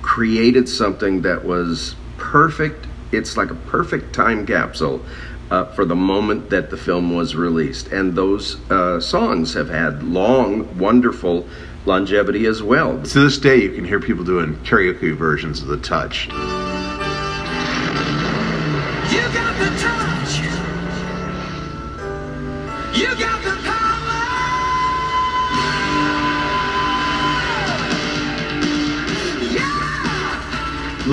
created 0.00 0.66
something 0.66 1.20
that 1.20 1.44
was 1.44 1.94
perfect. 2.16 2.86
It's 3.12 3.36
like 3.36 3.50
a 3.50 3.54
perfect 3.54 4.14
time 4.14 4.46
capsule 4.46 5.04
uh, 5.50 5.66
for 5.66 5.84
the 5.84 5.94
moment 5.94 6.48
that 6.48 6.70
the 6.70 6.78
film 6.78 7.14
was 7.14 7.36
released. 7.36 7.88
And 7.88 8.14
those 8.14 8.58
uh, 8.70 8.98
songs 8.98 9.52
have 9.52 9.68
had 9.68 10.02
long, 10.02 10.78
wonderful 10.78 11.46
longevity 11.84 12.46
as 12.46 12.62
well. 12.62 13.02
To 13.02 13.20
this 13.20 13.36
day, 13.36 13.60
you 13.60 13.72
can 13.72 13.84
hear 13.84 14.00
people 14.00 14.24
doing 14.24 14.54
karaoke 14.64 15.14
versions 15.14 15.60
of 15.60 15.68
The 15.68 15.76
Touch. 15.76 16.30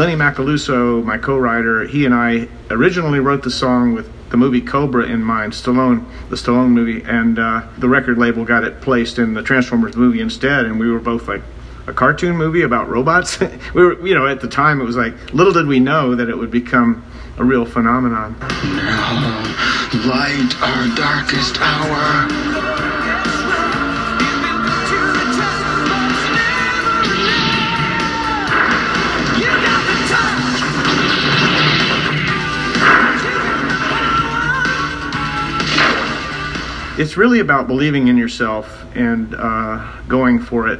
Lenny 0.01 0.15
Macaluso, 0.15 1.05
my 1.05 1.19
co-writer, 1.19 1.85
he 1.85 2.05
and 2.05 2.15
I 2.15 2.47
originally 2.71 3.19
wrote 3.19 3.43
the 3.43 3.51
song 3.51 3.93
with 3.93 4.09
the 4.31 4.37
movie 4.37 4.59
Cobra 4.59 5.05
in 5.05 5.21
mind, 5.21 5.53
Stallone, 5.53 6.03
the 6.31 6.35
Stallone 6.35 6.71
movie, 6.71 7.03
and 7.03 7.37
uh, 7.37 7.67
the 7.77 7.87
record 7.87 8.17
label 8.17 8.43
got 8.43 8.63
it 8.63 8.81
placed 8.81 9.19
in 9.19 9.35
the 9.35 9.43
Transformers 9.43 9.95
movie 9.95 10.19
instead, 10.19 10.65
and 10.65 10.79
we 10.79 10.89
were 10.89 10.97
both 10.97 11.27
like, 11.27 11.43
a 11.85 11.93
cartoon 11.93 12.35
movie 12.35 12.63
about 12.63 12.89
robots. 12.89 13.39
we 13.75 13.83
were, 13.83 14.07
you 14.07 14.15
know, 14.15 14.25
at 14.25 14.41
the 14.41 14.47
time 14.47 14.81
it 14.81 14.85
was 14.85 14.95
like, 14.95 15.35
little 15.35 15.53
did 15.53 15.67
we 15.67 15.79
know 15.79 16.15
that 16.15 16.29
it 16.29 16.35
would 16.35 16.49
become 16.49 17.05
a 17.37 17.43
real 17.43 17.65
phenomenon. 17.65 18.35
Now, 18.39 19.43
light 20.07 20.55
our 20.63 20.95
darkest 20.95 21.61
hour. 21.61 22.50
It's 36.97 37.15
really 37.15 37.39
about 37.39 37.67
believing 37.67 38.09
in 38.09 38.17
yourself 38.17 38.83
and 38.95 39.33
uh, 39.33 39.91
going 40.07 40.39
for 40.39 40.67
it. 40.67 40.79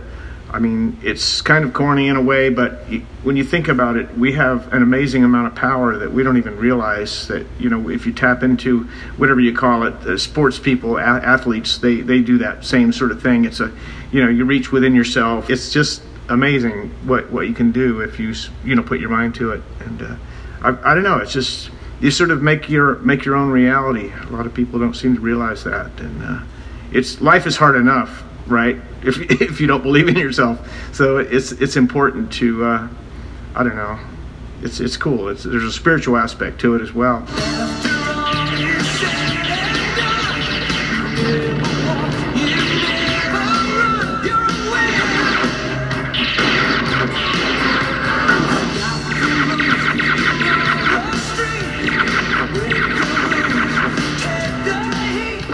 I 0.52 0.60
mean, 0.60 1.00
it's 1.02 1.42
kind 1.42 1.64
of 1.64 1.72
corny 1.72 2.10
in 2.10 2.18
a 2.18 2.22
way, 2.22 2.50
but 2.50 2.84
when 3.24 3.38
you 3.38 3.46
think 3.46 3.70
about 3.70 3.96
it, 3.96 4.18
we 4.18 4.34
have 4.34 4.74
an 4.74 4.84
amazing 4.84 5.24
amount 5.24 5.48
of 5.48 5.56
power 5.56 5.98
that 5.98 6.12
we 6.12 6.24
don't 6.24 6.36
even 6.36 6.58
realize 6.58 7.30
that, 7.30 7.48
you 7.58 7.70
know, 7.70 7.90
if 7.90 8.06
you 8.06 8.12
tap 8.12 8.44
into 8.44 8.84
whatever 9.16 9.40
you 9.40 9.56
call 9.56 9.84
it, 9.84 10.02
the 10.02 10.20
sports 10.20 10.60
people, 10.60 10.98
a- 10.98 11.02
athletes, 11.02 11.78
they, 11.78 12.02
they 12.02 12.20
do 12.20 12.38
that 12.40 12.66
same 12.66 12.92
sort 12.92 13.12
of 13.12 13.22
thing. 13.24 13.46
It's 13.46 13.62
a, 13.62 13.72
you 14.12 14.22
know, 14.22 14.30
you 14.30 14.44
reach 14.44 14.74
within 14.74 14.94
yourself. 14.94 15.50
It's 15.50 15.72
just 15.72 16.04
amazing 16.28 16.90
what, 17.08 17.32
what 17.32 17.48
you 17.48 17.54
can 17.54 17.72
do 17.72 18.02
if 18.02 18.20
you, 18.20 18.34
you 18.66 18.76
know, 18.76 18.84
put 18.84 19.00
your 19.00 19.10
mind 19.10 19.36
to 19.36 19.52
it. 19.52 19.64
And 19.80 20.02
uh, 20.02 20.16
I, 20.62 20.92
I 20.92 20.94
don't 20.94 21.04
know, 21.04 21.20
it's 21.20 21.32
just, 21.32 21.72
you 22.02 22.10
sort 22.12 22.32
of 22.32 22.42
make 22.42 22.68
your 22.70 22.96
make 23.00 23.24
your 23.24 23.36
own 23.36 23.52
reality. 23.52 24.12
A 24.12 24.32
lot 24.32 24.46
of 24.46 24.54
people 24.54 24.80
don't 24.80 24.96
seem 24.96 25.16
to 25.16 25.22
realize 25.22 25.64
that, 25.64 26.00
and 26.00 26.24
uh, 26.24 26.40
it's 26.92 27.22
life 27.22 27.46
is 27.46 27.58
hard 27.58 27.76
enough, 27.76 28.24
right? 28.48 28.78
If 29.04 29.18
if 29.42 29.60
you 29.60 29.66
don't 29.66 29.82
believe 29.82 30.08
in 30.08 30.16
yourself, 30.16 30.60
so 30.94 31.18
it's 31.18 31.52
it's 31.54 31.76
important 31.76 32.32
to 32.34 32.64
uh, 32.66 32.88
I 33.56 33.64
don't 33.64 33.76
know. 33.76 34.00
It's 34.62 34.80
it's 34.80 34.96
cool. 34.96 35.30
It's 35.30 35.44
there's 35.44 35.64
a 35.64 35.72
spiritual 35.72 36.18
aspect 36.18 36.62
to 36.62 36.76
it 36.76 36.82
as 36.82 36.94
well. 36.94 37.26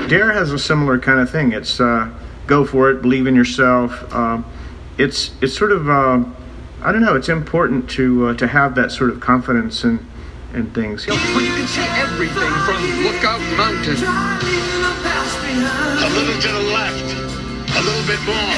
Dare 0.07 0.31
has 0.31 0.53
a 0.53 0.59
similar 0.59 0.97
kind 0.97 1.19
of 1.19 1.29
thing. 1.29 1.51
It's 1.51 1.81
uh, 1.81 2.09
go 2.47 2.65
for 2.65 2.89
it, 2.89 3.01
believe 3.01 3.27
in 3.27 3.35
yourself. 3.35 4.05
Uh, 4.11 4.41
it's 4.97 5.31
it's 5.41 5.55
sort 5.55 5.73
of 5.73 5.89
uh, 5.89 6.23
I 6.81 6.91
don't 6.93 7.01
know. 7.01 7.15
It's 7.15 7.29
important 7.29 7.89
to 7.91 8.27
uh, 8.27 8.33
to 8.35 8.47
have 8.47 8.75
that 8.75 8.91
sort 8.91 9.09
of 9.09 9.19
confidence 9.19 9.83
and 9.83 9.99
and 10.53 10.73
things. 10.73 11.05
But 11.05 11.15
you 11.15 11.51
can 11.51 11.67
see 11.67 11.81
everything 11.81 12.53
from 12.63 12.81
Lookout 13.03 13.41
Mountain. 13.57 13.97
A 15.99 16.09
little 16.09 16.41
to 16.41 16.47
the 16.47 16.61
left. 16.71 17.13
A 17.75 17.81
little 17.81 18.07
bit 18.07 18.21
more. 18.25 18.57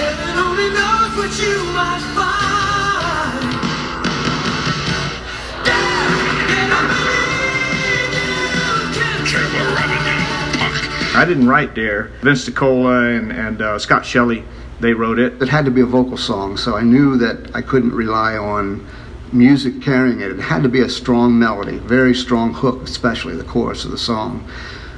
I 11.16 11.26
didn't 11.26 11.48
write 11.48 11.74
Dare. 11.74 12.12
Vince 12.22 12.48
DiCola 12.48 13.18
and 13.18 13.32
and 13.32 13.62
uh, 13.62 13.80
Scott 13.80 14.06
Shelley 14.06 14.44
they 14.80 14.94
wrote 14.94 15.20
it. 15.20 15.42
It 15.42 15.50
had 15.50 15.66
to 15.66 15.72
be 15.72 15.82
a 15.82 15.86
vocal 15.86 16.18
song, 16.18 16.58
so 16.58 16.76
I 16.76 16.84
knew 16.84 17.18
that 17.18 17.52
I 17.54 17.62
couldn't 17.62 17.94
rely 17.94 18.38
on 18.38 18.88
music 19.32 19.82
carrying 19.82 20.22
it. 20.22 20.32
It 20.32 20.40
had 20.40 20.64
to 20.64 20.70
be 20.70 20.82
a 20.82 20.90
strong 20.90 21.38
melody, 21.38 21.78
very 21.78 22.16
strong 22.16 22.54
hook, 22.54 22.84
especially 22.84 23.36
the 23.36 23.44
chorus 23.44 23.86
of 23.86 23.92
the 23.92 23.98
song. 23.98 24.50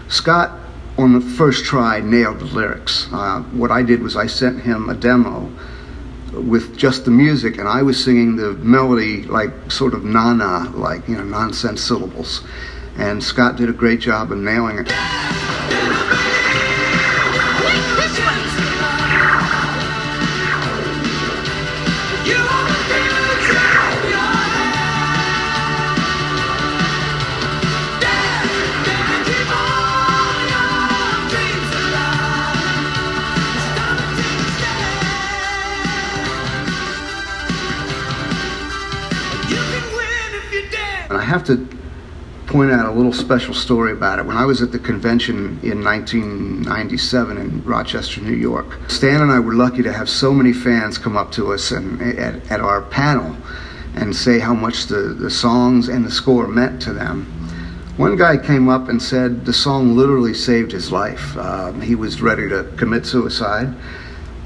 Scott, 0.08 0.58
on 0.98 1.14
the 1.14 1.22
first 1.22 1.66
try, 1.66 2.00
nailed 2.00 2.40
the 2.40 2.46
lyrics. 2.46 3.08
Uh, 3.12 3.42
what 3.54 3.72
I 3.72 3.82
did 3.82 4.04
was 4.04 4.16
I 4.16 4.28
sent 4.28 4.62
him 4.62 4.90
a 4.90 4.94
demo 4.94 5.52
with 6.32 6.78
just 6.78 7.06
the 7.06 7.12
music, 7.12 7.58
and 7.58 7.68
I 7.68 7.82
was 7.82 8.02
singing 8.02 8.36
the 8.36 8.54
melody 8.54 9.24
like 9.24 9.72
sort 9.72 9.94
of 9.94 10.04
na-na, 10.04 10.72
like 10.76 11.08
you 11.08 11.16
know 11.16 11.24
nonsense 11.24 11.82
syllables. 11.82 12.44
And 12.98 13.24
Scott 13.24 13.56
did 13.56 13.70
a 13.70 13.74
great 13.74 14.00
job 14.00 14.32
of 14.32 14.38
nailing 14.38 14.78
it. 14.80 15.41
Have 41.32 41.46
to 41.46 41.66
point 42.46 42.72
out 42.72 42.86
a 42.86 42.92
little 42.92 43.14
special 43.14 43.54
story 43.54 43.94
about 43.94 44.20
it. 44.20 44.26
When 44.26 44.36
I 44.36 44.44
was 44.44 44.62
at 44.62 44.74
the 44.74 44.80
convention 44.80 45.58
in 45.64 45.82
1997 45.82 47.38
in 47.38 47.64
Rochester, 47.64 48.20
New 48.20 48.36
York, 48.36 48.90
Stan 48.90 49.22
and 49.22 49.32
I 49.32 49.40
were 49.40 49.54
lucky 49.54 49.82
to 49.84 49.94
have 49.94 50.10
so 50.10 50.34
many 50.34 50.52
fans 50.52 50.98
come 50.98 51.16
up 51.16 51.32
to 51.34 51.54
us 51.54 51.72
and 51.72 52.02
at, 52.02 52.52
at 52.52 52.60
our 52.60 52.82
panel 52.82 53.38
and 53.96 54.14
say 54.14 54.40
how 54.40 54.54
much 54.54 54.88
the, 54.88 55.16
the 55.18 55.30
songs 55.30 55.88
and 55.88 56.04
the 56.04 56.12
score 56.12 56.48
meant 56.48 56.82
to 56.82 56.92
them. 56.92 57.24
One 57.96 58.18
guy 58.18 58.36
came 58.36 58.68
up 58.68 58.90
and 58.90 59.02
said 59.02 59.46
the 59.46 59.54
song 59.54 59.96
literally 59.96 60.34
saved 60.34 60.74
his 60.74 60.92
life. 60.92 61.38
Um, 61.38 61.80
he 61.80 61.96
was 61.96 62.22
ready 62.22 62.50
to 62.50 62.64
commit 62.76 63.06
suicide, 63.06 63.74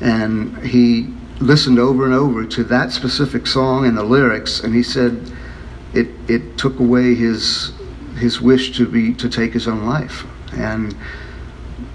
and 0.02 0.56
he 0.60 1.12
listened 1.40 1.80
over 1.80 2.06
and 2.06 2.14
over 2.14 2.46
to 2.46 2.64
that 2.66 2.92
specific 2.92 3.48
song 3.48 3.88
and 3.88 3.98
the 3.98 4.04
lyrics, 4.04 4.60
and 4.60 4.76
he 4.76 4.84
said 4.84 5.32
it 5.96 6.08
it 6.28 6.58
took 6.58 6.80
away 6.80 7.16
his 7.16 7.72
his 8.18 8.42
wish 8.42 8.76
to 8.78 8.88
be 8.88 9.14
to 9.16 9.30
take 9.30 9.54
his 9.54 9.68
own 9.68 9.86
life. 9.86 10.26
And 10.54 10.96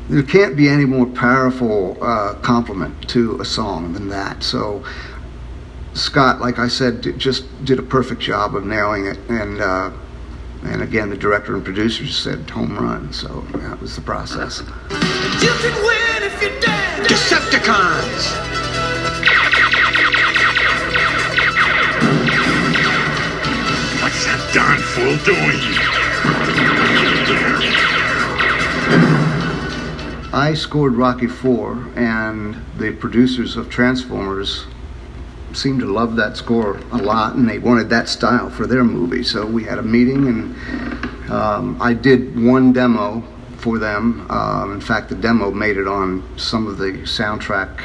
there 0.09 0.23
can't 0.23 0.57
be 0.57 0.69
any 0.69 0.85
more 0.85 1.07
powerful 1.07 1.97
uh, 2.03 2.35
compliment 2.43 3.09
to 3.11 3.41
a 3.41 3.45
song 3.45 3.93
than 3.93 4.09
that. 4.09 4.43
So 4.43 4.85
Scott, 5.95 6.41
like 6.41 6.59
I 6.59 6.69
said, 6.69 7.01
d- 7.01 7.13
just 7.13 7.45
did 7.65 7.79
a 7.79 7.83
perfect 7.83 8.21
job 8.21 8.55
of 8.55 8.65
nailing 8.65 9.07
it, 9.07 9.19
and. 9.29 9.61
Uh, 9.61 9.91
and 10.63 10.83
again, 10.83 11.09
the 11.09 11.17
director 11.17 11.55
and 11.55 11.65
producers 11.65 12.15
said 12.15 12.51
home 12.51 12.77
run, 12.77 13.15
so 13.15 13.41
that 13.55 13.81
was 13.81 13.97
the 13.97 14.03
process. 14.03 14.61
You 14.61 15.53
can 15.55 15.75
win 15.83 16.23
if 16.23 16.43
you 16.43 16.51
dare. 16.61 17.05
Decepticons! 17.07 18.70
Darn 24.53 24.79
fool 24.81 25.17
doing? 25.19 25.61
I 30.33 30.55
scored 30.55 30.95
Rocky 30.95 31.27
Four, 31.27 31.75
and 31.97 32.57
the 32.77 32.93
producers 32.93 33.57
of 33.57 33.69
Transformers 33.69 34.67
seemed 35.53 35.81
to 35.81 35.87
love 35.87 36.17
that 36.17 36.37
score 36.37 36.79
a 36.93 36.99
lot, 36.99 37.35
and 37.35 37.49
they 37.49 37.59
wanted 37.59 37.91
that 37.91 38.09
style 38.09 38.51
for 38.51 38.67
their 38.67 38.85
movie. 38.85 39.23
So 39.23 39.47
we 39.47 39.65
had 39.65 39.79
a 39.79 39.83
meeting, 39.83 40.27
and 40.27 41.31
um, 41.31 41.81
I 41.81 41.95
did 41.95 42.41
one 42.41 42.73
demo 42.73 43.23
for 43.59 43.79
them. 43.79 44.29
Um, 44.31 44.73
in 44.73 44.81
fact, 44.81 45.11
the 45.11 45.15
demo 45.15 45.51
made 45.51 45.77
it 45.77 45.87
on 45.87 46.29
some 46.37 46.67
of 46.67 46.79
the 46.79 46.93
soundtrack 47.03 47.83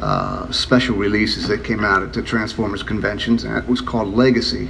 uh, 0.00 0.50
special 0.52 0.96
releases 0.96 1.48
that 1.48 1.64
came 1.64 1.84
out 1.84 2.02
at 2.02 2.12
the 2.12 2.22
Transformers 2.22 2.82
conventions, 2.82 3.44
and 3.44 3.56
it 3.56 3.66
was 3.66 3.80
called 3.80 4.14
Legacy. 4.14 4.68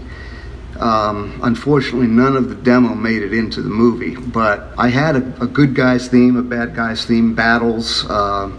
Um, 0.81 1.41
unfortunately, 1.43 2.07
none 2.07 2.37
of 2.37 2.49
the 2.49 2.55
demo 2.55 2.95
made 2.95 3.23
it 3.23 3.35
into 3.35 3.63
the 3.63 3.69
movie, 3.69 4.15
but 4.15 4.73
I 4.79 4.89
had 4.89 5.17
a, 5.17 5.43
a 5.43 5.47
good 5.47 5.75
guys 5.75 6.07
theme, 6.09 6.37
a 6.37 6.43
bad 6.43 6.77
guys 6.77 7.05
theme, 7.05 7.35
battles, 7.35 8.09
uh, 8.09 8.51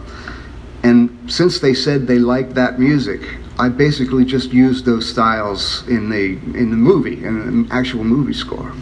and 0.83 1.31
since 1.31 1.59
they 1.59 1.73
said 1.73 2.07
they 2.07 2.19
liked 2.19 2.55
that 2.55 2.79
music, 2.79 3.21
I 3.57 3.69
basically 3.69 4.25
just 4.25 4.51
used 4.51 4.85
those 4.85 5.07
styles 5.07 5.87
in 5.87 6.09
the 6.09 6.37
in 6.57 6.71
the 6.71 6.77
movie, 6.77 7.23
in 7.23 7.67
the 7.67 7.73
actual 7.73 8.03
movie 8.03 8.33
score. 8.33 8.73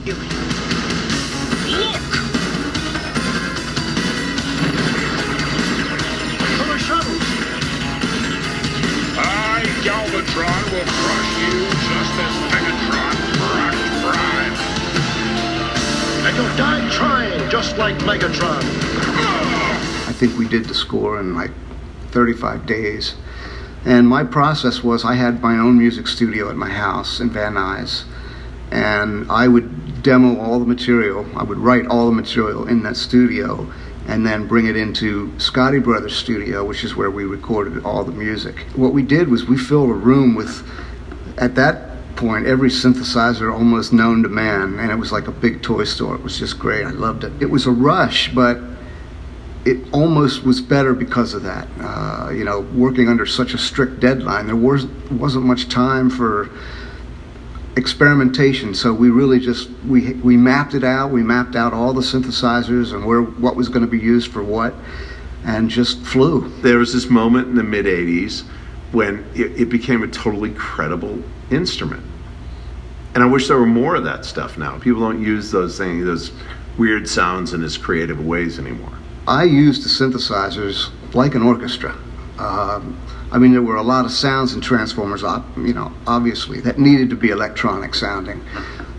Galvatron, 9.88 10.64
will 10.74 10.84
crush 10.84 11.32
you 11.40 11.66
just 11.70 12.14
as 12.20 12.47
trying, 16.58 17.50
just 17.50 17.78
like 17.78 17.96
Megatron. 18.00 18.64
I 20.08 20.14
think 20.14 20.38
we 20.38 20.48
did 20.48 20.66
the 20.66 20.74
score 20.74 21.20
in 21.20 21.36
like 21.36 21.52
35 22.12 22.66
days. 22.66 23.16
And 23.86 24.08
my 24.08 24.24
process 24.24 24.84
was 24.84 25.06
I 25.06 25.14
had 25.14 25.42
my 25.42 25.58
own 25.58 25.78
music 25.78 26.08
studio 26.08 26.50
at 26.50 26.56
my 26.56 26.70
house 26.70 27.20
in 27.20 27.30
Van 27.30 27.54
Nuys, 27.54 28.06
and 28.72 29.32
I 29.32 29.48
would 29.48 30.02
demo 30.02 30.40
all 30.40 30.60
the 30.60 30.66
material. 30.66 31.26
I 31.38 31.44
would 31.44 31.60
write 31.60 31.86
all 31.86 32.08
the 32.08 32.16
material 32.16 32.68
in 32.68 32.84
that 32.84 32.98
studio 32.98 33.72
and 34.08 34.26
then 34.26 34.48
bring 34.48 34.66
it 34.68 34.76
into 34.76 35.28
Scotti 35.34 35.84
Brothers 35.84 36.16
studio, 36.16 36.66
which 36.66 36.84
is 36.84 36.96
where 36.96 37.12
we 37.12 37.26
recorded 37.26 37.86
all 37.86 38.04
the 38.04 38.12
music. 38.12 38.62
What 38.76 38.94
we 38.94 39.04
did 39.04 39.30
was 39.30 39.46
we 39.46 39.58
filled 39.58 39.90
a 39.90 39.94
room 39.94 40.34
with, 40.34 40.68
at 41.38 41.56
that 41.56 41.87
point, 42.18 42.48
every 42.48 42.70
synthesizer 42.70 43.54
almost 43.54 43.94
known 43.94 44.24
to 44.24 44.30
man, 44.30 44.80
and 44.80 44.92
it 44.92 44.96
was 44.96 45.12
like 45.12 45.28
a 45.28 45.32
big 45.32 45.62
toy 45.62 45.86
store. 45.86 46.16
It 46.16 46.24
was 46.24 46.38
just 46.38 46.60
great. 46.60 46.86
I 46.86 46.90
loved 46.90 47.24
it. 47.24 47.32
It 47.42 47.50
was 47.50 47.66
a 47.66 47.72
rush, 47.72 48.34
but 48.34 48.60
it 49.66 49.78
almost 49.94 50.44
was 50.44 50.60
better 50.60 50.94
because 50.94 51.34
of 51.34 51.44
that. 51.44 51.68
Uh, 51.80 52.32
you 52.32 52.44
know, 52.44 52.62
working 52.76 53.08
under 53.08 53.26
such 53.26 53.54
a 53.54 53.58
strict 53.58 54.00
deadline, 54.00 54.48
there 54.48 54.56
was, 54.56 54.86
wasn't 55.12 55.46
much 55.46 55.70
time 55.70 56.10
for 56.10 56.50
experimentation. 57.78 58.74
So 58.74 58.92
we 58.92 59.10
really 59.10 59.40
just 59.40 59.70
we 59.88 60.14
we 60.14 60.36
mapped 60.36 60.74
it 60.74 60.84
out. 60.84 61.12
We 61.12 61.24
mapped 61.24 61.56
out 61.56 61.74
all 61.74 61.94
the 61.94 62.02
synthesizers 62.02 62.94
and 62.94 63.06
where 63.06 63.22
what 63.22 63.56
was 63.56 63.70
going 63.70 63.86
to 63.86 63.92
be 63.92 64.00
used 64.00 64.32
for 64.32 64.44
what, 64.44 64.74
and 65.46 65.70
just 65.70 66.02
flew. 66.02 66.50
There 66.62 66.80
was 66.80 66.94
this 66.94 67.10
moment 67.10 67.48
in 67.50 67.56
the 67.56 67.64
mid 67.64 67.86
80s 67.86 68.44
when 68.92 69.26
it, 69.36 69.62
it 69.62 69.70
became 69.70 70.04
a 70.04 70.08
totally 70.08 70.52
credible 70.52 71.22
instrument. 71.52 72.04
And 73.14 73.24
I 73.24 73.28
wish 73.28 73.48
there 73.48 73.58
were 73.58 73.66
more 73.66 73.96
of 73.96 74.04
that 74.04 74.26
stuff 74.26 74.58
now. 74.58 74.78
People 74.80 75.02
don't 75.02 75.22
use 75.22 75.52
those 75.52 75.78
things, 75.78 76.06
those 76.06 76.32
weird 76.78 77.08
sounds 77.08 77.54
in 77.54 77.64
as 77.64 77.78
creative 77.78 78.24
ways 78.24 78.60
anymore. 78.60 78.94
I 79.28 79.44
used 79.44 79.84
the 79.84 79.90
synthesizers 79.90 80.92
like 81.14 81.36
an 81.36 81.42
orchestra. 81.42 81.98
Um, 82.38 83.00
I 83.32 83.40
mean, 83.40 83.52
there 83.52 83.62
were 83.62 83.76
a 83.76 83.84
lot 83.84 84.06
of 84.06 84.12
sounds 84.12 84.54
in 84.54 84.62
Transformers, 84.62 85.24
you 85.58 85.74
know, 85.74 85.92
obviously, 86.06 86.62
that 86.62 86.80
needed 86.80 87.10
to 87.10 87.16
be 87.16 87.30
electronic 87.30 87.96
sounding. 87.96 88.42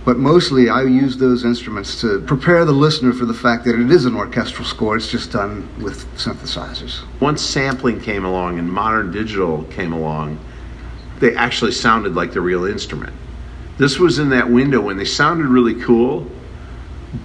But 0.09 0.17
mostly, 0.17 0.71
I 0.71 0.85
use 0.85 1.19
those 1.19 1.45
instruments 1.45 2.01
to 2.01 2.23
prepare 2.23 2.65
the 2.65 2.73
listener 2.73 3.13
for 3.13 3.27
the 3.27 3.35
fact 3.35 3.67
that 3.67 3.79
it 3.79 3.91
is 3.91 4.07
an 4.07 4.15
orchestral 4.15 4.65
score. 4.65 4.97
It's 4.97 5.11
just 5.11 5.33
done 5.33 5.69
with 5.83 6.07
synthesizers. 6.17 7.03
Once 7.21 7.43
sampling 7.43 8.01
came 8.01 8.25
along 8.25 8.59
and 8.59 8.73
modern 8.73 9.13
digital 9.13 9.65
came 9.65 9.93
along, 9.93 10.39
they 11.21 11.37
actually 11.37 11.73
sounded 11.73 12.15
like 12.15 12.33
the 12.33 12.41
real 12.41 12.65
instrument. 12.65 13.13
This 13.77 13.99
was 13.99 14.19
in 14.19 14.31
that 14.31 14.49
window 14.49 14.81
when 14.81 14.97
they 14.97 15.05
sounded 15.05 15.45
really 15.45 15.79
cool, 15.79 16.27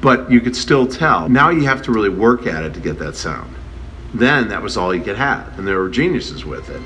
but 0.02 0.30
you 0.30 0.42
could 0.42 0.54
still 0.58 0.86
tell. 0.86 1.30
Now 1.30 1.52
you 1.52 1.64
have 1.64 1.84
to 1.84 1.94
really 1.94 2.10
work 2.10 2.48
at 2.48 2.66
it 2.66 2.74
to 2.74 2.82
get 2.82 3.00
that 3.00 3.16
sound. 3.16 3.56
Then 4.14 4.50
that 4.50 4.62
was 4.62 4.76
all 4.76 4.94
you 4.94 5.02
could 5.02 5.16
have, 5.16 5.58
and 5.58 5.66
there 5.66 5.80
were 5.80 5.88
geniuses 5.88 6.44
with 6.44 6.70
it. 6.70 6.82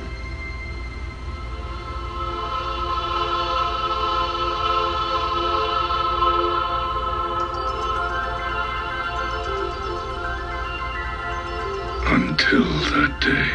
Day, 13.28 13.46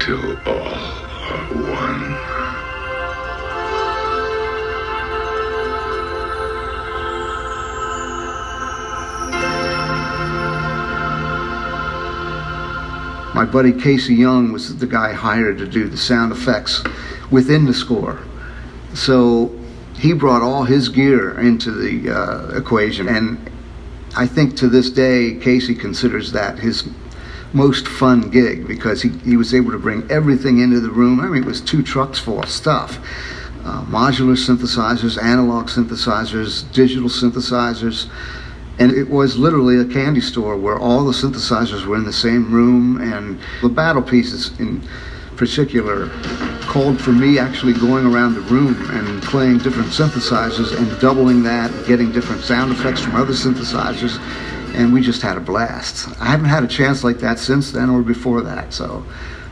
till 0.00 0.36
all 0.46 0.74
are 1.28 1.46
one. 1.54 2.02
My 13.34 13.44
buddy 13.44 13.72
Casey 13.72 14.14
Young 14.14 14.52
was 14.52 14.76
the 14.78 14.86
guy 14.86 15.12
hired 15.12 15.58
to 15.58 15.66
do 15.66 15.88
the 15.88 15.96
sound 15.96 16.30
effects 16.30 16.84
within 17.30 17.64
the 17.64 17.74
score. 17.74 18.20
So 18.94 19.50
he 19.94 20.12
brought 20.12 20.42
all 20.42 20.64
his 20.64 20.88
gear 20.88 21.40
into 21.40 21.72
the 21.72 22.10
uh, 22.14 22.58
equation. 22.58 23.08
And 23.08 23.50
I 24.16 24.26
think 24.26 24.56
to 24.58 24.68
this 24.68 24.90
day, 24.90 25.38
Casey 25.40 25.74
considers 25.74 26.30
that 26.32 26.58
his 26.58 26.86
most 27.52 27.86
fun 27.86 28.30
gig 28.30 28.66
because 28.66 29.02
he, 29.02 29.10
he 29.18 29.36
was 29.36 29.54
able 29.54 29.70
to 29.72 29.78
bring 29.78 30.10
everything 30.10 30.60
into 30.60 30.80
the 30.80 30.90
room. 30.90 31.20
I 31.20 31.26
mean, 31.26 31.42
it 31.42 31.46
was 31.46 31.60
two 31.60 31.82
trucks 31.82 32.18
full 32.18 32.40
of 32.40 32.48
stuff. 32.48 32.98
Uh, 33.64 33.84
modular 33.84 34.36
synthesizers, 34.36 35.22
analog 35.22 35.66
synthesizers, 35.68 36.70
digital 36.72 37.08
synthesizers, 37.08 38.10
and 38.78 38.90
it 38.90 39.08
was 39.08 39.36
literally 39.36 39.78
a 39.78 39.84
candy 39.84 40.20
store 40.20 40.56
where 40.56 40.78
all 40.78 41.04
the 41.04 41.12
synthesizers 41.12 41.86
were 41.86 41.96
in 41.96 42.04
the 42.04 42.12
same 42.12 42.50
room, 42.52 43.00
and 43.00 43.38
the 43.60 43.68
battle 43.68 44.02
pieces 44.02 44.58
in 44.58 44.82
particular 45.36 46.08
called 46.62 47.00
for 47.00 47.12
me 47.12 47.38
actually 47.38 47.72
going 47.74 48.06
around 48.06 48.34
the 48.34 48.40
room 48.42 48.74
and 48.90 49.22
playing 49.22 49.58
different 49.58 49.88
synthesizers 49.88 50.76
and 50.76 51.00
doubling 51.00 51.42
that, 51.42 51.70
and 51.70 51.86
getting 51.86 52.10
different 52.10 52.42
sound 52.42 52.72
effects 52.72 53.00
from 53.00 53.14
other 53.14 53.32
synthesizers, 53.32 54.18
and 54.74 54.92
we 54.92 55.00
just 55.00 55.22
had 55.22 55.36
a 55.36 55.40
blast. 55.40 56.08
I 56.20 56.26
haven't 56.26 56.46
had 56.46 56.64
a 56.64 56.68
chance 56.68 57.04
like 57.04 57.18
that 57.18 57.38
since 57.38 57.72
then 57.72 57.90
or 57.90 58.02
before 58.02 58.42
that, 58.42 58.72
so 58.72 59.04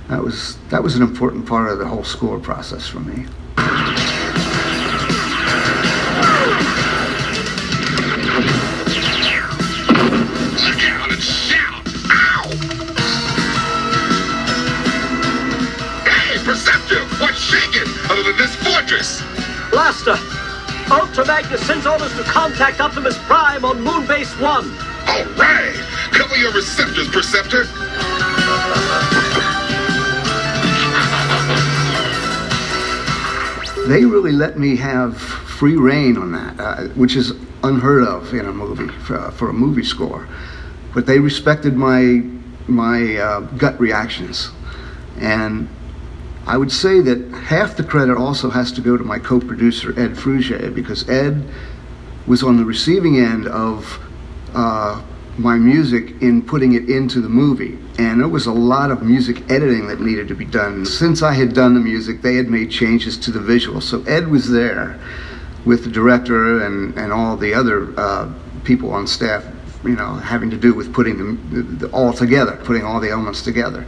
that 0.09 0.23
was 0.23 0.57
that 0.71 0.83
was 0.83 0.97
an 0.97 1.03
important 1.03 1.47
part 1.47 1.71
of 1.71 1.79
the 1.79 1.87
whole 1.87 2.05
score 2.05 2.39
process 2.39 2.89
for 2.89 3.01
me. 3.01 3.27
Blaster! 19.71 20.18
Ultra 20.91 21.25
Magnus 21.27 21.64
sends 21.64 21.87
orders 21.87 22.14
to 22.16 22.25
contact 22.25 22.81
Optimus 22.81 23.16
Prime 23.27 23.64
on 23.64 23.77
Moonbase 23.85 24.41
1. 24.41 24.89
All 25.11 25.24
right! 25.34 25.74
Cover 26.12 26.36
your 26.36 26.52
receptors, 26.52 27.08
Perceptor! 27.08 27.64
they 33.88 34.04
really 34.04 34.30
let 34.30 34.56
me 34.56 34.76
have 34.76 35.20
free 35.20 35.76
rein 35.76 36.16
on 36.16 36.30
that, 36.30 36.61
uh, 36.61 36.82
which 36.94 37.16
is 37.16 37.32
unheard 37.64 38.04
of 38.04 38.32
in 38.32 38.46
a 38.46 38.52
movie 38.52 38.86
for, 38.86 39.32
for 39.32 39.50
a 39.50 39.52
movie 39.52 39.82
score. 39.82 40.28
But 40.94 41.06
they 41.06 41.18
respected 41.18 41.76
my 41.76 42.22
my 42.68 43.16
uh, 43.16 43.40
gut 43.58 43.80
reactions, 43.80 44.50
and 45.18 45.68
I 46.46 46.56
would 46.56 46.70
say 46.70 47.00
that 47.00 47.32
half 47.32 47.76
the 47.76 47.82
credit 47.82 48.16
also 48.16 48.48
has 48.50 48.70
to 48.72 48.80
go 48.80 48.96
to 48.96 49.02
my 49.02 49.18
co-producer 49.18 49.90
Ed 49.98 50.16
Fruge 50.16 50.72
because 50.72 51.08
Ed 51.08 51.44
was 52.28 52.44
on 52.44 52.58
the 52.58 52.64
receiving 52.64 53.18
end 53.18 53.48
of 53.48 53.98
uh, 54.55 55.03
my 55.38 55.57
music 55.57 56.20
in 56.20 56.42
putting 56.42 56.74
it 56.74 56.88
into 56.90 57.20
the 57.20 57.28
movie. 57.28 57.78
And 57.98 58.20
it 58.20 58.26
was 58.26 58.46
a 58.46 58.53
lot 58.53 58.90
of 58.90 59.03
music 59.03 59.51
editing 59.51 59.86
that 59.88 60.01
needed 60.01 60.28
to 60.28 60.34
be 60.34 60.44
done. 60.44 60.84
Since 60.84 61.22
I 61.22 61.32
had 61.32 61.55
done 61.55 61.74
the 61.74 61.80
music, 61.80 62.22
they 62.22 62.36
had 62.36 62.48
made 62.48 62.70
changes 62.70 63.18
to 63.18 63.30
the 63.30 63.40
visual. 63.40 63.80
So 63.80 64.03
Ed 64.05 64.28
was 64.28 64.51
there 64.51 64.98
with 65.64 65.84
the 65.84 65.90
director 65.90 66.64
and, 66.64 66.96
and 66.98 67.12
all 67.12 67.36
the 67.36 67.55
other 67.55 67.92
uh, 67.98 68.32
people 68.64 68.92
on 68.92 69.07
staff, 69.07 69.44
you 69.84 69.96
know, 69.96 70.14
having 70.14 70.51
to 70.51 70.57
do 70.57 70.74
with 70.74 70.92
putting 70.92 71.18
them 71.18 71.51
the, 71.53 71.86
the, 71.86 71.92
all 71.92 72.12
together, 72.12 72.57
putting 72.64 72.84
all 72.84 73.01
the 73.01 73.11
elements 73.11 73.42
together. 73.42 73.86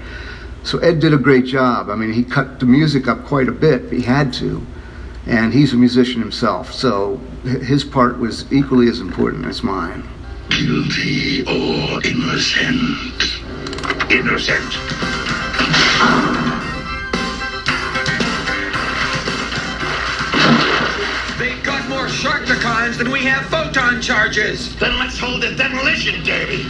So 0.65 0.79
Ed 0.79 1.01
did 1.01 1.13
a 1.13 1.19
great 1.19 1.45
job. 1.45 1.91
I 1.91 1.97
mean, 1.97 2.13
he 2.13 2.23
cut 2.23 2.61
the 2.61 2.67
music 2.67 3.09
up 3.09 3.25
quite 3.25 3.49
a 3.49 3.53
bit. 3.53 3.91
He 3.93 4.03
had 4.03 4.33
to. 4.35 4.65
And 5.27 5.53
he's 5.53 5.73
a 5.73 5.77
musician 5.77 6.21
himself. 6.21 6.73
So 6.73 7.19
his 7.45 7.85
part 7.85 8.19
was 8.19 8.51
equally 8.53 8.89
as 8.89 9.01
important 9.01 9.47
as 9.47 9.63
mine. 9.63 10.09
Guilty 10.51 11.43
or 11.43 12.05
innocent? 12.05 13.23
Innocent. 14.11 14.73
They've 21.39 21.63
got 21.65 21.89
more 21.89 22.03
more 22.03 22.11
Sharkticons 22.11 22.99
than 22.99 23.13
we 23.13 23.21
have 23.21 23.47
photon 23.47 24.03
charges. 24.03 24.75
Then 24.77 24.99
let's 24.99 25.17
hold 25.17 25.45
a 25.45 25.55
demolition 25.55 26.25
derby. 26.25 26.67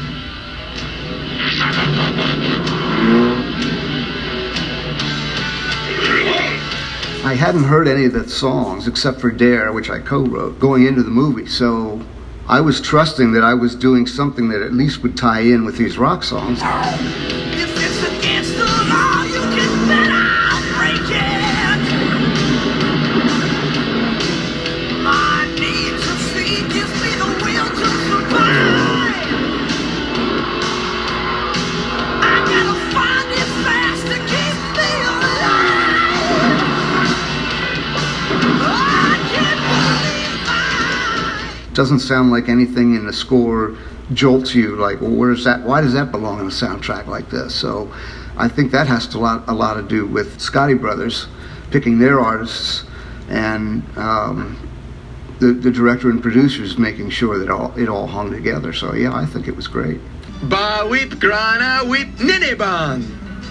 I 7.25 7.35
hadn't 7.35 7.65
heard 7.65 7.89
any 7.89 8.05
of 8.05 8.13
the 8.13 8.29
songs 8.29 8.87
except 8.87 9.21
for 9.23 9.31
Dare, 9.31 9.73
which 9.73 9.89
I 9.89 10.01
co-wrote, 10.01 10.59
going 10.59 10.87
into 10.87 11.03
the 11.03 11.11
movie. 11.11 11.47
So 11.47 12.03
I 12.53 12.61
was 12.61 12.83
trusting 12.83 13.33
that 13.33 13.43
I 13.43 13.55
was 13.55 13.75
doing 13.75 14.07
something 14.07 14.51
that 14.51 14.61
at 14.61 14.75
least 14.75 15.03
would 15.03 15.17
tie 15.17 15.41
in 15.41 15.65
with 15.65 15.79
these 15.79 15.97
rock 15.97 16.23
songs. 16.23 16.61
Doesn't 41.75 42.01
sound 42.01 42.31
like 42.31 42.49
anything 42.49 42.95
in 42.95 43.07
the 43.07 43.13
score 43.13 43.77
jolts 44.13 44.55
you 44.55 44.77
like, 44.77 45.01
well, 45.01 45.11
where's 45.11 45.45
that? 45.45 45.63
Why 45.63 45.81
does 45.81 45.95
that 45.95 46.11
belong 46.11 46.41
in 46.41 46.47
a 46.47 46.51
soundtrack 46.51 47.07
like 47.07 47.31
this? 47.31 47.55
So 47.55 47.93
I 48.37 48.49
think 48.49 48.73
that 48.73 48.87
has 48.87 49.07
to 49.09 49.19
lot, 49.19 49.45
a 49.49 49.53
lot 49.53 49.75
to 49.75 49.83
do 49.83 50.07
with 50.07 50.39
Scotti 50.39 50.79
Brothers 50.79 51.29
picking 51.71 51.99
their 51.99 52.21
artists 52.21 52.85
and 53.29 53.83
um, 53.97 54.69
the, 55.39 55.53
the 55.53 55.71
director 55.71 56.11
and 56.11 56.23
producers 56.23 56.79
making 56.79 57.11
sure 57.11 57.39
that 57.39 57.51
all, 57.51 57.77
it 57.79 57.89
all 57.89 58.07
hung 58.07 58.31
together. 58.31 58.73
So 58.73 58.95
yeah, 58.95 59.15
I 59.15 59.27
think 59.27 59.49
it 59.49 59.57
was 59.57 59.67
great. 59.67 60.01
Ba 60.43 60.87
weep 60.91 61.19
grana 61.19 61.85
weep 61.89 62.09
ninibon. 62.17 63.07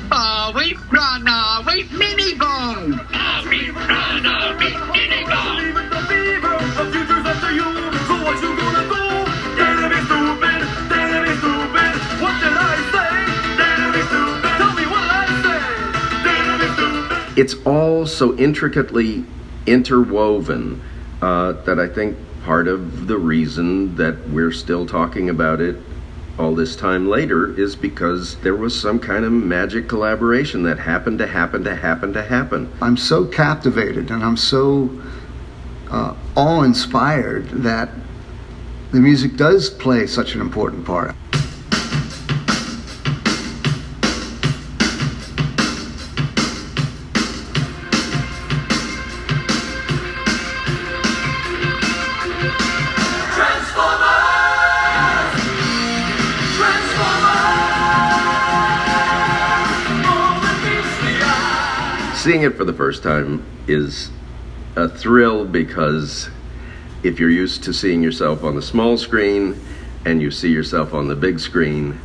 Ba 0.10 0.52
weep 0.56 0.78
grana 0.90 1.64
weep 1.66 1.88
minibon. 1.88 2.98
Ba 3.12 3.50
weep 3.50 3.74
grana 3.74 4.58
weep 4.60 4.74
minibon. 4.74 5.72
The 6.78 6.92
future's 6.92 7.26
up 7.26 7.40
to 7.42 7.56
you. 7.56 7.81
So 8.22 8.28
what 8.28 8.40
you 8.44 8.56
gonna 8.56 8.84
do? 8.88 9.56
Dare 9.58 9.76
to 9.82 9.90
be 9.90 10.00
stupid. 10.06 10.60
Dare 10.90 11.10
to 11.10 11.28
be 11.28 11.36
stupid. 11.40 11.92
What 12.22 12.36
did 12.40 12.54
I 12.54 12.76
say? 12.94 13.10
Dare 13.58 13.78
to 13.82 13.92
be 13.98 14.02
stupid. 14.06 14.52
Tell 14.62 14.74
me 14.76 14.86
what 14.86 15.06
I 15.10 15.26
say. 15.42 15.60
Dare 16.24 16.46
to 16.46 16.56
be 16.60 16.70
stupid. 16.76 17.40
it's 17.40 17.56
all 17.66 18.06
so 18.06 18.38
intricately 18.38 19.26
interwoven 19.66 20.84
uh, 21.24 21.54
that 21.64 21.80
I 21.80 21.88
think 21.88 22.16
part 22.44 22.68
of 22.68 23.08
the 23.08 23.18
reason 23.18 23.96
that 23.96 24.30
we're 24.30 24.52
still 24.52 24.86
talking 24.86 25.28
about 25.28 25.60
it 25.60 25.78
all 26.38 26.54
this 26.54 26.76
time 26.76 27.08
later 27.08 27.60
is 27.60 27.76
because 27.76 28.36
there 28.42 28.56
was 28.56 28.80
some 28.80 29.00
kind 29.00 29.26
of 29.26 29.32
magic 29.32 29.90
collaboration 29.90 30.62
that 30.64 30.78
happened 30.78 31.18
to 31.18 31.28
happen 31.28 31.64
to 31.64 31.76
happen 31.76 32.14
to 32.14 32.22
happen. 32.22 32.72
I'm 32.84 32.98
so 32.98 33.26
captivated 33.26 34.12
and 34.12 34.24
I'm 34.24 34.38
so 34.38 34.92
uh, 35.90 36.16
awe 36.36 36.62
inspired 36.62 37.50
that 37.50 37.90
the 38.92 39.00
music 39.00 39.38
does 39.38 39.70
play 39.70 40.06
such 40.06 40.36
an 40.36 40.42
important 40.42 40.86
part. 40.86 41.16
Seeing 62.14 62.44
it 62.44 62.56
for 62.56 62.66
the 62.66 62.74
first 62.74 63.02
time 63.02 63.44
is 63.68 64.12
a 64.76 64.88
thrill 64.88 65.46
because 65.46 66.30
if 67.04 67.20
you're 67.20 67.30
used 67.30 67.64
to 67.64 67.74
seeing 67.74 68.04
yourself 68.04 68.44
on 68.44 68.56
the 68.56 68.62
small 68.62 68.98
screen 68.98 69.60
and 70.06 70.22
you 70.22 70.32
see 70.32 70.52
yourself 70.52 70.94
on 70.94 71.08
the 71.08 71.16
big 71.16 71.40
screen, 71.40 72.00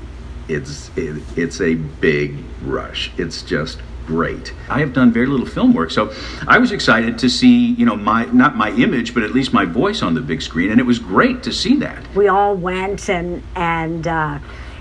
it's 0.48 0.90
it, 0.96 1.22
it's 1.36 1.60
a 1.60 1.74
big 1.74 2.38
rush. 2.62 3.10
It's 3.16 3.42
just 3.42 3.78
great. 4.06 4.54
I 4.68 4.78
have 4.78 4.92
done 4.92 5.12
very 5.12 5.26
little 5.26 5.46
film 5.46 5.74
work, 5.74 5.90
so 5.90 6.12
I 6.46 6.58
was 6.58 6.70
excited 6.70 7.18
to 7.18 7.28
see, 7.28 7.72
you 7.72 7.84
know, 7.84 7.96
my 7.96 8.24
not 8.26 8.56
my 8.56 8.70
image, 8.70 9.14
but 9.14 9.22
at 9.22 9.32
least 9.32 9.52
my 9.52 9.64
voice 9.64 10.02
on 10.02 10.14
the 10.14 10.20
big 10.20 10.40
screen, 10.42 10.70
and 10.70 10.80
it 10.80 10.84
was 10.84 10.98
great 10.98 11.42
to 11.42 11.52
see 11.52 11.76
that. 11.76 12.02
We 12.14 12.28
all 12.28 12.54
went 12.54 13.10
and 13.10 13.42
and 13.54 14.06
uh, 14.06 14.38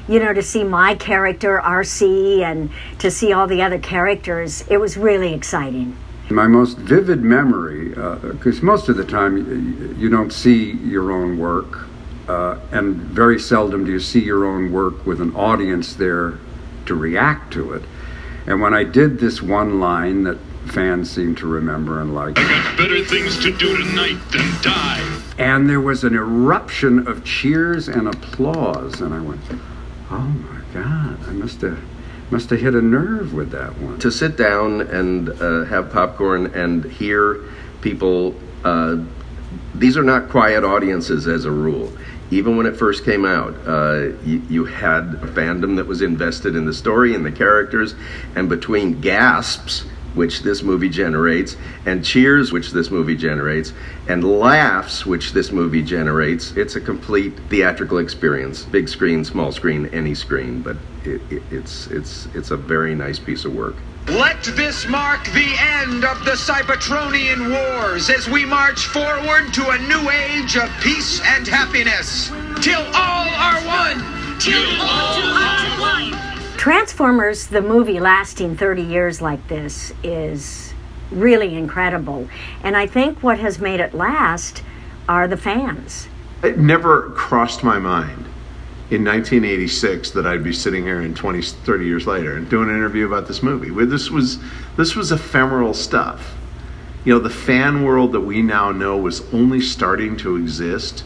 you 0.08 0.20
know 0.20 0.34
to 0.34 0.44
see 0.44 0.64
my 0.64 0.96
character 0.96 1.60
Arcee 1.60 2.42
and 2.42 2.70
to 3.00 3.10
see 3.10 3.34
all 3.34 3.48
the 3.48 3.62
other 3.62 3.80
characters. 3.80 4.64
It 4.70 4.78
was 4.78 4.98
really 4.98 5.34
exciting. 5.34 5.98
My 6.30 6.48
most 6.48 6.78
vivid 6.80 7.22
memory, 7.22 7.90
because 7.90 8.62
most 8.64 8.90
of 8.90 8.98
the 8.98 9.06
time 9.06 9.38
you, 9.38 9.96
you 9.98 10.10
don't 10.10 10.34
see 10.34 10.72
your 10.72 11.12
own 11.12 11.38
work, 11.38 11.86
uh, 12.28 12.58
and 12.72 12.96
very 12.96 13.40
seldom 13.40 13.86
do 13.86 13.92
you 13.92 14.00
see 14.00 14.24
your 14.24 14.46
own 14.46 14.72
work 14.72 15.06
with 15.06 15.22
an 15.22 15.36
audience 15.36 15.94
there 15.94 16.40
to 16.88 16.96
react 16.96 17.54
to 17.54 17.74
it. 17.74 17.84
And 18.48 18.60
when 18.60 18.74
I 18.74 18.84
did 18.84 19.20
this 19.20 19.42
one 19.42 19.80
line 19.80 20.24
that 20.24 20.38
fans 20.66 21.12
seem 21.12 21.36
to 21.36 21.46
remember 21.48 22.02
and 22.02 22.16
like, 22.16 22.34
Better 22.36 23.04
things 23.06 23.38
to 23.44 23.56
do 23.56 23.78
tonight 23.78 24.18
than 24.32 24.52
die. 24.64 25.22
and 25.38 25.70
there 25.70 25.82
was 25.82 26.04
an 26.04 26.16
eruption 26.16 27.08
of 27.08 27.24
cheers 27.24 27.88
and 27.88 28.08
applause, 28.08 29.00
and 29.00 29.14
I 29.14 29.20
went, 29.20 29.42
"Oh 30.10 30.18
my 30.18 30.62
God! 30.74 31.20
I 31.28 31.34
must 31.34 31.62
have 31.62 31.78
must 32.32 32.50
have 32.50 32.60
hit 32.60 32.74
a 32.76 32.82
nerve 32.82 33.34
with 33.34 33.52
that 33.52 33.78
one." 33.80 34.00
To 34.00 34.12
sit 34.12 34.38
down 34.38 34.82
and 34.82 35.30
uh, 35.30 35.66
have 35.66 35.92
popcorn 35.92 36.48
and 36.48 36.84
hear 36.86 37.40
people, 37.82 38.36
uh, 38.64 38.98
these 39.74 39.98
are 39.98 40.04
not 40.04 40.30
quiet 40.30 40.64
audiences 40.64 41.28
as 41.28 41.46
a 41.46 41.52
rule. 41.52 41.92
Even 42.32 42.58
when 42.58 42.66
it 42.66 42.76
first 42.76 43.06
came 43.06 43.24
out, 43.24 43.54
uh, 43.68 44.10
you, 44.26 44.42
you 44.50 44.66
had 44.66 45.04
a 45.22 45.28
fandom 45.28 45.76
that 45.76 45.86
was 45.86 46.02
invested 46.02 46.56
in 46.56 46.66
the 46.66 46.74
story 46.74 47.14
and 47.14 47.24
the 47.24 47.32
characters, 47.32 47.94
and 48.36 48.50
between 48.50 49.00
gasps, 49.00 49.86
which 50.16 50.42
this 50.42 50.64
movie 50.64 50.90
generates, 50.90 51.56
and 51.86 52.04
cheers, 52.04 52.52
which 52.52 52.72
this 52.72 52.90
movie 52.90 53.16
generates, 53.16 53.74
and 54.08 54.24
laughs, 54.24 55.06
which 55.06 55.34
this 55.34 55.52
movie 55.52 55.84
generates, 55.84 56.52
it's 56.52 56.76
a 56.76 56.82
complete 56.82 57.38
theatrical 57.50 57.98
experience. 57.98 58.64
Big 58.64 58.90
screen, 58.90 59.24
small 59.24 59.52
screen, 59.52 59.88
any 59.88 60.16
screen, 60.16 60.62
but 60.62 60.78
it, 61.04 61.22
it, 61.30 61.44
it's 61.52 61.88
it's 61.88 62.28
it's 62.34 62.52
a 62.52 62.58
very 62.58 62.96
nice 62.96 63.20
piece 63.20 63.46
of 63.46 63.54
work. 63.54 63.76
Let 64.08 64.44
this 64.44 64.88
mark 64.88 65.26
the 65.32 65.56
end 65.60 66.06
of 66.06 66.24
the 66.26 66.32
Cybertronian 66.32 67.50
Wars 67.50 68.10
as 68.12 68.30
we 68.30 68.46
march 68.46 68.86
forward 68.86 69.52
to 69.54 69.70
a 69.72 69.80
new 69.80 70.10
age 70.12 70.56
of 70.58 70.70
peace 70.82 71.22
and 71.26 71.48
happiness. 71.48 72.30
Till 72.62 72.82
all 72.94 73.28
are 73.28 73.62
one. 73.66 74.40
Till 74.40 74.80
all 74.80 75.22
are 75.24 75.82
one. 75.82 76.35
Transformers, 76.58 77.48
the 77.48 77.62
movie 77.62 78.00
lasting 78.00 78.58
30 78.58 78.82
years 78.82 79.22
like 79.22 79.48
this, 79.48 79.94
is 80.04 80.74
really 81.12 81.56
incredible. 81.56 82.28
And 82.64 82.76
I 82.76 82.88
think 82.88 83.22
what 83.22 83.40
has 83.40 83.60
made 83.60 83.80
it 83.80 83.94
last 83.94 84.64
are 85.08 85.28
the 85.28 85.38
fans. 85.38 86.08
It 86.44 86.58
never 86.58 87.12
crossed 87.12 87.64
my 87.64 87.80
mind 87.80 88.26
in 88.92 89.04
1986 89.04 90.12
that 90.12 90.28
I'd 90.28 90.44
be 90.44 90.54
sitting 90.54 90.84
here 90.84 91.02
in 91.02 91.16
20, 91.16 91.42
30 91.42 91.86
years 91.86 92.06
later 92.06 92.38
and 92.38 92.50
doing 92.50 92.70
an 92.70 92.76
interview 92.76 93.06
about 93.06 93.28
this 93.28 93.42
movie. 93.42 93.72
Where 93.72 93.86
this 93.86 94.10
was 94.10 94.40
this 94.78 94.96
was 94.96 95.12
ephemeral 95.12 95.74
stuff. 95.74 96.36
You 97.04 97.14
know, 97.14 97.20
the 97.20 97.30
fan 97.30 97.84
world 97.84 98.12
that 98.14 98.22
we 98.22 98.42
now 98.42 98.72
know 98.72 98.98
was 98.98 99.22
only 99.34 99.62
starting 99.62 100.18
to 100.18 100.36
exist, 100.36 101.04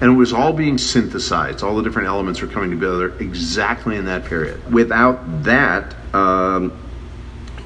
and 0.00 0.10
it 0.10 0.14
was 0.14 0.32
all 0.32 0.52
being 0.52 0.78
synthesized. 0.78 1.62
All 1.62 1.76
the 1.76 1.82
different 1.82 2.08
elements 2.08 2.40
were 2.40 2.48
coming 2.48 2.70
together 2.70 3.14
exactly 3.18 3.96
in 3.96 4.06
that 4.06 4.24
period. 4.24 4.72
Without 4.72 5.42
that, 5.44 5.94
um, 6.14 6.72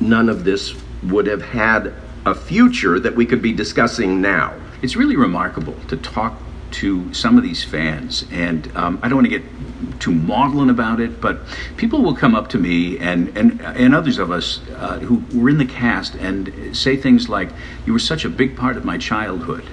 none 0.01 0.28
of 0.28 0.45
this 0.45 0.74
would 1.05 1.26
have 1.26 1.43
had 1.43 1.95
a 2.26 2.35
future 2.35 2.99
that 2.99 3.14
we 3.14 3.24
could 3.26 3.43
be 3.43 3.53
discussing 3.53 4.20
now. 4.20 4.55
It's 4.82 4.97
really 4.97 5.16
remarkable 5.16 5.76
to 5.89 5.97
talk 5.97 6.41
to 6.72 7.12
some 7.14 7.37
of 7.37 7.45
these 7.45 7.62
fans, 7.62 8.26
and 8.32 8.74
um, 8.76 8.99
I 9.01 9.09
don't 9.09 9.18
want 9.18 9.30
to 9.30 9.39
get 9.39 10.01
too 10.01 10.11
maudlin 10.11 10.70
about 10.70 10.99
it, 10.99 11.20
but 11.20 11.39
people 11.76 12.03
will 12.03 12.16
come 12.16 12.35
up 12.35 12.49
to 12.49 12.59
me 12.59 12.99
and 12.99 13.28
and 13.39 13.61
and 13.61 13.95
others 13.95 14.18
of 14.18 14.32
us 14.32 14.61
uh, 14.76 14.99
who 14.99 15.22
were 15.39 15.49
in 15.49 15.59
the 15.59 15.66
cast 15.66 16.16
and 16.16 16.76
say 16.76 16.97
things 16.97 17.28
like, 17.28 17.51
"You 17.87 17.93
were 17.93 18.01
such 18.01 18.24
a 18.24 18.28
big 18.28 18.57
part 18.57 18.76
of 18.76 18.85
my 18.85 18.99
childhood. 18.99 19.64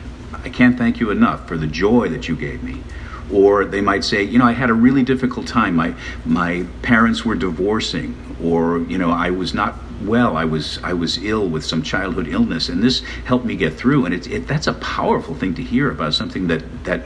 I 0.43 0.49
can't 0.49 0.77
thank 0.77 0.99
you 0.99 1.09
enough 1.11 1.47
for 1.47 1.57
the 1.57 1.67
joy 1.67 2.09
that 2.09 2.27
you 2.27 2.35
gave 2.35 2.63
me." 2.63 2.83
Or 3.31 3.63
they 3.63 3.79
might 3.79 4.03
say, 4.03 4.23
you 4.23 4.37
know, 4.39 4.45
I 4.45 4.51
had 4.51 4.69
a 4.69 4.73
really 4.73 5.03
difficult 5.03 5.47
time. 5.47 5.75
My 5.75 5.93
my 6.25 6.65
parents 6.81 7.23
were 7.23 7.35
divorcing, 7.35 8.15
or 8.43 8.79
you 8.79 8.97
know, 8.97 9.11
I 9.11 9.29
was 9.29 9.53
not 9.53 9.75
well. 10.03 10.35
I 10.35 10.45
was 10.45 10.79
I 10.83 10.93
was 10.93 11.17
ill 11.23 11.47
with 11.47 11.63
some 11.63 11.81
childhood 11.81 12.27
illness, 12.27 12.69
and 12.69 12.83
this 12.83 13.01
helped 13.25 13.45
me 13.45 13.55
get 13.55 13.75
through. 13.75 14.05
And 14.05 14.13
it's 14.13 14.27
it, 14.27 14.47
that's 14.47 14.67
a 14.67 14.73
powerful 14.73 15.33
thing 15.35 15.53
to 15.55 15.63
hear 15.63 15.89
about 15.89 16.13
something 16.13 16.47
that 16.47 16.83
that 16.83 17.05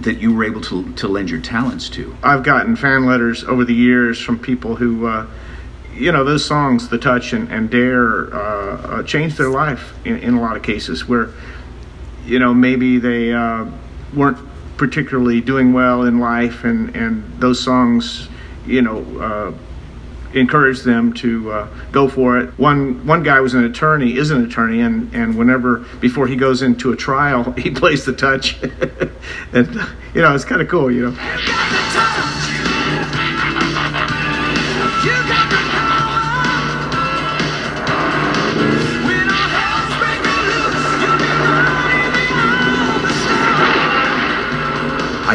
that 0.00 0.18
you 0.18 0.34
were 0.34 0.44
able 0.44 0.60
to 0.62 0.92
to 0.94 1.08
lend 1.08 1.30
your 1.30 1.40
talents 1.40 1.88
to. 1.90 2.14
I've 2.22 2.42
gotten 2.42 2.76
fan 2.76 3.06
letters 3.06 3.44
over 3.44 3.64
the 3.64 3.74
years 3.74 4.20
from 4.20 4.38
people 4.38 4.76
who, 4.76 5.06
uh, 5.06 5.26
you 5.94 6.12
know, 6.12 6.24
those 6.24 6.44
songs, 6.44 6.88
"The 6.88 6.98
Touch" 6.98 7.32
and, 7.32 7.50
and 7.50 7.70
"Dare," 7.70 8.34
uh, 8.34 8.38
uh, 8.38 9.02
changed 9.04 9.38
their 9.38 9.48
life 9.48 9.94
in, 10.04 10.18
in 10.18 10.34
a 10.34 10.40
lot 10.40 10.56
of 10.56 10.62
cases. 10.62 11.08
Where, 11.08 11.30
you 12.26 12.38
know, 12.38 12.52
maybe 12.52 12.98
they 12.98 13.32
uh, 13.32 13.66
weren't 14.14 14.38
particularly 14.76 15.40
doing 15.40 15.72
well 15.72 16.02
in 16.02 16.18
life, 16.18 16.64
and 16.64 16.94
and 16.94 17.40
those 17.40 17.62
songs, 17.62 18.28
you 18.66 18.82
know. 18.82 18.98
Uh, 19.20 19.52
encouraged 20.34 20.84
them 20.84 21.14
to 21.14 21.50
uh, 21.50 21.68
go 21.92 22.08
for 22.08 22.38
it. 22.38 22.50
One 22.58 23.06
one 23.06 23.22
guy 23.22 23.40
was 23.40 23.54
an 23.54 23.64
attorney, 23.64 24.16
is 24.16 24.30
an 24.30 24.44
attorney, 24.44 24.80
and 24.80 25.12
and 25.14 25.36
whenever 25.36 25.78
before 26.00 26.26
he 26.26 26.36
goes 26.36 26.62
into 26.62 26.92
a 26.92 26.96
trial, 26.96 27.52
he 27.58 27.70
plays 27.70 28.04
the 28.04 28.12
touch, 28.12 28.62
and 29.52 29.74
you 30.14 30.22
know 30.22 30.34
it's 30.34 30.44
kind 30.44 30.60
of 30.60 30.68
cool, 30.68 30.90
you 30.90 31.10
know. 31.10 32.12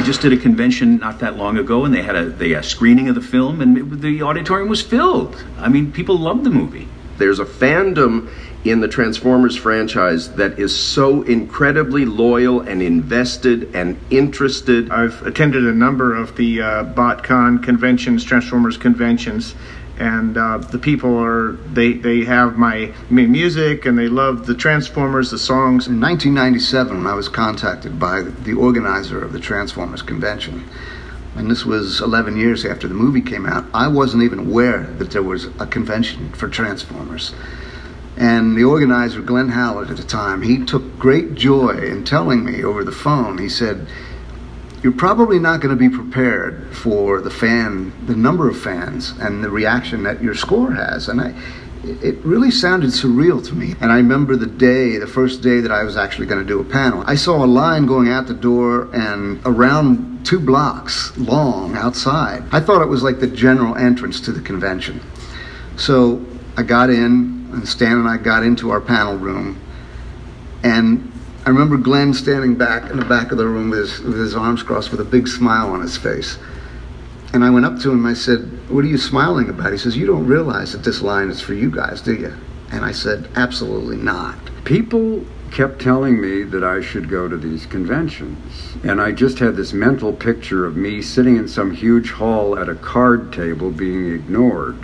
I 0.01 0.03
just 0.03 0.21
did 0.21 0.33
a 0.33 0.37
convention 0.37 0.97
not 0.97 1.19
that 1.19 1.37
long 1.37 1.59
ago, 1.59 1.85
and 1.85 1.93
they 1.93 2.01
had 2.01 2.15
a 2.15 2.25
they 2.25 2.53
a 2.53 2.63
screening 2.63 3.07
of 3.07 3.13
the 3.13 3.21
film, 3.21 3.61
and 3.61 3.77
it, 3.77 4.01
the 4.01 4.23
auditorium 4.23 4.67
was 4.67 4.81
filled. 4.81 5.45
I 5.59 5.69
mean, 5.69 5.91
people 5.91 6.17
loved 6.17 6.43
the 6.43 6.49
movie. 6.49 6.87
There's 7.19 7.37
a 7.37 7.45
fandom 7.45 8.27
in 8.63 8.79
the 8.79 8.87
Transformers 8.87 9.55
franchise 9.55 10.33
that 10.37 10.57
is 10.57 10.75
so 10.75 11.21
incredibly 11.21 12.05
loyal 12.05 12.61
and 12.61 12.81
invested 12.81 13.75
and 13.75 13.95
interested. 14.09 14.89
I've 14.89 15.21
attended 15.21 15.65
a 15.65 15.71
number 15.71 16.15
of 16.15 16.35
the 16.35 16.63
uh, 16.63 16.83
BotCon 16.83 17.61
conventions, 17.61 18.23
Transformers 18.23 18.77
conventions, 18.77 19.53
and 20.01 20.35
uh, 20.35 20.57
the 20.57 20.79
people 20.79 21.15
are 21.15 21.51
they 21.73 21.93
they 21.93 22.23
have 22.23 22.57
my, 22.57 22.91
my 23.11 23.21
music 23.21 23.85
and 23.85 23.99
they 23.99 24.07
love 24.07 24.47
the 24.47 24.55
Transformers, 24.55 25.29
the 25.29 25.37
songs. 25.37 25.87
In 25.87 26.01
1997, 26.01 26.97
when 26.97 27.05
I 27.05 27.13
was 27.13 27.29
contacted 27.29 27.99
by 27.99 28.21
the 28.23 28.53
organizer 28.53 29.23
of 29.23 29.31
the 29.31 29.39
Transformers 29.39 30.01
convention, 30.01 30.67
and 31.35 31.51
this 31.51 31.65
was 31.65 32.01
11 32.01 32.35
years 32.35 32.65
after 32.65 32.87
the 32.87 32.95
movie 32.95 33.21
came 33.21 33.45
out, 33.45 33.63
I 33.75 33.87
wasn't 33.89 34.23
even 34.23 34.39
aware 34.39 34.87
that 34.97 35.11
there 35.11 35.21
was 35.21 35.45
a 35.59 35.67
convention 35.67 36.31
for 36.31 36.49
Transformers. 36.49 37.35
And 38.17 38.57
the 38.57 38.63
organizer, 38.63 39.21
Glenn 39.21 39.49
Howard, 39.49 39.91
at 39.91 39.97
the 39.97 40.03
time, 40.03 40.41
he 40.41 40.65
took 40.65 40.97
great 40.97 41.35
joy 41.35 41.77
in 41.77 42.05
telling 42.05 42.43
me 42.43 42.63
over 42.63 42.83
the 42.83 42.91
phone. 42.91 43.37
He 43.37 43.49
said, 43.49 43.87
"You're 44.83 44.93
probably 44.93 45.39
not 45.39 45.61
going 45.61 45.77
to 45.77 45.79
be 45.79 45.89
prepared 45.89 46.75
for 46.75 47.21
the 47.21 47.29
fan, 47.29 47.93
the 48.05 48.15
number 48.15 48.49
of 48.49 48.59
fans, 48.59 49.13
and 49.19 49.43
the 49.43 49.49
reaction 49.49 50.03
that 50.03 50.21
your 50.21 50.35
score 50.35 50.71
has." 50.71 51.07
And 51.07 51.21
I, 51.21 51.33
it 51.83 52.17
really 52.23 52.51
sounded 52.51 52.91
surreal 52.91 53.45
to 53.47 53.55
me. 53.55 53.75
And 53.81 53.91
I 53.91 53.97
remember 53.97 54.35
the 54.35 54.45
day, 54.45 54.97
the 54.97 55.07
first 55.07 55.41
day 55.41 55.61
that 55.61 55.71
I 55.71 55.83
was 55.83 55.97
actually 55.97 56.27
going 56.27 56.41
to 56.41 56.47
do 56.47 56.59
a 56.59 56.63
panel. 56.63 57.03
I 57.07 57.15
saw 57.15 57.43
a 57.43 57.47
line 57.47 57.85
going 57.85 58.09
out 58.09 58.27
the 58.27 58.33
door 58.33 58.87
and 58.93 59.41
around 59.45 60.25
two 60.25 60.39
blocks 60.39 61.15
long 61.17 61.75
outside. 61.75 62.43
I 62.51 62.59
thought 62.59 62.81
it 62.81 62.87
was 62.87 63.01
like 63.01 63.19
the 63.19 63.27
general 63.27 63.75
entrance 63.75 64.21
to 64.21 64.31
the 64.31 64.41
convention. 64.41 65.01
So 65.77 66.23
I 66.57 66.63
got 66.63 66.89
in, 66.89 67.49
and 67.51 67.67
Stan 67.67 67.93
and 67.93 68.07
I 68.07 68.17
got 68.17 68.43
into 68.43 68.69
our 68.69 68.81
panel 68.81 69.17
room, 69.17 69.59
and 70.63 71.10
I 71.43 71.49
remember 71.49 71.77
Glenn 71.77 72.13
standing 72.13 72.53
back 72.53 72.91
in 72.91 72.99
the 72.99 73.05
back 73.05 73.31
of 73.31 73.39
the 73.39 73.47
room 73.47 73.71
with 73.71 73.79
his, 73.79 73.99
with 74.01 74.19
his 74.19 74.35
arms 74.35 74.61
crossed 74.61 74.91
with 74.91 74.99
a 74.99 75.05
big 75.05 75.27
smile 75.27 75.71
on 75.71 75.81
his 75.81 75.97
face. 75.97 76.37
And 77.33 77.43
I 77.43 77.49
went 77.49 77.65
up 77.65 77.79
to 77.79 77.89
him 77.89 78.05
and 78.05 78.07
I 78.07 78.13
said, 78.13 78.41
What 78.69 78.85
are 78.85 78.87
you 78.87 78.99
smiling 78.99 79.49
about? 79.49 79.71
He 79.71 79.79
says, 79.79 79.97
You 79.97 80.05
don't 80.05 80.27
realize 80.27 80.71
that 80.73 80.83
this 80.83 81.01
line 81.01 81.29
is 81.29 81.41
for 81.41 81.55
you 81.55 81.71
guys, 81.71 81.99
do 81.99 82.13
you? 82.13 82.31
And 82.71 82.85
I 82.85 82.91
said, 82.91 83.27
Absolutely 83.35 83.97
not. 83.97 84.37
People 84.65 85.25
kept 85.49 85.81
telling 85.81 86.21
me 86.21 86.43
that 86.43 86.63
I 86.63 86.79
should 86.79 87.09
go 87.09 87.27
to 87.27 87.37
these 87.37 87.65
conventions. 87.65 88.77
And 88.83 89.01
I 89.01 89.11
just 89.11 89.39
had 89.39 89.55
this 89.55 89.73
mental 89.73 90.13
picture 90.13 90.67
of 90.67 90.77
me 90.77 91.01
sitting 91.01 91.37
in 91.37 91.47
some 91.47 91.71
huge 91.71 92.11
hall 92.11 92.59
at 92.59 92.69
a 92.69 92.75
card 92.75 93.33
table 93.33 93.71
being 93.71 94.13
ignored. 94.13 94.77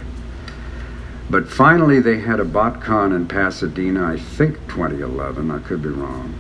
But 1.30 1.48
finally, 1.48 2.00
they 2.00 2.20
had 2.22 2.40
a 2.40 2.46
BotCon 2.46 3.16
in 3.16 3.28
Pasadena, 3.28 4.12
I 4.12 4.18
think 4.18 4.56
2011, 4.70 5.52
I 5.52 5.60
could 5.60 5.84
be 5.84 5.90
wrong. 5.90 6.34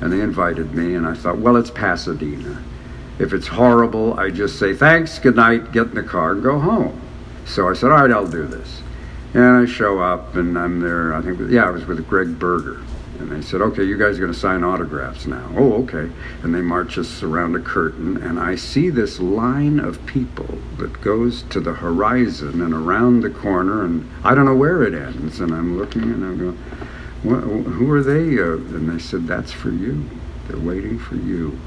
And 0.00 0.12
they 0.12 0.20
invited 0.20 0.74
me, 0.74 0.94
and 0.94 1.06
I 1.06 1.14
thought, 1.14 1.38
well, 1.38 1.56
it's 1.56 1.70
Pasadena. 1.70 2.62
If 3.18 3.32
it's 3.32 3.48
horrible, 3.48 4.18
I 4.18 4.30
just 4.30 4.58
say 4.58 4.74
thanks, 4.74 5.18
good 5.18 5.36
night, 5.36 5.72
get 5.72 5.88
in 5.88 5.94
the 5.94 6.04
car, 6.04 6.32
and 6.32 6.42
go 6.42 6.58
home. 6.58 7.00
So 7.46 7.68
I 7.68 7.72
said, 7.72 7.90
all 7.90 8.00
right, 8.00 8.10
I'll 8.10 8.28
do 8.28 8.46
this. 8.46 8.82
And 9.34 9.42
I 9.42 9.66
show 9.66 10.00
up, 10.00 10.36
and 10.36 10.56
I'm 10.56 10.80
there, 10.80 11.12
I 11.14 11.20
think, 11.20 11.40
yeah, 11.50 11.66
I 11.66 11.70
was 11.70 11.84
with 11.86 12.06
Gregg 12.06 12.38
Berger. 12.38 12.80
And 13.18 13.32
they 13.32 13.42
said, 13.42 13.60
okay, 13.60 13.82
you 13.82 13.98
guys 13.98 14.16
are 14.16 14.20
going 14.20 14.32
to 14.32 14.38
sign 14.38 14.62
autographs 14.62 15.26
now. 15.26 15.50
Oh, 15.56 15.82
okay. 15.82 16.08
And 16.44 16.54
they 16.54 16.60
march 16.60 16.96
us 16.98 17.24
around 17.24 17.56
a 17.56 17.60
curtain, 17.60 18.16
and 18.18 18.38
I 18.38 18.54
see 18.54 18.90
this 18.90 19.18
line 19.18 19.80
of 19.80 20.06
people 20.06 20.58
that 20.76 21.00
goes 21.00 21.42
to 21.50 21.58
the 21.58 21.72
horizon 21.72 22.62
and 22.62 22.72
around 22.72 23.22
the 23.22 23.30
corner, 23.30 23.84
and 23.84 24.08
I 24.22 24.36
don't 24.36 24.44
know 24.44 24.54
where 24.54 24.84
it 24.84 24.94
ends. 24.94 25.40
And 25.40 25.52
I'm 25.52 25.76
looking, 25.76 26.02
and 26.02 26.24
I'm 26.24 26.38
going, 26.38 26.58
what, 27.22 27.40
who 27.40 27.90
are 27.92 28.02
they? 28.02 28.38
Uh, 28.38 28.56
and 28.56 28.88
they 28.88 28.98
said, 28.98 29.26
that's 29.26 29.52
for 29.52 29.70
you. 29.70 30.08
They're 30.46 30.58
waiting 30.58 30.98
for 30.98 31.16
you. 31.16 31.58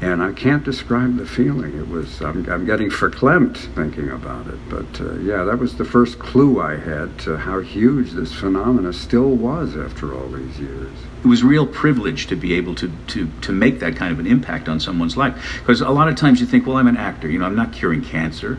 And 0.00 0.22
I 0.22 0.32
can't 0.32 0.62
describe 0.64 1.16
the 1.16 1.24
feeling. 1.24 1.78
It 1.78 1.88
was, 1.88 2.20
I'm, 2.20 2.48
I'm 2.50 2.66
getting 2.66 2.90
verklempt 2.90 3.74
thinking 3.74 4.10
about 4.10 4.46
it. 4.48 4.58
But 4.68 5.00
uh, 5.00 5.14
yeah, 5.14 5.44
that 5.44 5.58
was 5.58 5.76
the 5.76 5.84
first 5.84 6.18
clue 6.18 6.60
I 6.60 6.76
had 6.76 7.18
to 7.20 7.38
how 7.38 7.60
huge 7.60 8.10
this 8.10 8.32
phenomena 8.34 8.92
still 8.92 9.30
was 9.30 9.76
after 9.76 10.14
all 10.14 10.28
these 10.28 10.60
years. 10.60 10.92
It 11.24 11.28
was 11.28 11.42
real 11.42 11.66
privilege 11.66 12.26
to 12.26 12.36
be 12.36 12.52
able 12.52 12.74
to, 12.74 12.92
to, 13.08 13.30
to 13.40 13.52
make 13.52 13.80
that 13.80 13.96
kind 13.96 14.12
of 14.12 14.18
an 14.18 14.26
impact 14.26 14.68
on 14.68 14.78
someone's 14.78 15.16
life. 15.16 15.58
Because 15.60 15.80
a 15.80 15.88
lot 15.88 16.08
of 16.08 16.16
times 16.16 16.38
you 16.38 16.46
think, 16.46 16.66
well, 16.66 16.76
I'm 16.76 16.88
an 16.88 16.98
actor, 16.98 17.30
you 17.30 17.38
know, 17.38 17.46
I'm 17.46 17.56
not 17.56 17.72
curing 17.72 18.02
cancer, 18.02 18.58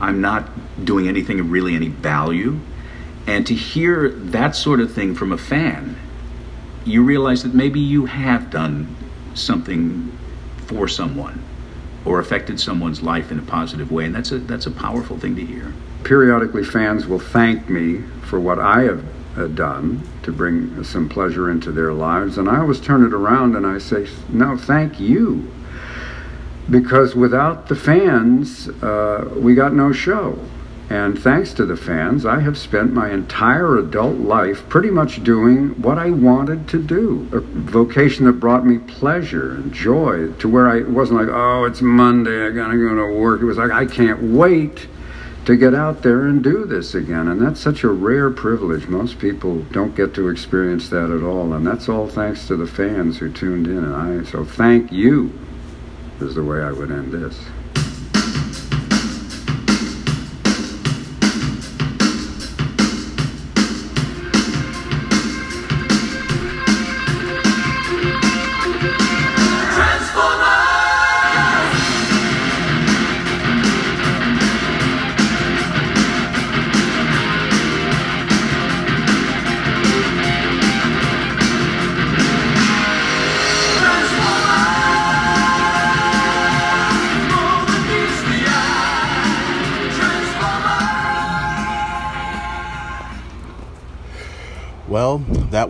I'm 0.00 0.22
not 0.22 0.48
doing 0.82 1.06
anything 1.06 1.38
of 1.38 1.50
really 1.50 1.74
any 1.74 1.88
value. 1.88 2.60
And 3.28 3.46
to 3.46 3.54
hear 3.54 4.08
that 4.08 4.56
sort 4.56 4.80
of 4.80 4.92
thing 4.92 5.14
from 5.14 5.32
a 5.32 5.38
fan, 5.38 5.96
you 6.84 7.04
realize 7.04 7.42
that 7.42 7.52
maybe 7.54 7.78
you 7.78 8.06
have 8.06 8.50
done 8.50 8.96
something 9.34 10.16
for 10.66 10.88
someone 10.88 11.44
or 12.06 12.18
affected 12.20 12.58
someone's 12.58 13.02
life 13.02 13.30
in 13.30 13.38
a 13.38 13.42
positive 13.42 13.92
way 13.92 14.06
and 14.06 14.14
that's 14.14 14.32
a 14.32 14.38
that's 14.38 14.66
a 14.66 14.70
powerful 14.70 15.18
thing 15.18 15.36
to 15.36 15.44
hear 15.44 15.72
Periodically, 16.04 16.64
fans 16.64 17.06
will 17.06 17.18
thank 17.18 17.68
me 17.68 18.02
for 18.22 18.38
what 18.40 18.58
I 18.58 18.82
have 18.82 19.04
uh, 19.36 19.46
done 19.48 20.08
to 20.22 20.32
bring 20.32 20.82
some 20.84 21.08
pleasure 21.08 21.50
into 21.50 21.72
their 21.72 21.92
lives, 21.92 22.38
and 22.38 22.48
I 22.48 22.58
always 22.60 22.80
turn 22.80 23.04
it 23.04 23.12
around 23.12 23.56
and 23.56 23.66
I 23.66 23.78
say, 23.78 24.08
no, 24.28 24.56
thank 24.56 25.00
you. 25.00 25.52
Because 26.70 27.14
without 27.14 27.68
the 27.68 27.76
fans, 27.76 28.68
uh, 28.82 29.28
we 29.36 29.54
got 29.54 29.74
no 29.74 29.92
show. 29.92 30.38
And 30.90 31.18
thanks 31.18 31.52
to 31.54 31.66
the 31.66 31.76
fans, 31.76 32.24
I 32.24 32.40
have 32.40 32.56
spent 32.56 32.94
my 32.94 33.10
entire 33.10 33.76
adult 33.76 34.16
life 34.16 34.66
pretty 34.70 34.88
much 34.88 35.22
doing 35.22 35.80
what 35.82 35.98
I 35.98 36.08
wanted 36.10 36.66
to 36.68 36.82
do. 36.82 37.28
A 37.32 37.40
vocation 37.40 38.24
that 38.24 38.40
brought 38.40 38.64
me 38.64 38.78
pleasure 38.78 39.52
and 39.52 39.72
joy 39.72 40.32
to 40.34 40.48
where 40.48 40.66
I 40.66 40.80
wasn't 40.80 41.20
like, 41.20 41.28
oh, 41.30 41.64
it's 41.64 41.82
Monday, 41.82 42.46
I 42.46 42.50
gotta 42.50 42.78
go 42.78 42.94
to 42.94 43.18
work. 43.18 43.42
It 43.42 43.44
was 43.44 43.58
like, 43.58 43.70
I 43.70 43.84
can't 43.84 44.22
wait 44.22 44.88
to 45.44 45.56
get 45.56 45.74
out 45.74 46.02
there 46.02 46.26
and 46.26 46.42
do 46.42 46.64
this 46.64 46.94
again. 46.94 47.28
And 47.28 47.40
that's 47.40 47.60
such 47.60 47.84
a 47.84 47.88
rare 47.88 48.30
privilege. 48.30 48.86
Most 48.86 49.18
people 49.18 49.60
don't 49.72 49.94
get 49.94 50.14
to 50.14 50.28
experience 50.28 50.88
that 50.88 51.10
at 51.10 51.22
all. 51.22 51.52
And 51.52 51.66
that's 51.66 51.88
all 51.88 52.08
thanks 52.08 52.46
to 52.48 52.56
the 52.56 52.66
fans 52.66 53.18
who 53.18 53.30
tuned 53.30 53.66
in. 53.66 53.84
And 53.84 53.94
I, 53.94 54.24
so 54.24 54.44
thank 54.44 54.90
you 54.90 55.38
is 56.20 56.34
the 56.34 56.42
way 56.42 56.62
I 56.62 56.72
would 56.72 56.90
end 56.90 57.12
this. 57.12 57.38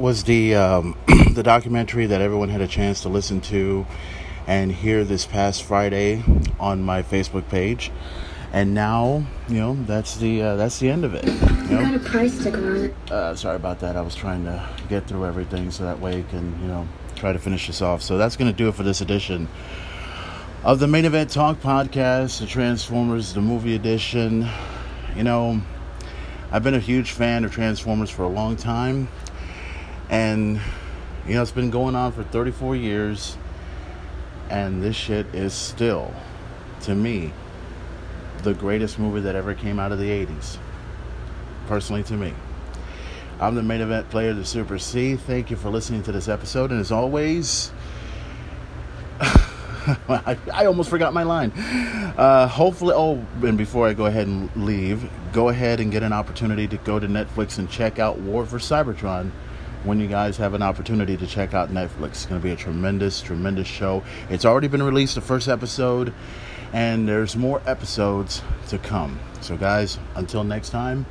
Was 0.08 0.24
the 0.24 0.54
um, 0.54 0.96
the 1.34 1.42
documentary 1.42 2.06
that 2.06 2.22
everyone 2.22 2.48
had 2.48 2.62
a 2.62 2.66
chance 2.66 3.02
to 3.02 3.10
listen 3.10 3.42
to 3.42 3.86
and 4.46 4.72
hear 4.72 5.04
this 5.04 5.26
past 5.26 5.62
Friday 5.62 6.24
on 6.58 6.82
my 6.82 7.02
Facebook 7.02 7.46
page. 7.50 7.92
And 8.50 8.72
now, 8.72 9.26
you 9.48 9.60
know, 9.60 9.74
that's 9.84 10.16
the 10.16 10.40
uh, 10.40 10.56
that's 10.56 10.78
the 10.78 10.88
end 10.88 11.04
of 11.04 11.12
it. 11.12 11.26
You 11.26 11.76
know? 11.76 11.82
got 11.82 11.94
a 11.94 11.98
price 11.98 12.32
sticker 12.32 12.70
on 12.70 12.76
it. 12.86 12.94
Uh, 13.10 13.36
sorry 13.36 13.56
about 13.56 13.80
that. 13.80 13.96
I 13.96 14.00
was 14.00 14.14
trying 14.14 14.44
to 14.44 14.66
get 14.88 15.06
through 15.06 15.26
everything 15.26 15.70
so 15.70 15.84
that 15.84 16.00
way 16.00 16.16
you 16.16 16.24
can, 16.30 16.58
you 16.62 16.68
know, 16.68 16.88
try 17.14 17.34
to 17.34 17.38
finish 17.38 17.66
this 17.66 17.82
off. 17.82 18.00
So 18.00 18.16
that's 18.16 18.34
going 18.34 18.50
to 18.50 18.56
do 18.56 18.68
it 18.68 18.74
for 18.74 18.84
this 18.84 19.02
edition 19.02 19.46
of 20.64 20.78
the 20.78 20.86
Main 20.86 21.04
Event 21.04 21.28
Talk 21.28 21.60
podcast, 21.60 22.40
the 22.40 22.46
Transformers, 22.46 23.34
the 23.34 23.42
movie 23.42 23.74
edition. 23.74 24.48
You 25.14 25.24
know, 25.24 25.60
I've 26.50 26.62
been 26.62 26.74
a 26.74 26.80
huge 26.80 27.10
fan 27.10 27.44
of 27.44 27.52
Transformers 27.52 28.08
for 28.08 28.22
a 28.22 28.28
long 28.28 28.56
time. 28.56 29.08
And, 30.10 30.60
you 31.26 31.34
know, 31.34 31.42
it's 31.42 31.50
been 31.50 31.70
going 31.70 31.94
on 31.94 32.12
for 32.12 32.22
34 32.22 32.76
years. 32.76 33.36
And 34.50 34.82
this 34.82 34.96
shit 34.96 35.26
is 35.34 35.52
still, 35.52 36.14
to 36.82 36.94
me, 36.94 37.32
the 38.42 38.54
greatest 38.54 38.98
movie 38.98 39.20
that 39.20 39.34
ever 39.34 39.54
came 39.54 39.78
out 39.78 39.92
of 39.92 39.98
the 39.98 40.08
80s. 40.08 40.56
Personally, 41.66 42.02
to 42.04 42.14
me. 42.14 42.32
I'm 43.40 43.54
the 43.54 43.62
main 43.62 43.80
event 43.80 44.08
player, 44.10 44.30
of 44.30 44.36
the 44.36 44.44
Super 44.44 44.78
C. 44.78 45.16
Thank 45.16 45.50
you 45.50 45.56
for 45.56 45.68
listening 45.68 46.02
to 46.04 46.12
this 46.12 46.28
episode. 46.28 46.70
And 46.72 46.80
as 46.80 46.90
always, 46.90 47.70
I, 49.20 50.36
I 50.52 50.66
almost 50.66 50.90
forgot 50.90 51.12
my 51.12 51.22
line. 51.22 51.52
Uh, 52.16 52.48
hopefully, 52.48 52.94
oh, 52.96 53.24
and 53.42 53.56
before 53.56 53.86
I 53.86 53.92
go 53.92 54.06
ahead 54.06 54.26
and 54.26 54.50
leave, 54.56 55.08
go 55.32 55.50
ahead 55.50 55.78
and 55.78 55.92
get 55.92 56.02
an 56.02 56.12
opportunity 56.12 56.66
to 56.68 56.78
go 56.78 56.98
to 56.98 57.06
Netflix 57.06 57.58
and 57.58 57.70
check 57.70 57.98
out 57.98 58.18
War 58.18 58.44
for 58.44 58.58
Cybertron 58.58 59.30
when 59.84 60.00
you 60.00 60.06
guys 60.06 60.36
have 60.36 60.54
an 60.54 60.62
opportunity 60.62 61.16
to 61.16 61.26
check 61.26 61.54
out 61.54 61.70
Netflix. 61.70 62.08
It's 62.08 62.26
going 62.26 62.40
to 62.40 62.44
be 62.44 62.52
a 62.52 62.56
tremendous, 62.56 63.20
tremendous 63.20 63.66
show. 63.66 64.02
It's 64.28 64.44
already 64.44 64.68
been 64.68 64.82
released, 64.82 65.14
the 65.14 65.20
first 65.20 65.48
episode, 65.48 66.12
and 66.72 67.08
there's 67.08 67.36
more 67.36 67.62
episodes 67.66 68.42
to 68.68 68.78
come. 68.78 69.18
So, 69.40 69.56
guys, 69.56 69.98
until 70.14 70.44
next 70.44 70.70
time, 70.70 71.06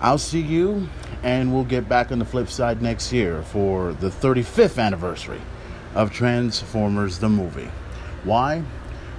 I'll 0.00 0.18
see 0.18 0.40
you, 0.40 0.88
and 1.22 1.54
we'll 1.54 1.64
get 1.64 1.88
back 1.88 2.12
on 2.12 2.18
the 2.18 2.24
flip 2.24 2.48
side 2.48 2.82
next 2.82 3.12
year 3.12 3.42
for 3.42 3.94
the 3.94 4.10
35th 4.10 4.78
anniversary 4.78 5.40
of 5.94 6.12
Transformers 6.12 7.18
the 7.18 7.28
movie. 7.28 7.70
Why? 8.24 8.62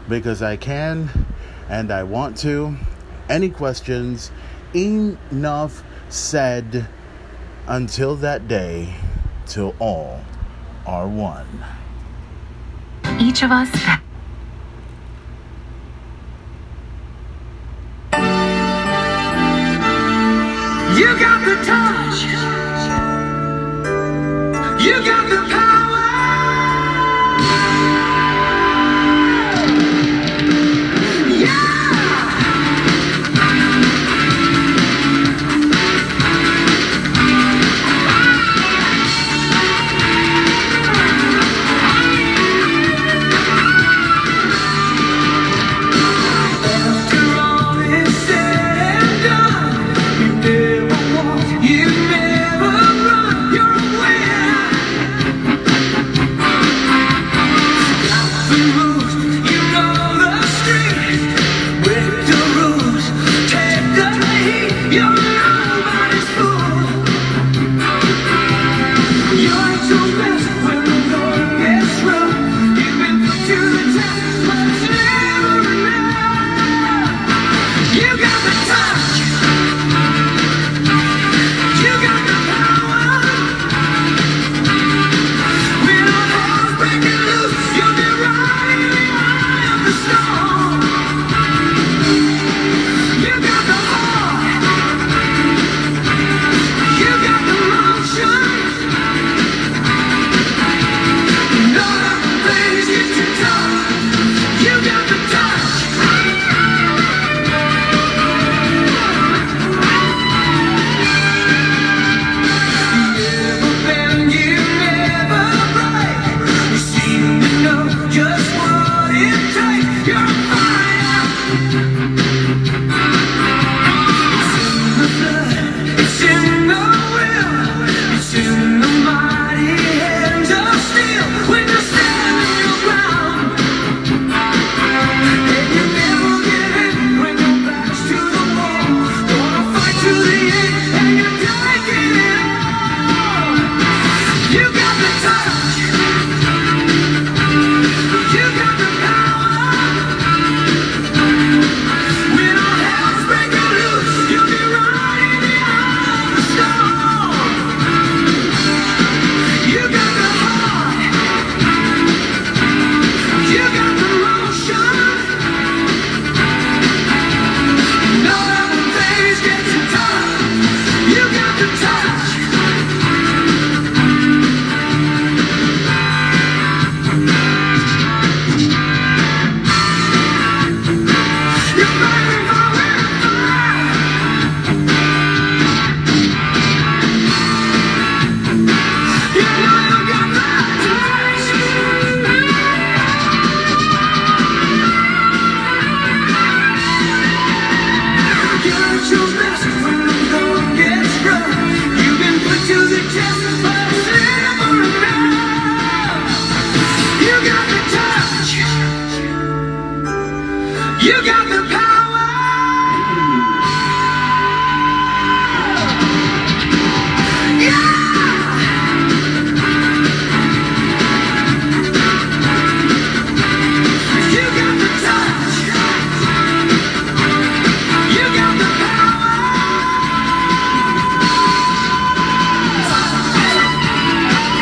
Because 0.07 0.41
I 0.41 0.57
can 0.57 1.09
and 1.69 1.91
I 1.91 2.03
want 2.03 2.37
to. 2.37 2.75
Any 3.29 3.49
questions? 3.49 4.31
Enough 4.73 5.83
said. 6.09 6.87
Until 7.67 8.15
that 8.17 8.47
day, 8.47 8.93
till 9.47 9.75
all 9.79 10.21
are 10.85 11.07
one. 11.07 11.65
Each 13.19 13.41
of 13.41 13.49
us 13.49 13.71
You 20.95 21.07
got 21.19 21.43
the 21.43 21.55
touch. 21.65 22.64